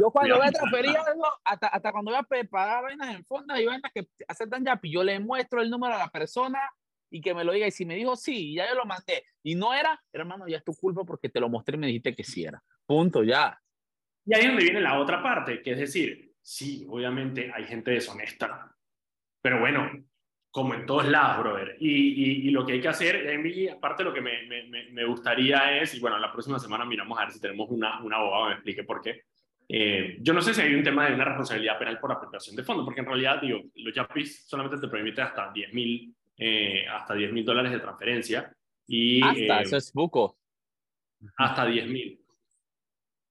Yo 0.00 0.10
cuando 0.10 0.38
voy 0.38 0.46
a 0.46 0.50
transferir 0.50 0.96
algo, 0.96 1.26
hasta, 1.44 1.68
hasta 1.68 1.92
cuando 1.92 2.10
voy 2.10 2.18
a 2.18 2.22
preparar 2.22 2.82
vainas 2.82 3.14
en 3.14 3.24
fonda 3.24 3.60
y 3.60 3.66
vainas 3.66 3.92
que 3.92 4.08
aceptan 4.26 4.64
ya, 4.64 4.80
yo 4.82 5.04
le 5.04 5.20
muestro 5.20 5.60
el 5.60 5.68
número 5.68 5.94
a 5.94 5.98
la 5.98 6.08
persona 6.08 6.58
y 7.10 7.20
que 7.20 7.34
me 7.34 7.44
lo 7.44 7.52
diga. 7.52 7.66
Y 7.66 7.70
si 7.70 7.84
me 7.84 7.94
dijo 7.94 8.16
sí, 8.16 8.54
ya 8.54 8.66
yo 8.66 8.74
lo 8.74 8.86
mandé. 8.86 9.24
Y 9.42 9.54
no 9.54 9.74
era, 9.74 10.02
hermano, 10.12 10.48
ya 10.48 10.56
es 10.56 10.64
tu 10.64 10.74
culpa 10.74 11.04
porque 11.04 11.28
te 11.28 11.40
lo 11.40 11.50
mostré 11.50 11.76
y 11.76 11.78
me 11.78 11.86
dijiste 11.88 12.16
que 12.16 12.24
sí 12.24 12.44
era. 12.44 12.62
Punto, 12.86 13.22
ya. 13.22 13.60
Y 14.24 14.34
ahí 14.34 14.42
es 14.42 14.48
donde 14.48 14.64
viene 14.64 14.80
la 14.80 14.98
otra 14.98 15.22
parte, 15.22 15.60
que 15.62 15.72
es 15.72 15.78
decir, 15.78 16.32
sí, 16.40 16.86
obviamente 16.88 17.52
hay 17.54 17.64
gente 17.64 17.90
deshonesta. 17.90 18.74
Pero 19.42 19.60
bueno, 19.60 19.90
como 20.50 20.74
en 20.74 20.86
todos 20.86 21.06
lados, 21.06 21.38
brother. 21.38 21.76
Y, 21.78 22.48
y, 22.48 22.50
lo 22.50 22.64
que 22.64 22.74
hay 22.74 22.80
que 22.80 22.88
hacer, 22.88 23.38
mí, 23.38 23.68
aparte 23.68 24.02
lo 24.02 24.12
que 24.12 24.20
me, 24.20 24.46
me, 24.46 24.90
me, 24.90 25.04
gustaría 25.04 25.78
es, 25.78 25.94
y 25.94 26.00
bueno, 26.00 26.18
la 26.18 26.32
próxima 26.32 26.58
semana 26.58 26.84
miramos 26.84 27.18
a 27.18 27.22
ver 27.22 27.32
si 27.32 27.40
tenemos 27.40 27.68
una, 27.70 28.02
una 28.02 28.16
abogada 28.16 28.44
que 28.44 28.48
me 28.48 28.54
explique 28.54 28.84
por 28.84 29.00
qué. 29.00 29.22
Eh, 29.68 30.16
yo 30.20 30.32
no 30.32 30.40
sé 30.40 30.54
si 30.54 30.62
hay 30.62 30.74
un 30.74 30.82
tema 30.82 31.06
de 31.06 31.14
una 31.14 31.24
responsabilidad 31.24 31.78
penal 31.78 31.98
por 32.00 32.10
aplicación 32.10 32.56
de 32.56 32.64
fondos, 32.64 32.86
porque 32.86 33.00
en 33.00 33.06
realidad, 33.06 33.40
digo, 33.40 33.60
los 33.74 33.94
YAPIs 33.94 34.48
solamente 34.48 34.78
te 34.78 34.88
permite 34.88 35.20
hasta 35.20 35.52
10 35.52 35.74
mil 35.74 36.14
eh, 36.40 36.86
hasta 36.86 37.14
10 37.14 37.32
mil 37.32 37.44
dólares 37.44 37.72
de 37.72 37.80
transferencia. 37.80 38.52
Y, 38.86 39.22
hasta, 39.22 39.60
eh, 39.60 39.62
eso 39.62 39.76
es 39.76 39.92
buco. 39.92 40.38
Hasta 41.36 41.66
10 41.66 41.88
mil. 41.88 42.20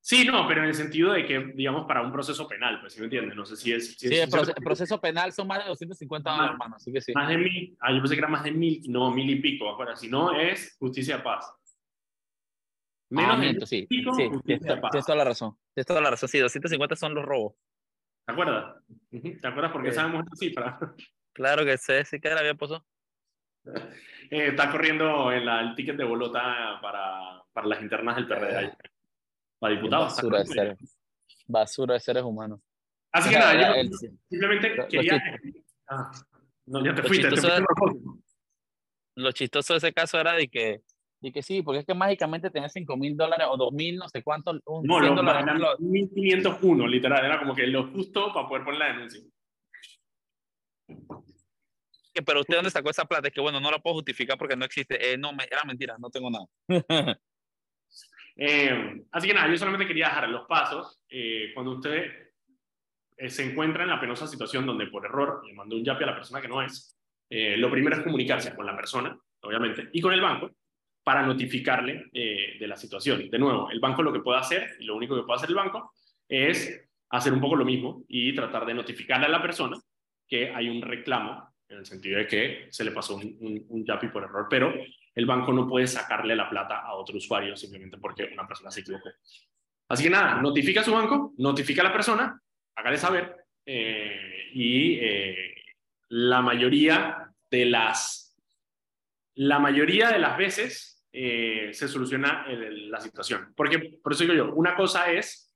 Sí, 0.08 0.24
no, 0.24 0.48
pero 0.48 0.62
en 0.62 0.70
el 0.70 0.74
sentido 0.74 1.12
de 1.12 1.26
que, 1.26 1.38
digamos, 1.54 1.86
para 1.86 2.02
un 2.02 2.13
proceso 2.13 2.48
penal, 2.48 2.80
pues, 2.80 2.93
¿sí 2.93 3.00
me 3.02 3.08
entiendes? 3.08 3.36
No 3.36 3.46
sé 3.46 3.58
si 3.58 3.74
es... 3.74 3.98
sí, 3.98 4.08
el, 4.08 4.30
proceso, 4.63 5.02
penal 5.02 5.34
son 5.34 5.48
más 5.48 5.60
de 5.60 5.65
250 5.67 6.32
dólares, 6.32 6.52
hermano, 6.54 6.78
así 6.78 6.93
que 6.93 7.02
sí. 7.02 7.12
Más 7.13 7.28
de 7.28 7.38
mil, 7.38 7.78
ah, 7.82 7.91
yo 7.91 8.00
pensé 8.00 8.15
que 8.15 8.20
era 8.20 8.30
más 8.30 8.46
de 8.46 8.52
mil, 8.52 8.82
no, 8.88 9.12
mil 9.12 9.30
y 9.30 9.41
pico, 9.41 9.67
ahora, 9.67 9.98
si 9.98 10.08
no 10.08 10.32
es 10.32 10.78
justicia 10.80 11.22
paz. 11.22 11.54
Menos 13.10 13.38
ah, 13.38 13.65
sí, 13.65 13.86
sí, 13.89 14.06
tienes, 14.46 14.65
toda 15.06 15.17
la 15.17 15.26
razón. 15.26 15.58
Tienes 15.74 15.86
toda 15.86 16.00
la 16.00 16.12
razón, 16.12 16.30
sí, 16.30 16.39
250 16.39 16.96
son 16.96 17.13
los 17.13 17.26
robos. 17.26 17.56
¿Te 18.26 18.32
acuerdas? 18.32 18.78
¿Te 19.12 19.46
acuerdas 19.46 19.74
por 19.74 19.84
qué 19.84 19.91
sabemos 19.91 20.24
esta 20.24 20.36
cifra? 20.38 20.80
Claro 21.34 21.65
que 21.65 21.78
sé, 21.78 22.06
sí 22.06 22.22
que 22.22 22.30
era 22.30 22.41
bien, 22.41 22.58
puso. 22.58 22.84
Eh, 24.32 24.48
está 24.48 24.72
corriendo 24.72 25.34
el, 25.34 25.48
el 25.48 25.76
ticket 25.76 25.98
de 25.98 26.06
bolota 26.06 26.80
para, 26.82 27.43
para 27.52 27.67
las 27.67 27.82
internas 27.82 28.15
del 28.15 28.26
PRD. 28.26 28.72
Para 29.60 29.76
diputados. 29.76 30.15
Basura 30.15 30.39
de, 30.39 30.46
seres, 30.46 31.00
basura 31.48 31.93
de 31.96 32.00
seres 32.00 32.24
humanos. 32.24 32.60
Así 33.12 33.30
que 33.30 33.39
nada, 33.39 33.82
yo 33.84 33.89
simplemente 34.30 34.88
quería... 34.89 35.22
Ah, 35.89 36.12
no, 36.65 36.84
ya 36.84 36.93
te 36.93 37.04
fuiste. 37.04 37.30
lo 39.15 39.32
chistoso 39.32 39.74
de 39.74 39.78
ese 39.78 39.93
caso 39.93 40.20
era 40.20 40.34
de 40.34 40.48
que 40.48 40.82
y 41.22 41.32
que 41.32 41.41
sí, 41.41 41.63
porque 41.63 41.80
es 41.80 41.86
que 41.86 41.96
mágicamente 41.96 42.52
tenía 42.52 42.70
5 42.70 42.96
mil 42.96 43.17
dólares 43.17 43.48
o 43.50 43.58
2 43.58 43.74
mil, 43.74 43.98
no 43.98 44.08
sé 44.08 44.22
cuánto. 44.22 44.52
Un, 44.65 44.84
no, 44.86 45.00
lo, 45.00 45.22
eran 45.22 45.60
1501, 45.80 46.88
literal. 46.88 47.26
Era 47.26 47.39
como 47.39 47.56
que 47.56 47.65
lo 47.65 47.88
justo 47.88 48.32
para 48.34 48.48
poder 48.48 48.63
poner 48.63 48.80
la 48.80 48.88
denuncia. 48.88 49.22
Pero 52.26 52.41
usted, 52.41 52.56
¿dónde 52.56 52.70
sacó 52.70 52.89
esa 52.89 53.06
plata? 53.06 53.28
Es 53.28 53.34
que 53.34 53.41
bueno, 53.41 53.60
no 53.60 53.72
la 53.72 53.80
puedo 53.80 53.96
justificar 53.96 54.38
porque 54.38 54.56
no 54.56 54.65
existe. 54.65 55.13
Eh, 55.13 55.17
no, 55.17 55.34
me, 55.34 55.46
era 55.46 55.63
mentira, 55.63 55.96
no 55.98 56.10
tengo 56.10 56.30
nada. 56.30 56.46
eh, 58.38 59.04
así 59.12 59.28
que 59.28 59.34
nada, 59.34 59.50
yo 59.50 59.58
solamente 59.58 59.88
quería 59.88 60.08
dejar 60.08 60.30
los 60.30 60.45
pasos. 60.47 61.02
Eh, 61.10 61.52
cuando 61.54 61.71
usted 61.73 62.28
eh, 63.17 63.30
se 63.30 63.43
encuentra 63.43 63.84
en 63.84 63.89
la 63.89 64.00
penosa 64.00 64.28
situación 64.28 64.65
donde 64.65 64.88
por 64.88 65.04
error 65.04 65.41
le 65.45 65.54
mandó 65.54 65.76
un 65.76 65.84
yapi 65.84 66.04
a 66.04 66.08
la 66.08 66.15
persona 66.15 66.39
que 66.39 66.47
no 66.47 66.62
es, 66.62 66.95
eh, 67.30 67.58
lo 67.58 67.71
primero 67.71 67.95
es 67.95 68.04
comunicarse 68.04 68.56
con 68.56 68.65
la 68.65 68.76
persona, 68.76 69.17
obviamente, 69.41 69.89
y 69.91 70.00
con 70.00 70.13
el 70.13 70.21
banco 70.21 70.52
para 71.04 71.26
notificarle 71.26 72.10
eh, 72.13 72.58
de 72.60 72.67
la 72.67 72.78
situación. 72.78 73.30
De 73.30 73.39
nuevo, 73.39 73.71
el 73.71 73.80
banco 73.80 74.04
lo 74.04 74.13
que 74.13 74.19
puede 74.19 74.39
hacer, 74.39 74.76
y 74.80 74.86
lo 74.86 74.95
único 74.95 75.15
que 75.15 75.23
puede 75.23 75.38
hacer 75.38 75.50
el 75.50 75.56
banco, 75.56 75.93
es 76.28 76.88
hacer 77.10 77.34
un 77.34 77.41
poco 77.41 77.56
lo 77.56 77.65
mismo 77.65 78.04
y 78.08 78.36
tratar 78.36 78.65
de 78.65 78.73
notificarle 78.73 79.26
a 79.26 79.30
la 79.30 79.41
persona 79.41 79.80
que 80.28 80.54
hay 80.54 80.69
un 80.69 80.82
reclamo, 80.82 81.56
en 81.69 81.78
el 81.78 81.86
sentido 81.86 82.19
de 82.19 82.28
que 82.28 82.67
se 82.69 82.84
le 82.84 82.91
pasó 82.91 83.15
un, 83.15 83.65
un, 83.69 83.86
YAPI 83.86 84.10
por 84.10 84.23
error, 84.23 84.47
pero 84.50 84.73
el 85.17 85.25
banco 85.25 85.51
no 85.51 85.67
puede 85.67 85.88
sacarle 85.88 86.36
la 86.36 86.47
plata 86.47 86.82
a 86.82 86.93
otro 86.93 87.17
usuario 87.17 87.56
simplemente 87.56 87.97
porque 87.97 88.30
una 88.32 88.47
persona 88.47 88.69
se 88.69 88.82
equivocó. 88.82 89.10
Así 89.89 90.03
que 90.03 90.12
nada, 90.12 90.39
notifica 90.39 90.82
a 90.82 90.84
su 90.84 90.93
banco, 90.93 91.34
notifica 91.39 91.82
a 91.82 91.86
la 91.86 91.91
persona, 91.91 92.39
hágale 92.75 92.97
saber, 92.97 93.36
eh, 93.65 94.51
y 94.53 94.99
eh, 95.01 95.56
la 96.10 96.43
mayoría 96.43 97.32
de 97.49 97.65
las 97.65 98.38
la 99.34 99.58
mayoría 99.58 100.10
de 100.12 100.19
las 100.19 100.38
veces 100.38 101.03
eh, 101.12 101.69
se 101.71 101.88
soluciona 101.88 102.45
la 102.47 103.01
situación. 103.01 103.53
Porque, 103.56 103.97
por 104.03 104.13
eso 104.13 104.23
digo 104.23 104.36
yo, 104.36 104.53
una 104.53 104.75
cosa 104.75 105.12
es, 105.12 105.56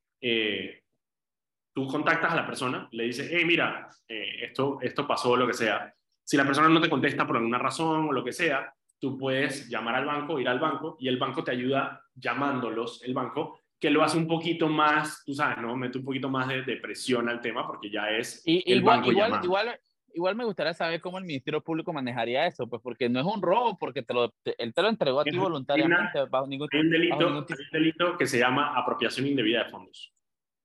tú 1.73 1.87
contactas 1.87 2.31
a 2.31 2.35
la 2.35 2.47
persona, 2.47 2.87
le 2.91 3.03
dices, 3.03 3.29
hey, 3.31 3.43
mira, 3.45 3.89
esto, 4.07 4.79
esto 4.81 5.07
pasó, 5.07 5.35
lo 5.35 5.47
que 5.47 5.53
sea. 5.53 5.93
Si 6.23 6.37
la 6.37 6.45
persona 6.45 6.69
no 6.69 6.79
te 6.79 6.89
contesta 6.89 7.25
por 7.25 7.37
alguna 7.37 7.57
razón 7.57 8.09
o 8.09 8.11
lo 8.11 8.23
que 8.23 8.33
sea, 8.33 8.71
tú 9.01 9.17
puedes 9.17 9.67
llamar 9.67 9.95
al 9.95 10.05
banco, 10.05 10.39
ir 10.39 10.47
al 10.47 10.59
banco 10.59 10.95
y 10.99 11.07
el 11.07 11.17
banco 11.17 11.43
te 11.43 11.51
ayuda 11.51 12.05
llamándolos, 12.15 13.03
el 13.03 13.15
banco, 13.15 13.59
que 13.79 13.89
lo 13.89 14.03
hace 14.03 14.17
un 14.17 14.27
poquito 14.27 14.69
más, 14.69 15.23
tú 15.25 15.33
sabes, 15.33 15.57
¿no? 15.57 15.75
Mete 15.75 15.97
un 15.97 16.05
poquito 16.05 16.29
más 16.29 16.47
de, 16.47 16.77
presión 16.77 17.27
al 17.27 17.41
tema 17.41 17.65
porque 17.65 17.89
ya 17.89 18.11
es 18.11 18.43
y, 18.45 18.63
el 18.71 18.79
igual, 18.79 18.97
banco 18.97 19.11
igual, 19.11 19.43
igual, 19.43 19.79
igual 20.13 20.35
me 20.35 20.45
gustaría 20.45 20.73
saber 20.75 21.01
cómo 21.01 21.17
el 21.17 21.25
Ministerio 21.25 21.61
Público 21.61 21.91
manejaría 21.91 22.45
eso, 22.45 22.67
pues 22.67 22.79
porque 22.83 23.09
no 23.09 23.19
es 23.19 23.25
un 23.25 23.41
robo, 23.41 23.75
porque 23.79 24.03
te 24.03 24.13
lo, 24.13 24.31
él 24.45 24.73
te 24.73 24.81
lo 24.83 24.89
entregó 24.89 25.21
a 25.21 25.23
ti 25.23 25.35
voluntariamente. 25.35 26.25
bajo 26.29 26.45
ningún, 26.45 26.69
hay, 26.71 26.79
un 26.79 26.89
delito, 26.91 27.27
un 27.27 27.45
delito 27.71 28.17
que 28.17 28.27
se 28.27 28.37
llama 28.37 28.77
apropiación 28.77 29.25
indebida 29.25 29.63
de 29.63 29.69
fondos. 29.71 30.13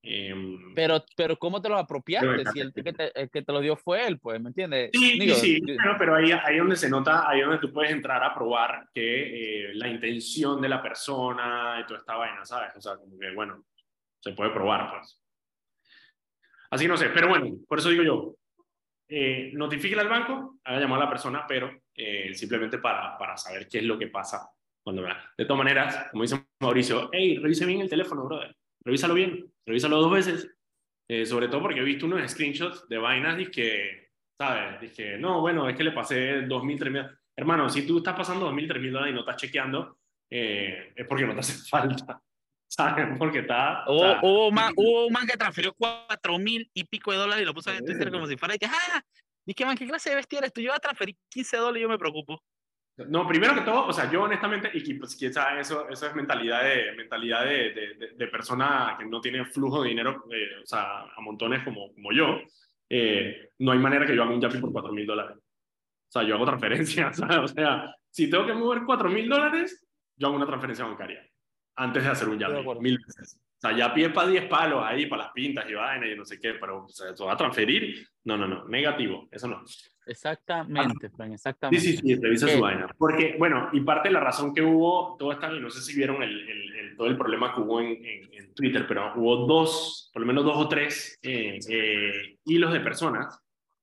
Em, 0.09 0.73
pero, 0.73 1.05
pero 1.17 1.37
¿cómo 1.37 1.61
te 1.61 1.69
lo 1.69 1.77
apropiaste? 1.77 2.45
Si 2.53 2.61
el 2.61 2.73
que 2.73 2.93
te, 2.93 3.29
que 3.29 3.43
te 3.43 3.53
lo 3.53 3.61
dio 3.61 3.75
fue 3.75 4.07
él, 4.07 4.21
pues, 4.21 4.41
¿me 4.41 4.51
entiendes? 4.51 4.91
Sí, 4.93 5.19
sí, 5.35 5.61
pero 5.99 6.15
ahí, 6.15 6.31
ahí 6.31 6.59
donde 6.59 6.77
se 6.77 6.89
nota, 6.89 7.29
ahí 7.29 7.41
donde 7.41 7.59
tú 7.59 7.73
puedes 7.73 7.91
entrar 7.91 8.23
a 8.23 8.33
probar 8.33 8.89
que 8.95 9.71
eh, 9.71 9.75
la 9.75 9.89
intención 9.89 10.61
de 10.63 10.69
la 10.69 10.81
persona 10.81 11.81
y 11.81 11.87
toda 11.87 11.99
esta 11.99 12.15
vaina, 12.15 12.45
¿sabes? 12.45 12.77
O 12.77 12.81
sea, 12.81 12.97
como 12.97 13.19
que, 13.19 13.35
bueno, 13.35 13.65
se 14.21 14.31
puede 14.31 14.51
probar, 14.51 14.93
pues. 14.93 15.21
Así 16.71 16.87
no 16.87 16.97
sé, 16.97 17.09
pero 17.09 17.29
bueno, 17.29 17.57
por 17.67 17.81
eso 17.81 17.91
digo 17.91 18.05
yo, 18.05 18.37
eh, 19.09 19.51
notifique 19.55 19.99
al 19.99 20.09
banco, 20.09 20.61
haga 20.63 20.79
llamar 20.79 21.01
a 21.01 21.05
la 21.05 21.11
persona, 21.11 21.45
pero 21.49 21.81
eh, 21.93 22.33
simplemente 22.33 22.79
para, 22.79 23.19
para 23.19 23.37
saber 23.37 23.67
qué 23.67 23.79
es 23.79 23.85
lo 23.85 23.99
que 23.99 24.07
pasa 24.07 24.49
cuando. 24.85 25.03
De 25.37 25.45
todas 25.45 25.59
maneras, 25.59 26.07
como 26.13 26.23
dice 26.23 26.47
Mauricio, 26.61 27.09
hey, 27.11 27.39
revise 27.39 27.67
bien 27.67 27.81
el 27.81 27.91
teléfono, 27.91 28.25
brother. 28.25 28.55
Revísalo 28.85 29.15
bien, 29.15 29.53
revísalo 29.67 30.01
dos 30.01 30.13
veces. 30.13 30.51
Eh, 31.09 31.25
sobre 31.25 31.49
todo 31.49 31.63
porque 31.63 31.81
he 31.81 31.85
visto 31.85 32.07
unos 32.07 32.29
screenshots 32.31 32.89
de 32.89 32.99
vainas 32.99 33.41
y 33.41 33.47
que, 33.47 34.11
¿sabes? 34.37 34.81
Dije, 34.81 35.19
no, 35.19 35.41
bueno, 35.41 35.69
es 35.69 35.77
que 35.77 35.85
le 35.85 35.93
pasé 35.93 36.47
2.000, 36.47 36.79
3.000. 36.79 37.19
Hermano, 37.37 37.69
si 37.69 37.87
tú 37.87 37.99
estás 37.99 38.17
pasando 38.17 38.51
2.000, 38.51 38.69
3.000 38.69 38.91
dólares 38.91 39.13
y 39.13 39.15
no 39.15 39.21
estás 39.21 39.37
chequeando, 39.37 39.99
eh, 40.31 40.93
es 40.97 41.07
porque 41.07 41.27
no 41.27 41.35
te 41.35 41.41
hace 41.41 41.53
falta. 41.69 42.21
¿Sabes? 42.69 43.17
Porque 43.17 43.41
está. 43.41 43.85
Hubo, 43.87 44.19
hubo, 44.23 44.51
man, 44.51 44.73
hubo 44.77 45.07
un 45.07 45.13
man 45.13 45.27
que 45.27 45.37
transfirió 45.37 45.73
cuatro 45.75 46.37
mil 46.39 46.69
y 46.75 46.83
pico 46.83 47.13
de 47.13 47.19
dólares 47.19 47.43
y 47.43 47.47
lo 47.47 47.55
puso 47.55 47.73
en 47.73 47.85
Twitter 47.85 48.11
como 48.11 48.27
si 48.27 48.37
fuera 48.37 48.57
y 48.57 48.59
que, 48.59 48.67
ah, 48.67 49.03
que 49.55 49.65
man, 49.65 49.77
¿qué 49.77 49.87
clase 49.87 50.11
de 50.11 50.17
bestia 50.17 50.41
eres 50.41 50.53
tú? 50.53 50.61
Yo 50.61 50.71
voy 50.71 50.77
a 50.77 50.81
transferir 50.81 51.17
15 51.29 51.57
dólares 51.59 51.79
y 51.79 51.83
yo 51.83 51.89
me 51.89 51.99
preocupo. 51.99 52.43
No, 52.99 53.29
primero 53.29 53.55
que 53.55 53.61
todo, 53.61 53.87
o 53.87 53.93
sea, 53.93 54.11
yo 54.11 54.23
honestamente, 54.23 54.71
y 54.73 54.95
pues 54.95 55.19
sabe, 55.31 55.61
eso, 55.61 55.87
eso 55.89 56.07
es 56.07 56.15
mentalidad 56.15 56.63
de, 56.63 56.93
mentalidad 56.97 57.45
de, 57.45 57.73
de, 57.73 58.15
de, 58.17 58.27
persona 58.29 58.97
que 58.99 59.05
no 59.05 59.21
tiene 59.21 59.45
flujo 59.45 59.83
de 59.83 59.91
dinero, 59.91 60.25
eh, 60.31 60.63
o 60.63 60.67
sea, 60.67 61.03
a 61.03 61.21
montones 61.21 61.63
como, 61.63 61.93
como 61.93 62.11
yo. 62.13 62.39
Eh, 62.89 63.51
no 63.59 63.73
hay 63.73 63.79
manera 63.79 64.07
que 64.07 64.17
yo 64.17 64.23
haga 64.23 64.33
un 64.33 64.41
Yapi 64.41 64.59
por 64.59 64.73
4 64.73 64.93
mil 64.93 65.07
dólares. 65.07 65.37
O 65.37 66.11
sea, 66.11 66.23
yo 66.23 66.37
hago 66.37 66.47
transferencias, 66.47 67.21
o 67.43 67.49
sea, 67.49 67.95
si 68.09 68.31
tengo 68.31 68.47
que 68.47 68.55
mover 68.55 68.83
4 68.87 69.11
mil 69.11 69.29
dólares, 69.29 69.87
yo 70.17 70.29
hago 70.29 70.37
una 70.37 70.47
transferencia 70.47 70.87
bancaria 70.87 71.23
antes 71.77 72.03
de 72.03 72.09
hacer 72.09 72.29
un 72.29 72.39
llave, 72.39 72.65
mil 72.81 72.99
veces. 72.99 73.39
O 73.57 73.61
sea, 73.61 73.75
ya 73.75 73.95
pie 73.95 74.11
para 74.11 74.29
10 74.29 74.47
palos 74.49 74.83
ahí, 74.85 75.07
para 75.07 75.25
las 75.25 75.33
pintas 75.33 75.69
y 75.69 75.75
vainas 75.75 76.11
y 76.11 76.15
no 76.15 76.27
sé 76.27 76.39
qué, 76.39 76.55
pero 76.55 76.85
o 76.85 76.89
sea, 76.89 77.11
¿eso 77.11 77.25
va 77.25 77.33
a 77.33 77.37
transferir? 77.37 78.07
No, 78.25 78.37
no, 78.37 78.47
no, 78.47 78.69
negativo, 78.69 79.29
eso 79.31 79.49
no. 79.49 79.63
Exactamente, 80.07 81.11
Frank, 81.11 81.33
exactamente. 81.33 81.85
Sí, 81.85 81.97
sí, 81.97 82.03
sí, 82.03 82.15
revisa 82.15 82.49
su 82.49 82.61
vaina. 82.61 82.87
Porque, 82.97 83.35
bueno, 83.39 83.71
y 83.73 83.81
parte 83.81 84.09
de 84.09 84.13
la 84.13 84.21
razón 84.21 84.55
que 84.55 84.63
hubo, 84.63 85.17
todo 85.19 85.33
esta, 85.33 85.49
no 85.51 85.71
sé 85.71 85.81
si 85.81 85.97
vieron 85.97 86.23
el, 86.23 86.49
el, 86.49 86.97
todo 86.97 87.09
el 87.09 87.17
problema 87.17 87.55
que 87.55 87.61
hubo 87.61 87.81
en, 87.81 88.05
en, 88.05 88.55
Twitter, 88.55 88.87
pero 88.89 89.13
hubo 89.17 89.47
dos, 89.47 90.11
por 90.15 90.23
lo 90.23 90.27
menos 90.27 90.45
dos 90.45 90.57
o 90.57 90.67
tres 90.67 91.19
eh, 91.23 91.59
eh, 91.69 92.39
hilos 92.47 92.73
de 92.73 92.81
personas 92.81 93.39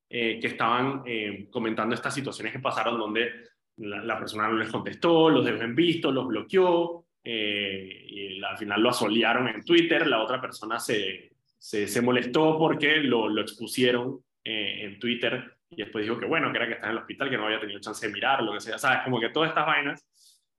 eh, 0.10 0.40
que 0.40 0.48
estaban 0.48 1.04
comentando 1.52 1.94
estas 1.94 2.16
situaciones 2.16 2.54
que 2.54 2.60
pasaron 2.60 2.98
donde 2.98 3.32
la, 3.78 4.04
la, 4.04 4.18
persona 4.18 4.48
no 4.48 4.56
les 4.56 4.72
contestó, 4.72 5.30
los 5.30 5.46
dejó 5.46 5.62
en 5.62 5.76
visto, 5.76 6.12
los 6.12 6.28
bloqueó, 6.28 7.03
eh, 7.24 8.06
y 8.08 8.44
al 8.44 8.58
final 8.58 8.82
lo 8.82 8.90
asolearon 8.90 9.48
en 9.48 9.64
Twitter, 9.64 10.06
la 10.08 10.22
otra 10.22 10.42
persona 10.42 10.80
se, 10.80 11.32
se, 11.58 12.02
molestó 12.02 12.58
porque 12.58 12.98
lo, 12.98 13.30
lo 13.30 13.42
expusieron 13.42 14.20
eh, 14.44 14.84
en 14.84 15.00
Twitter 15.00 15.58
y 15.70 15.78
después 15.78 16.04
dijo 16.04 16.20
que 16.20 16.26
bueno, 16.26 16.52
que 16.52 16.58
era 16.58 16.68
que 16.68 16.74
estaba 16.74 16.92
en 16.92 16.98
el 16.98 17.02
hospital, 17.02 17.30
que 17.30 17.38
no 17.38 17.46
había 17.46 17.62
tenido 17.62 17.80
chance 17.80 18.06
de 18.06 18.14
mirar, 18.14 18.44
lo 18.44 18.54
que 18.54 18.60
sea, 18.60 18.78
sabes, 18.78 19.04
como 19.04 19.20
que 19.20 19.30
todas 19.30 19.50
estas 19.50 19.66
vainas. 19.66 20.06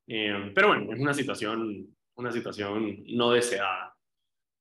Eh, 0.06 0.52
pero 0.54 0.68
bueno, 0.68 0.92
es 0.92 1.00
una 1.00 1.14
situación, 1.14 1.86
una 2.14 2.32
situación 2.32 3.04
no 3.08 3.30
deseada. 3.30 3.94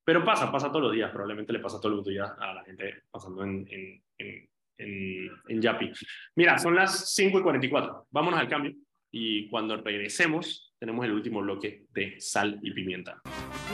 Pero 0.04 0.22
pasa, 0.22 0.52
pasa 0.52 0.68
todos 0.68 0.82
los 0.82 0.92
días, 0.92 1.10
probablemente 1.10 1.52
le 1.52 1.60
pasa 1.60 1.80
todos 1.80 1.96
los 1.96 2.04
días 2.04 2.30
a 2.38 2.54
la 2.54 2.64
gente 2.64 3.04
pasando 3.10 3.42
en, 3.42 3.66
en, 3.70 4.02
en, 4.18 4.48
en, 4.76 5.30
en 5.48 5.62
Yapi. 5.62 5.90
Mira, 6.36 6.58
son 6.58 6.74
las 6.74 7.14
5 7.14 7.38
y 7.38 7.42
44, 7.42 8.08
vámonos 8.10 8.38
al 8.38 8.48
cambio 8.48 8.74
y 9.10 9.48
cuando 9.48 9.76
regresemos 9.76 10.63
tenemos 10.84 11.06
el 11.06 11.12
último 11.12 11.40
bloque 11.40 11.86
de 11.94 12.20
sal 12.20 12.58
y 12.60 12.70
pimienta. 12.70 13.22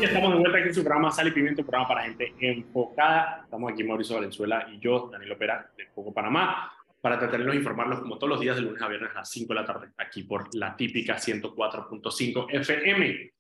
Y 0.01 0.05
estamos 0.05 0.33
de 0.33 0.39
vuelta 0.39 0.59
aquí 0.59 0.69
en 0.69 0.75
su 0.75 0.85
programa 0.85 1.11
Sal 1.11 1.27
y 1.27 1.33
Pimienta, 1.33 1.63
un 1.63 1.67
programa 1.67 1.89
para 1.89 2.03
gente 2.05 2.33
enfocada. 2.39 3.41
Estamos 3.43 3.73
aquí 3.73 3.83
Mauricio 3.83 4.15
Valenzuela 4.15 4.69
y 4.73 4.79
yo, 4.79 5.09
Daniel 5.11 5.33
Opera, 5.33 5.73
de 5.77 5.87
Poco 5.93 6.15
Panamá, 6.15 6.73
para 7.01 7.19
tratarlos 7.19 7.53
e 7.53 7.59
informarlos 7.59 7.99
como 7.99 8.17
todos 8.17 8.29
los 8.29 8.41
días 8.41 8.55
de 8.55 8.63
lunes 8.63 8.81
a 8.81 8.87
viernes 8.87 9.11
a 9.11 9.15
las 9.15 9.29
5 9.29 9.53
de 9.53 9.61
la 9.61 9.67
tarde, 9.67 9.89
aquí 9.97 10.23
por 10.23 10.55
la 10.55 10.77
típica 10.77 11.17
104.5 11.17 12.47
FM. 12.49 13.33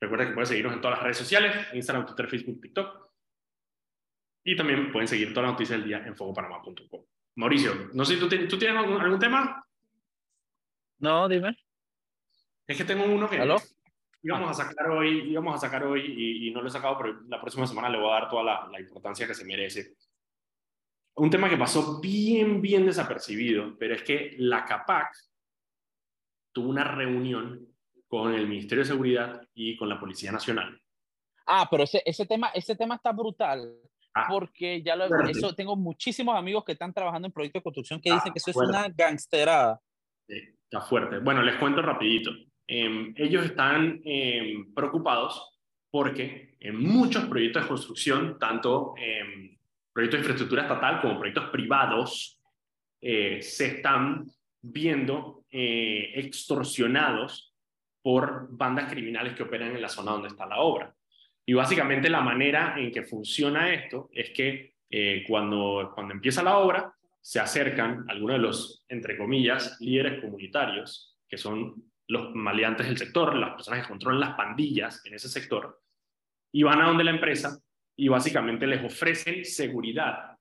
Recuerda 0.00 0.26
que 0.26 0.32
pueden 0.32 0.46
seguirnos 0.46 0.72
en 0.72 0.80
todas 0.80 0.96
las 0.96 1.02
redes 1.02 1.18
sociales, 1.18 1.54
Instagram, 1.74 2.06
Twitter, 2.06 2.28
Facebook, 2.28 2.62
TikTok. 2.62 3.10
Y 4.42 4.56
también 4.56 4.90
pueden 4.90 5.06
seguir 5.06 5.34
todas 5.34 5.50
las 5.50 5.52
noticias 5.52 5.78
del 5.78 5.86
día 5.86 5.98
en 6.06 6.16
fogopanamá.com. 6.16 7.04
Mauricio, 7.36 7.90
no 7.92 8.06
sé, 8.06 8.16
¿tú, 8.16 8.26
¿tú 8.26 8.58
tienes 8.58 8.74
algún, 8.78 8.98
algún 9.02 9.18
tema? 9.18 9.62
No, 11.00 11.28
dime. 11.28 11.54
Es 12.70 12.76
que 12.76 12.84
tengo 12.84 13.04
uno 13.04 13.28
que 13.28 13.36
íbamos 14.22 14.50
a 14.50 14.64
sacar 14.64 14.90
hoy, 14.90 15.28
íbamos 15.28 15.56
a 15.56 15.58
sacar 15.58 15.82
hoy 15.82 16.46
y, 16.46 16.52
no 16.52 16.62
lo 16.62 16.68
he 16.68 16.70
sacado, 16.70 16.96
pero 16.98 17.20
la 17.26 17.40
próxima 17.40 17.66
semana 17.66 17.88
le 17.88 17.98
voy 17.98 18.08
a 18.08 18.20
dar 18.20 18.28
toda 18.28 18.44
la, 18.44 18.68
la, 18.70 18.78
importancia 18.78 19.26
que 19.26 19.34
se 19.34 19.44
merece. 19.44 19.96
Un 21.16 21.28
tema 21.30 21.50
que 21.50 21.56
pasó 21.56 22.00
bien, 22.00 22.62
bien 22.62 22.86
desapercibido, 22.86 23.76
pero 23.76 23.96
es 23.96 24.04
que 24.04 24.36
la 24.38 24.64
CAPAC 24.64 25.12
tuvo 26.52 26.68
una 26.68 26.84
reunión 26.84 27.66
con 28.06 28.34
el 28.34 28.46
Ministerio 28.46 28.84
de 28.84 28.90
Seguridad 28.90 29.42
y 29.52 29.76
con 29.76 29.88
la 29.88 29.98
Policía 29.98 30.30
Nacional. 30.30 30.80
Ah, 31.46 31.66
pero 31.68 31.82
ese, 31.82 32.04
ese, 32.06 32.24
tema, 32.24 32.50
ese 32.54 32.76
tema 32.76 32.94
está 32.94 33.10
brutal. 33.10 33.74
Ah, 34.14 34.26
porque 34.28 34.80
ya 34.80 34.94
lo 34.94 35.06
eso 35.28 35.56
tengo 35.56 35.74
muchísimos 35.74 36.36
amigos 36.36 36.64
que 36.64 36.72
están 36.72 36.94
trabajando 36.94 37.26
en 37.26 37.32
proyectos 37.32 37.60
de 37.60 37.64
construcción 37.64 38.00
que 38.00 38.12
dicen 38.12 38.32
que 38.32 38.38
eso 38.38 38.50
es 38.52 38.56
una 38.56 38.88
gangsterada. 38.88 39.80
Sí, 40.28 40.36
está 40.62 40.80
fuerte. 40.80 41.18
Bueno, 41.18 41.42
les 41.42 41.56
cuento 41.56 41.82
rapidito. 41.82 42.30
Em, 42.72 43.12
ellos 43.16 43.46
están 43.46 44.00
em, 44.04 44.72
preocupados 44.72 45.58
porque 45.90 46.54
en 46.60 46.76
muchos 46.76 47.24
proyectos 47.24 47.64
de 47.64 47.68
construcción, 47.68 48.38
tanto 48.38 48.94
eh, 48.96 49.58
proyectos 49.92 50.18
de 50.18 50.22
infraestructura 50.22 50.62
estatal 50.62 51.00
como 51.00 51.18
proyectos 51.18 51.50
privados, 51.50 52.38
eh, 53.00 53.42
se 53.42 53.66
están 53.66 54.24
viendo 54.62 55.46
eh, 55.50 56.12
extorsionados 56.14 57.52
por 58.02 58.46
bandas 58.50 58.88
criminales 58.88 59.34
que 59.34 59.42
operan 59.42 59.74
en 59.74 59.82
la 59.82 59.88
zona 59.88 60.12
donde 60.12 60.28
está 60.28 60.46
la 60.46 60.60
obra. 60.60 60.94
Y 61.44 61.54
básicamente 61.54 62.08
la 62.08 62.20
manera 62.20 62.76
en 62.78 62.92
que 62.92 63.02
funciona 63.02 63.74
esto 63.74 64.10
es 64.12 64.30
que 64.30 64.74
eh, 64.88 65.24
cuando, 65.26 65.90
cuando 65.92 66.14
empieza 66.14 66.44
la 66.44 66.58
obra, 66.58 66.94
se 67.20 67.40
acercan 67.40 68.04
algunos 68.08 68.36
de 68.36 68.42
los, 68.42 68.84
entre 68.88 69.18
comillas, 69.18 69.76
líderes 69.80 70.20
comunitarios, 70.20 71.18
que 71.28 71.36
son 71.36 71.89
los 72.10 72.34
maleantes 72.34 72.88
del 72.88 72.98
sector, 72.98 73.36
las 73.36 73.54
personas 73.54 73.82
que 73.82 73.88
controlan 73.88 74.20
las 74.20 74.34
pandillas 74.34 75.00
en 75.06 75.14
ese 75.14 75.28
sector, 75.28 75.80
y 76.52 76.64
van 76.64 76.80
a 76.80 76.88
donde 76.88 77.04
la 77.04 77.12
empresa 77.12 77.56
y 77.96 78.08
básicamente 78.08 78.66
les 78.66 78.84
ofrecen 78.84 79.44
seguridad 79.44 80.36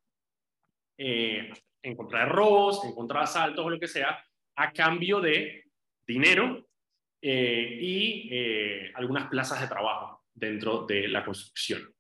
eh, 0.98 1.54
en 1.84 1.96
contra 1.96 2.22
de 2.22 2.26
robos, 2.26 2.84
en 2.86 2.96
contra 2.96 3.20
de 3.20 3.24
asaltos 3.26 3.66
o 3.66 3.70
lo 3.70 3.80
que 3.80 3.88
sea, 3.88 4.24
a 4.56 4.74
cambio 4.74 5.22
de 5.22 5.66
dinero 6.08 6.68
eh, 7.22 7.78
y 7.80 8.30
eh, 8.32 8.92
algunas 8.96 9.30
plazas 9.30 9.62
de 9.62 9.68
trabajo 9.68 10.26
dentro 10.34 10.86
de 10.88 11.08
la 11.08 11.24
construcción. 11.24 11.94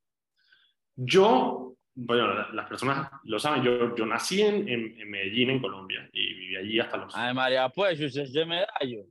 Yo, 0.95 1.75
bueno, 1.93 2.51
las 2.53 2.67
personas 2.67 3.11
lo 3.23 3.37
saben, 3.37 3.61
yo, 3.61 3.95
yo 3.95 4.05
nací 4.05 4.41
en, 4.41 4.67
en, 4.67 5.09
Medellín, 5.09 5.51
en 5.51 5.61
Colombia, 5.61 6.09
y 6.11 6.33
viví 6.33 6.55
allí 6.55 6.79
hasta 6.79 6.97
los... 6.97 7.15
Ay, 7.15 7.33
María, 7.35 7.69
pues, 7.69 7.99
yo 7.99 8.09
soy 8.09 8.45
medallo. 8.45 9.05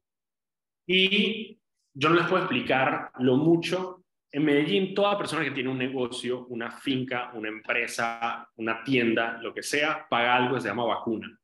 Y 0.91 1.61
yo 1.93 2.09
no 2.09 2.17
les 2.17 2.27
puedo 2.27 2.43
explicar 2.43 3.13
lo 3.19 3.37
mucho. 3.37 4.05
En 4.33 4.45
Medellín, 4.45 4.95
toda 4.95 5.19
persona 5.19 5.45
que 5.45 5.51
tiene 5.51 5.69
un 5.69 5.77
negocio, 5.77 6.47
una 6.47 6.71
finca, 6.71 7.31
una 7.35 7.49
empresa, 7.49 8.49
una 8.57 8.83
tienda, 8.83 9.39
lo 9.43 9.53
que 9.53 9.63
sea, 9.63 10.07
paga 10.09 10.35
algo 10.35 10.55
que 10.55 10.63
se 10.63 10.69
llama 10.69 10.87
vacuna, 10.87 11.39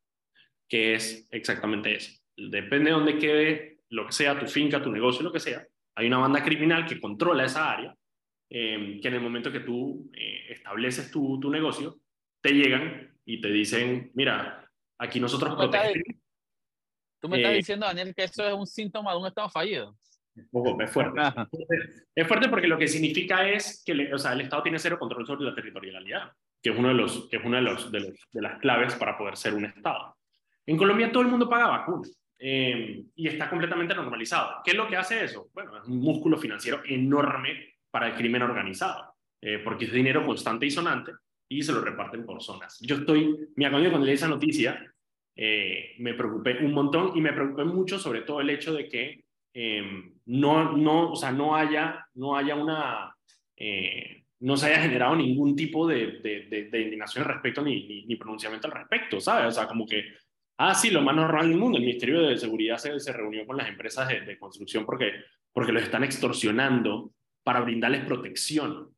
que 0.67 0.95
es 0.95 1.29
exactamente 1.31 1.95
eso. 1.95 2.19
Depende 2.37 2.91
de 2.91 2.97
dónde 2.97 3.19
quede 3.19 3.81
lo 3.91 4.07
que 4.07 4.13
sea, 4.13 4.39
tu 4.39 4.47
finca, 4.47 4.83
tu 4.83 4.91
negocio, 4.91 5.23
lo 5.23 5.33
que 5.33 5.41
sea. 5.41 5.67
Hay 5.95 6.07
una 6.07 6.19
banda 6.19 6.43
criminal 6.43 6.87
que 6.87 6.99
controla 6.99 7.45
esa 7.45 7.71
área, 7.71 7.95
eh, 8.51 8.99
que 9.01 9.09
en 9.09 9.15
el 9.15 9.21
momento 9.21 9.53
que 9.53 9.61
tú 9.61 10.11
eh, 10.15 10.47
estableces 10.53 11.11
tu, 11.11 11.39
tu, 11.39 11.51
negocio, 11.51 11.99
te 12.41 12.53
llegan 12.53 13.15
y 13.27 13.41
te 13.43 13.49
dicen, 13.49 14.11
mira, 14.15 14.71
aquí 14.99 15.21
nosotros 15.21 15.55
protegemos 15.55 16.24
Tú 17.25 17.31
me 17.31 17.39
estás 17.39 17.53
eh, 17.55 17.57
diciendo, 17.57 17.87
Daniel, 17.87 18.15
que 18.15 18.25
eso 18.25 18.47
es 18.47 18.53
un 18.53 18.67
síntoma 18.67 19.13
de 19.13 19.19
un 19.19 19.27
estado 19.27 19.49
fallido. 19.49 19.97
es 20.37 20.91
fuerte. 20.91 21.23
Es 22.15 22.29
fuerte 22.29 22.51
porque 22.51 22.69
lo 22.69 22.77
que 22.77 22.87
significa 22.87 23.49
es 23.49 23.83
que 23.83 24.13
o 24.13 24.19
sea, 24.19 24.35
el 24.35 24.43
Estado 24.43 24.63
tiene 24.63 24.79
cero 24.79 24.99
control 24.99 25.27
sobre 25.27 25.47
la 25.47 25.55
territorialidad, 25.55 26.33
que 26.63 26.69
es 26.69 26.79
uno 26.79 26.89
de 26.89 26.95
los, 26.95 27.27
que 27.31 27.39
es 27.39 27.43
uno 27.43 27.57
de, 27.57 27.63
los, 27.63 27.91
de, 27.91 28.15
de 28.31 28.43
las 28.43 28.59
claves 28.59 28.95
para 28.97 29.17
poder 29.17 29.39
ser 29.39 29.55
un 29.55 29.65
Estado. 29.65 30.19
En 30.67 30.77
Colombia 30.77 31.11
todo 31.11 31.23
el 31.23 31.31
mundo 31.31 31.49
paga 31.49 31.69
vacunas 31.69 32.15
eh, 32.39 33.07
y 33.15 33.27
está 33.27 33.49
completamente 33.49 33.95
normalizado. 33.95 34.61
¿Qué 34.63 34.73
es 34.73 34.77
lo 34.77 34.87
que 34.87 34.99
hace 34.99 35.25
eso? 35.25 35.49
Bueno, 35.55 35.79
es 35.79 35.89
un 35.89 36.01
músculo 36.01 36.37
financiero 36.37 36.83
enorme 36.85 37.77
para 37.91 38.09
el 38.09 38.17
crimen 38.17 38.43
organizado, 38.43 39.15
eh, 39.41 39.61
porque 39.65 39.87
es 39.87 39.93
dinero 39.95 40.27
constante 40.27 40.67
y 40.67 40.71
sonante 40.71 41.13
y 41.49 41.63
se 41.63 41.73
lo 41.73 41.81
reparten 41.81 42.27
por 42.27 42.43
zonas. 42.43 42.77
Yo 42.83 42.97
estoy, 42.97 43.49
me 43.57 43.65
acabo 43.65 43.83
de 43.83 43.89
cuando 43.89 44.05
leí 44.05 44.15
esa 44.15 44.29
noticia, 44.29 44.94
eh, 45.37 45.95
me 45.99 46.15
preocupé 46.15 46.59
un 46.65 46.73
montón 46.73 47.13
y 47.17 47.21
me 47.21 47.33
preocupé 47.33 47.65
mucho 47.65 47.99
sobre 47.99 48.23
todo 48.23 48.41
el 48.41 48.51
hecho 48.51 48.73
de 48.73 48.89
que 48.89 49.25
em, 49.53 50.15
no, 50.27 50.77
no, 50.77 51.13
o 51.13 51.17
sea, 51.17 51.33
no 51.33 51.57
haya, 51.57 52.07
no 52.15 52.37
haya 52.37 52.55
una, 52.55 53.17
eh, 53.57 54.25
no 54.41 54.57
se 54.57 54.67
haya 54.67 54.83
generado 54.83 55.17
ningún 55.17 55.57
tipo 55.57 55.87
de, 55.87 56.19
de, 56.21 56.69
de, 56.71 56.81
indignación 56.81 57.25
al 57.25 57.33
respecto 57.33 57.63
ni, 57.63 58.05
ni, 58.07 58.17
pronunciamiento 58.17 58.69
al 58.69 58.75
respecto, 58.75 59.21
¿sabes? 59.21 59.49
O 59.49 59.51
sea, 59.53 59.67
como 59.67 59.87
que, 59.87 60.05
ah, 60.59 60.75
sí, 60.75 60.91
lo 60.91 61.03
más 61.03 61.17
normal 61.17 61.49
del 61.49 61.59
mundo, 61.59 61.79
el 61.79 61.85
Ministerio 61.85 62.21
de 62.21 62.37
Seguridad 62.37 62.79
se, 62.79 62.99
se 63.01 63.13
reunió 63.13 63.47
con 63.47 63.57
las 63.57 63.69
empresas 63.69 64.09
de, 64.09 64.39
construcción 64.39 64.87
porque, 64.87 65.13
porque 65.53 65.73
los 65.73 65.83
están 65.83 66.05
extorsionando 66.05 67.13
para 67.43 67.61
brindarles 67.61 68.05
protección 68.05 68.91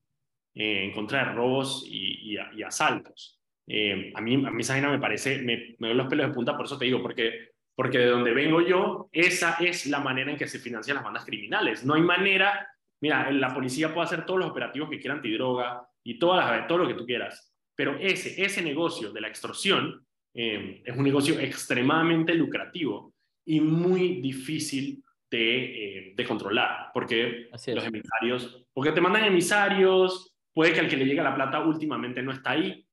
eh, 0.55 0.85
en 0.85 0.93
contra 0.93 1.27
de 1.27 1.33
robos 1.33 1.87
y, 1.87 2.37
y 2.55 2.63
asaltos. 2.63 3.41
Eh, 3.67 4.13
a, 4.15 4.21
mí, 4.21 4.35
a 4.47 4.51
mí 4.51 4.61
esa 4.61 4.75
vaina 4.75 4.91
me 4.91 4.99
parece, 4.99 5.43
me, 5.43 5.77
me 5.79 5.89
doy 5.89 5.97
los 5.97 6.07
pelos 6.07 6.29
de 6.29 6.35
punta, 6.35 6.57
por 6.57 6.67
eso 6.67 6.79
te 6.79 6.85
digo, 6.85 7.03
porque, 7.03 7.51
porque 7.75 7.99
de 7.99 8.07
donde 8.07 8.33
vengo 8.33 8.61
yo, 8.61 9.09
esa 9.13 9.57
es 9.61 9.87
la 9.87 10.01
manera 10.01 10.31
en 10.31 10.37
que 10.37 10.47
se 10.47 10.59
financian 10.59 10.97
las 10.97 11.05
bandas 11.05 11.25
criminales. 11.25 11.85
No 11.85 11.95
hay 11.95 12.03
manera, 12.03 12.69
mira, 13.01 13.31
la 13.31 13.53
policía 13.53 13.93
puede 13.93 14.07
hacer 14.07 14.25
todos 14.25 14.41
los 14.41 14.51
operativos 14.51 14.89
que 14.89 15.01
quieran 15.01 15.19
antidroga 15.19 15.87
y 16.05 16.19
todas 16.19 16.49
las, 16.49 16.67
todo 16.69 16.79
lo 16.79 16.89
que 16.89 16.95
tú 16.95 17.05
quieras, 17.05 17.53
pero 17.75 17.97
ese, 17.99 18.43
ese 18.43 18.63
negocio 18.63 19.13
de 19.13 19.21
la 19.21 19.29
extorsión 19.29 20.07
eh, 20.33 20.83
es 20.85 20.97
un 20.97 21.05
negocio 21.05 21.39
extremadamente 21.41 22.35
lucrativo 22.35 23.13
y 23.45 23.61
muy 23.61 24.21
difícil 24.21 25.03
de, 25.31 25.65
eh, 25.65 26.15
de 26.17 26.25
controlar, 26.25 26.91
porque 26.95 27.49
los 27.51 27.85
emisarios, 27.85 28.65
porque 28.73 28.93
te 28.93 29.01
mandan 29.01 29.25
emisarios, 29.25 30.35
puede 30.55 30.73
que 30.73 30.81
al 30.81 30.89
que 30.89 30.97
le 30.97 31.05
llegue 31.05 31.23
la 31.23 31.35
plata 31.35 31.61
últimamente 31.61 32.23
no 32.23 32.33
está 32.33 32.53
ahí, 32.53 32.86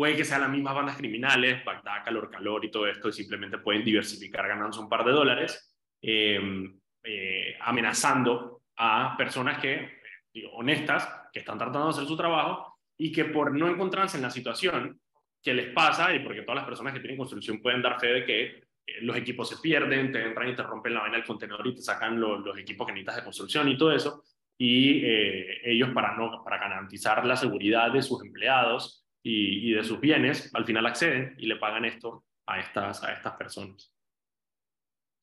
Puede 0.00 0.16
que 0.16 0.24
sean 0.24 0.40
las 0.40 0.48
mismas 0.48 0.74
bandas 0.74 0.96
criminales, 0.96 1.62
Bagdad, 1.62 2.02
Calor, 2.02 2.30
Calor 2.30 2.64
y 2.64 2.70
todo 2.70 2.86
esto, 2.86 3.10
y 3.10 3.12
simplemente 3.12 3.58
pueden 3.58 3.84
diversificar 3.84 4.48
ganándose 4.48 4.80
un 4.80 4.88
par 4.88 5.04
de 5.04 5.12
dólares, 5.12 5.78
em, 6.00 6.80
eh, 7.04 7.54
amenazando 7.60 8.62
a 8.78 9.14
personas 9.18 9.58
que, 9.58 10.00
digo, 10.32 10.52
honestas, 10.52 11.06
que 11.30 11.40
están 11.40 11.58
tratando 11.58 11.84
de 11.84 11.90
hacer 11.90 12.06
su 12.06 12.16
trabajo 12.16 12.78
y 12.96 13.12
que 13.12 13.26
por 13.26 13.54
no 13.54 13.68
encontrarse 13.68 14.16
en 14.16 14.22
la 14.22 14.30
situación 14.30 14.98
que 15.42 15.52
les 15.52 15.66
pasa, 15.74 16.14
y 16.14 16.20
porque 16.20 16.40
todas 16.40 16.56
las 16.56 16.64
personas 16.64 16.94
que 16.94 17.00
tienen 17.00 17.18
construcción 17.18 17.60
pueden 17.60 17.82
dar 17.82 18.00
fe 18.00 18.06
de 18.06 18.24
que 18.24 18.42
eh, 18.46 18.62
los 19.02 19.14
equipos 19.18 19.50
se 19.50 19.58
pierden, 19.58 20.10
te 20.10 20.24
entran 20.24 20.48
y 20.48 20.56
te 20.56 20.62
rompen 20.62 20.94
la 20.94 21.00
vaina 21.00 21.18
del 21.18 21.26
contenedor 21.26 21.66
y 21.66 21.74
te 21.74 21.82
sacan 21.82 22.18
los 22.18 22.58
equipos 22.58 22.86
que 22.86 22.94
necesitas 22.94 23.16
de 23.16 23.24
construcción 23.24 23.68
y 23.68 23.76
todo 23.76 23.92
eso, 23.92 24.24
y 24.56 25.04
eh, 25.04 25.60
ellos 25.62 25.90
para, 25.90 26.16
no, 26.16 26.42
para 26.42 26.56
garantizar 26.56 27.26
la 27.26 27.36
seguridad 27.36 27.92
de 27.92 28.00
sus 28.00 28.24
empleados, 28.24 28.99
y, 29.22 29.72
de 29.72 29.84
sus 29.84 30.00
bienes, 30.00 30.54
al 30.54 30.64
final 30.64 30.86
acceden 30.86 31.34
y 31.38 31.46
le 31.46 31.56
pagan 31.56 31.84
esto 31.84 32.24
a 32.46 32.60
estas, 32.60 33.02
a 33.04 33.12
estas 33.12 33.34
personas. 33.34 33.92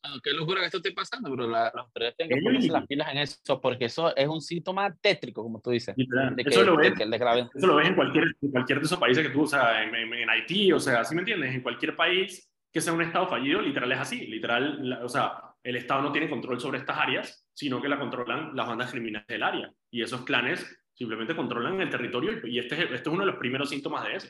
Bueno, 0.04 0.22
qué 0.24 0.32
locura 0.32 0.62
que 0.62 0.68
esto 0.68 0.78
esté 0.78 0.91
pasando, 0.91 1.30
pero 1.32 1.48
la, 1.48 1.72
los 1.76 1.91
tres 1.91 2.16
tienen 2.16 2.38
que 2.38 2.43
ponerse 2.43 2.68
las 2.70 2.86
pilas 2.86 3.12
en 3.12 3.18
eso, 3.18 3.60
porque 3.60 3.86
eso 3.86 4.16
es 4.16 4.28
un 4.28 4.41
síntoma 4.41 4.95
tétrico, 4.95 5.43
como 5.43 5.60
tú 5.60 5.72
dices. 5.72 5.95
eso, 5.98 6.64
lo 6.64 6.78
ves, 6.78 6.93
eso 7.00 7.68
lo 7.68 7.76
ves 7.76 7.88
en 7.88 7.95
cualquier, 7.95 8.26
en 8.41 8.52
cualquier 8.52 8.80
de 8.80 8.86
esos 8.86 9.00
países 9.00 9.26
que 9.26 9.34
tú, 9.34 9.41
o 9.41 9.48
sea, 9.48 9.84
en, 9.84 9.93
en, 9.95 10.30
Haití, 10.30 10.72
o 10.72 10.80
sea, 10.80 11.04
¿sí 11.04 11.16
me 11.16 11.22
entiendes? 11.22 11.54
En 11.54 11.62
cualquier 11.62 11.95
país 11.95 12.50
que 12.72 12.80
sea 12.80 12.93
un 12.93 13.02
Estado 13.02 13.28
fallido, 13.28 13.62
literal 13.62 13.91
es 13.91 14.00
así. 14.00 14.28
Literal, 14.28 15.00
o 15.04 15.10
sea, 15.10 15.41
el 15.64 15.76
Estado 15.76 16.04
no 16.04 16.12
tiene 16.12 16.30
control 16.30 16.60
sobre 16.60 16.78
estas 16.78 16.98
áreas, 16.98 17.48
sino 17.54 17.82
que 17.82 17.89
la 17.89 18.00
controlan 18.00 18.56
las 18.56 18.68
bandas 18.68 18.91
criminales 18.91 19.28
del 19.28 19.43
área. 19.43 19.74
Y 19.91 20.04
esos 20.04 20.24
clanes 20.24 20.80
simplemente 20.98 21.36
controlan 21.36 21.80
el 21.80 21.89
territorio 21.89 22.45
y 22.48 22.60
este, 22.60 22.82
este 22.84 22.95
es 22.95 23.08
uno 23.08 23.20
de 23.20 23.32
los 23.32 23.38
primeros 23.38 23.70
síntomas 23.70 24.06
de 24.06 24.16
eso. 24.16 24.28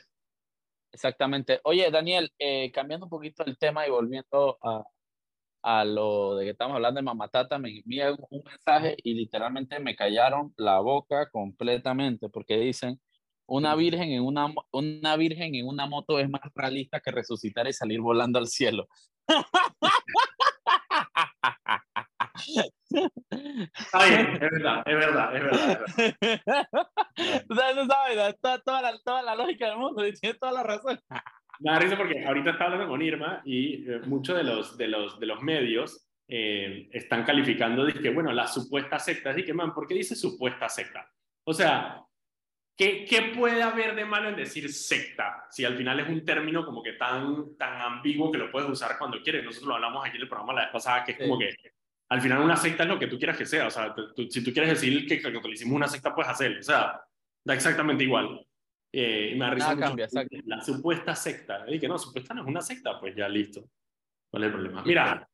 Exactamente. 0.92 1.60
Oye, 1.64 1.90
Daniel, 1.90 2.30
eh, 2.38 2.70
cambiando 2.72 3.06
un 3.06 3.10
poquito 3.10 3.44
el 3.44 3.58
tema 3.58 3.86
y 3.86 3.90
volviendo 3.90 4.58
a, 4.62 4.82
a 5.62 5.84
lo 5.84 6.36
de 6.36 6.44
que 6.44 6.50
estamos 6.50 6.76
hablando 6.76 6.98
de 6.98 7.04
Mamatata, 7.04 7.58
me 7.58 7.78
envía 7.78 8.12
un, 8.12 8.42
mensaje 8.44 8.96
y 9.02 9.14
literalmente 9.14 9.78
me 9.80 9.96
callaron 9.96 10.52
la 10.56 10.80
boca 10.80 11.28
completamente 11.30 12.28
porque 12.28 12.58
dicen, 12.58 13.00
una 13.46 13.74
virgen 13.74 14.10
en 14.10 14.22
una, 14.22 14.52
una 14.72 15.16
virgen 15.16 15.54
en 15.54 15.66
una 15.66 15.86
moto 15.86 16.18
es 16.18 16.28
más 16.28 16.42
realista 16.54 17.00
que 17.00 17.10
resucitar 17.10 17.66
y 17.66 17.72
salir 17.72 18.00
volando 18.00 18.38
al 18.38 18.46
cielo. 18.46 18.88
Está 22.90 24.08
bien, 24.08 24.32
es 24.34 24.40
verdad, 24.40 24.82
es 24.86 24.94
verdad, 24.94 25.36
es 25.36 25.42
verdad. 25.42 25.84
Es 25.96 26.14
verdad. 26.20 26.68
no 27.76 27.86
sabes, 27.86 28.40
toda, 28.40 28.58
toda, 28.60 28.82
la, 28.82 28.98
toda 29.04 29.22
la 29.22 29.34
lógica 29.34 29.68
del 29.68 29.78
mundo, 29.78 30.02
tiene 30.20 30.38
toda 30.38 30.52
la 30.52 30.62
razón. 30.62 30.98
Me 31.60 31.72
da 31.72 31.78
risa 31.78 31.96
porque 31.96 32.24
ahorita 32.24 32.50
está 32.50 32.64
hablando 32.64 32.88
con 32.88 33.02
Irma 33.02 33.42
y 33.44 33.90
eh, 33.90 34.00
muchos 34.06 34.36
de 34.36 34.44
los, 34.44 34.76
de, 34.76 34.88
los, 34.88 35.18
de 35.18 35.26
los 35.26 35.42
medios 35.42 36.08
eh, 36.28 36.88
están 36.92 37.24
calificando, 37.24 37.86
que 37.86 38.10
bueno, 38.10 38.32
la 38.32 38.46
supuesta 38.46 38.98
secta, 38.98 39.30
así 39.30 39.44
que, 39.44 39.54
man, 39.54 39.74
¿por 39.74 39.86
qué 39.86 39.94
dice 39.94 40.14
supuesta 40.14 40.68
secta? 40.68 41.10
O 41.44 41.52
sea, 41.52 42.04
¿qué, 42.76 43.04
¿qué, 43.04 43.32
puede 43.34 43.62
haber 43.62 43.96
de 43.96 44.04
malo 44.04 44.28
en 44.28 44.36
decir 44.36 44.70
secta? 44.70 45.46
Si 45.50 45.64
al 45.64 45.76
final 45.76 45.98
es 46.00 46.08
un 46.08 46.24
término 46.24 46.64
como 46.64 46.82
que 46.82 46.92
tan, 46.92 47.56
tan 47.56 47.80
ambiguo 47.80 48.30
que 48.30 48.38
lo 48.38 48.52
puedes 48.52 48.68
usar 48.68 48.98
cuando 48.98 49.22
quieres. 49.22 49.44
Nosotros 49.44 49.68
lo 49.68 49.74
hablamos 49.76 50.06
aquí 50.06 50.16
en 50.16 50.22
el 50.22 50.28
programa 50.28 50.52
la 50.52 50.62
vez 50.62 50.70
pasada, 50.70 51.02
que 51.02 51.12
es 51.12 51.18
como 51.18 51.38
que 51.38 51.54
al 52.10 52.20
final 52.20 52.40
una 52.40 52.56
secta 52.56 52.84
es 52.84 52.88
lo 52.88 52.98
que 52.98 53.06
tú 53.06 53.18
quieras 53.18 53.36
que 53.36 53.46
sea. 53.46 53.66
O 53.66 53.70
sea, 53.70 53.94
si 54.30 54.42
tú 54.42 54.52
quieres 54.52 54.70
decir 54.70 55.06
que 55.06 55.14
el 55.14 55.34
catolicismo 55.34 55.72
es 55.72 55.76
una 55.76 55.88
secta, 55.88 56.14
puedes 56.14 56.30
hacerlo. 56.30 56.60
O 56.60 56.62
sea, 56.62 57.00
da 57.44 57.54
exactamente 57.54 58.04
igual. 58.04 58.44
Eh, 58.92 59.34
me 59.36 59.56
la 60.46 60.62
supuesta 60.62 61.14
secta. 61.14 61.64
Y 61.68 61.78
que 61.78 61.88
no, 61.88 61.98
supuesta 61.98 62.34
no 62.34 62.42
es 62.42 62.48
una 62.48 62.62
secta, 62.62 62.98
pues 62.98 63.14
ya 63.14 63.28
listo. 63.28 63.68
¿Cuál 64.30 64.44
es 64.44 64.46
el 64.46 64.52
problema? 64.52 64.82
Mira, 64.84 65.28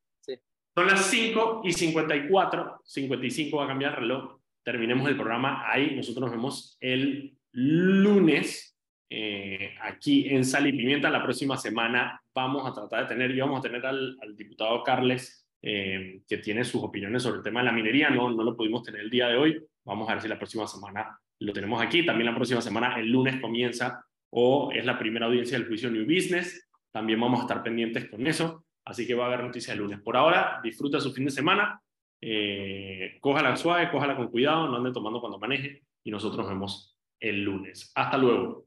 son 0.74 0.86
las 0.88 1.06
5 1.06 1.62
y 1.64 1.72
54, 1.72 2.80
55 2.84 3.56
va 3.56 3.64
a 3.64 3.68
cambiar 3.68 3.92
el 3.92 3.96
reloj. 3.98 4.40
Terminemos 4.64 5.08
el 5.08 5.14
programa 5.14 5.70
ahí. 5.70 5.94
Nosotros 5.94 6.22
nos 6.22 6.30
vemos 6.32 6.76
el 6.80 7.36
lunes 7.52 8.76
eh, 9.08 9.74
aquí 9.80 10.28
en 10.28 10.44
Sal 10.44 10.66
y 10.66 10.72
Pimienta. 10.72 11.10
La 11.10 11.22
próxima 11.22 11.56
semana 11.56 12.20
vamos 12.34 12.68
a 12.68 12.72
tratar 12.72 13.02
de 13.02 13.14
tener, 13.14 13.30
y 13.30 13.40
vamos 13.40 13.60
a 13.60 13.62
tener 13.62 13.86
al, 13.86 14.18
diputado 14.34 14.82
Carles, 14.82 15.43
eh, 15.66 16.20
que 16.28 16.36
tiene 16.36 16.62
sus 16.62 16.82
opiniones 16.82 17.22
sobre 17.22 17.38
el 17.38 17.42
tema 17.42 17.60
de 17.60 17.64
la 17.66 17.72
minería. 17.72 18.10
No, 18.10 18.30
no 18.30 18.42
lo 18.42 18.54
pudimos 18.54 18.82
tener 18.82 19.00
el 19.00 19.08
día 19.08 19.28
de 19.28 19.36
hoy. 19.36 19.64
Vamos 19.84 20.06
a 20.06 20.12
ver 20.12 20.20
si 20.22 20.28
la 20.28 20.36
próxima 20.36 20.66
semana 20.66 21.18
lo 21.38 21.52
tenemos 21.54 21.80
aquí. 21.80 22.04
También 22.04 22.26
la 22.26 22.34
próxima 22.34 22.60
semana, 22.60 23.00
el 23.00 23.10
lunes, 23.10 23.40
comienza 23.40 24.04
o 24.28 24.70
es 24.72 24.84
la 24.84 24.98
primera 24.98 25.24
audiencia 25.24 25.56
del 25.58 25.66
juicio 25.66 25.90
New 25.90 26.04
Business. 26.04 26.68
También 26.92 27.18
vamos 27.18 27.40
a 27.40 27.42
estar 27.44 27.62
pendientes 27.62 28.10
con 28.10 28.26
eso. 28.26 28.66
Así 28.84 29.06
que 29.06 29.14
va 29.14 29.24
a 29.24 29.28
haber 29.28 29.42
noticias 29.42 29.74
el 29.74 29.82
lunes. 29.82 30.00
Por 30.02 30.18
ahora, 30.18 30.60
disfruta 30.62 31.00
su 31.00 31.14
fin 31.14 31.24
de 31.24 31.30
semana. 31.30 31.80
Eh, 32.20 33.16
cójala 33.22 33.56
suave, 33.56 33.90
cójala 33.90 34.16
con 34.16 34.28
cuidado, 34.28 34.68
no 34.68 34.76
ande 34.76 34.92
tomando 34.92 35.18
cuando 35.18 35.38
maneje. 35.38 35.82
Y 36.04 36.10
nosotros 36.10 36.40
nos 36.40 36.48
vemos 36.50 36.98
el 37.18 37.42
lunes. 37.42 37.90
Hasta 37.94 38.18
luego. 38.18 38.66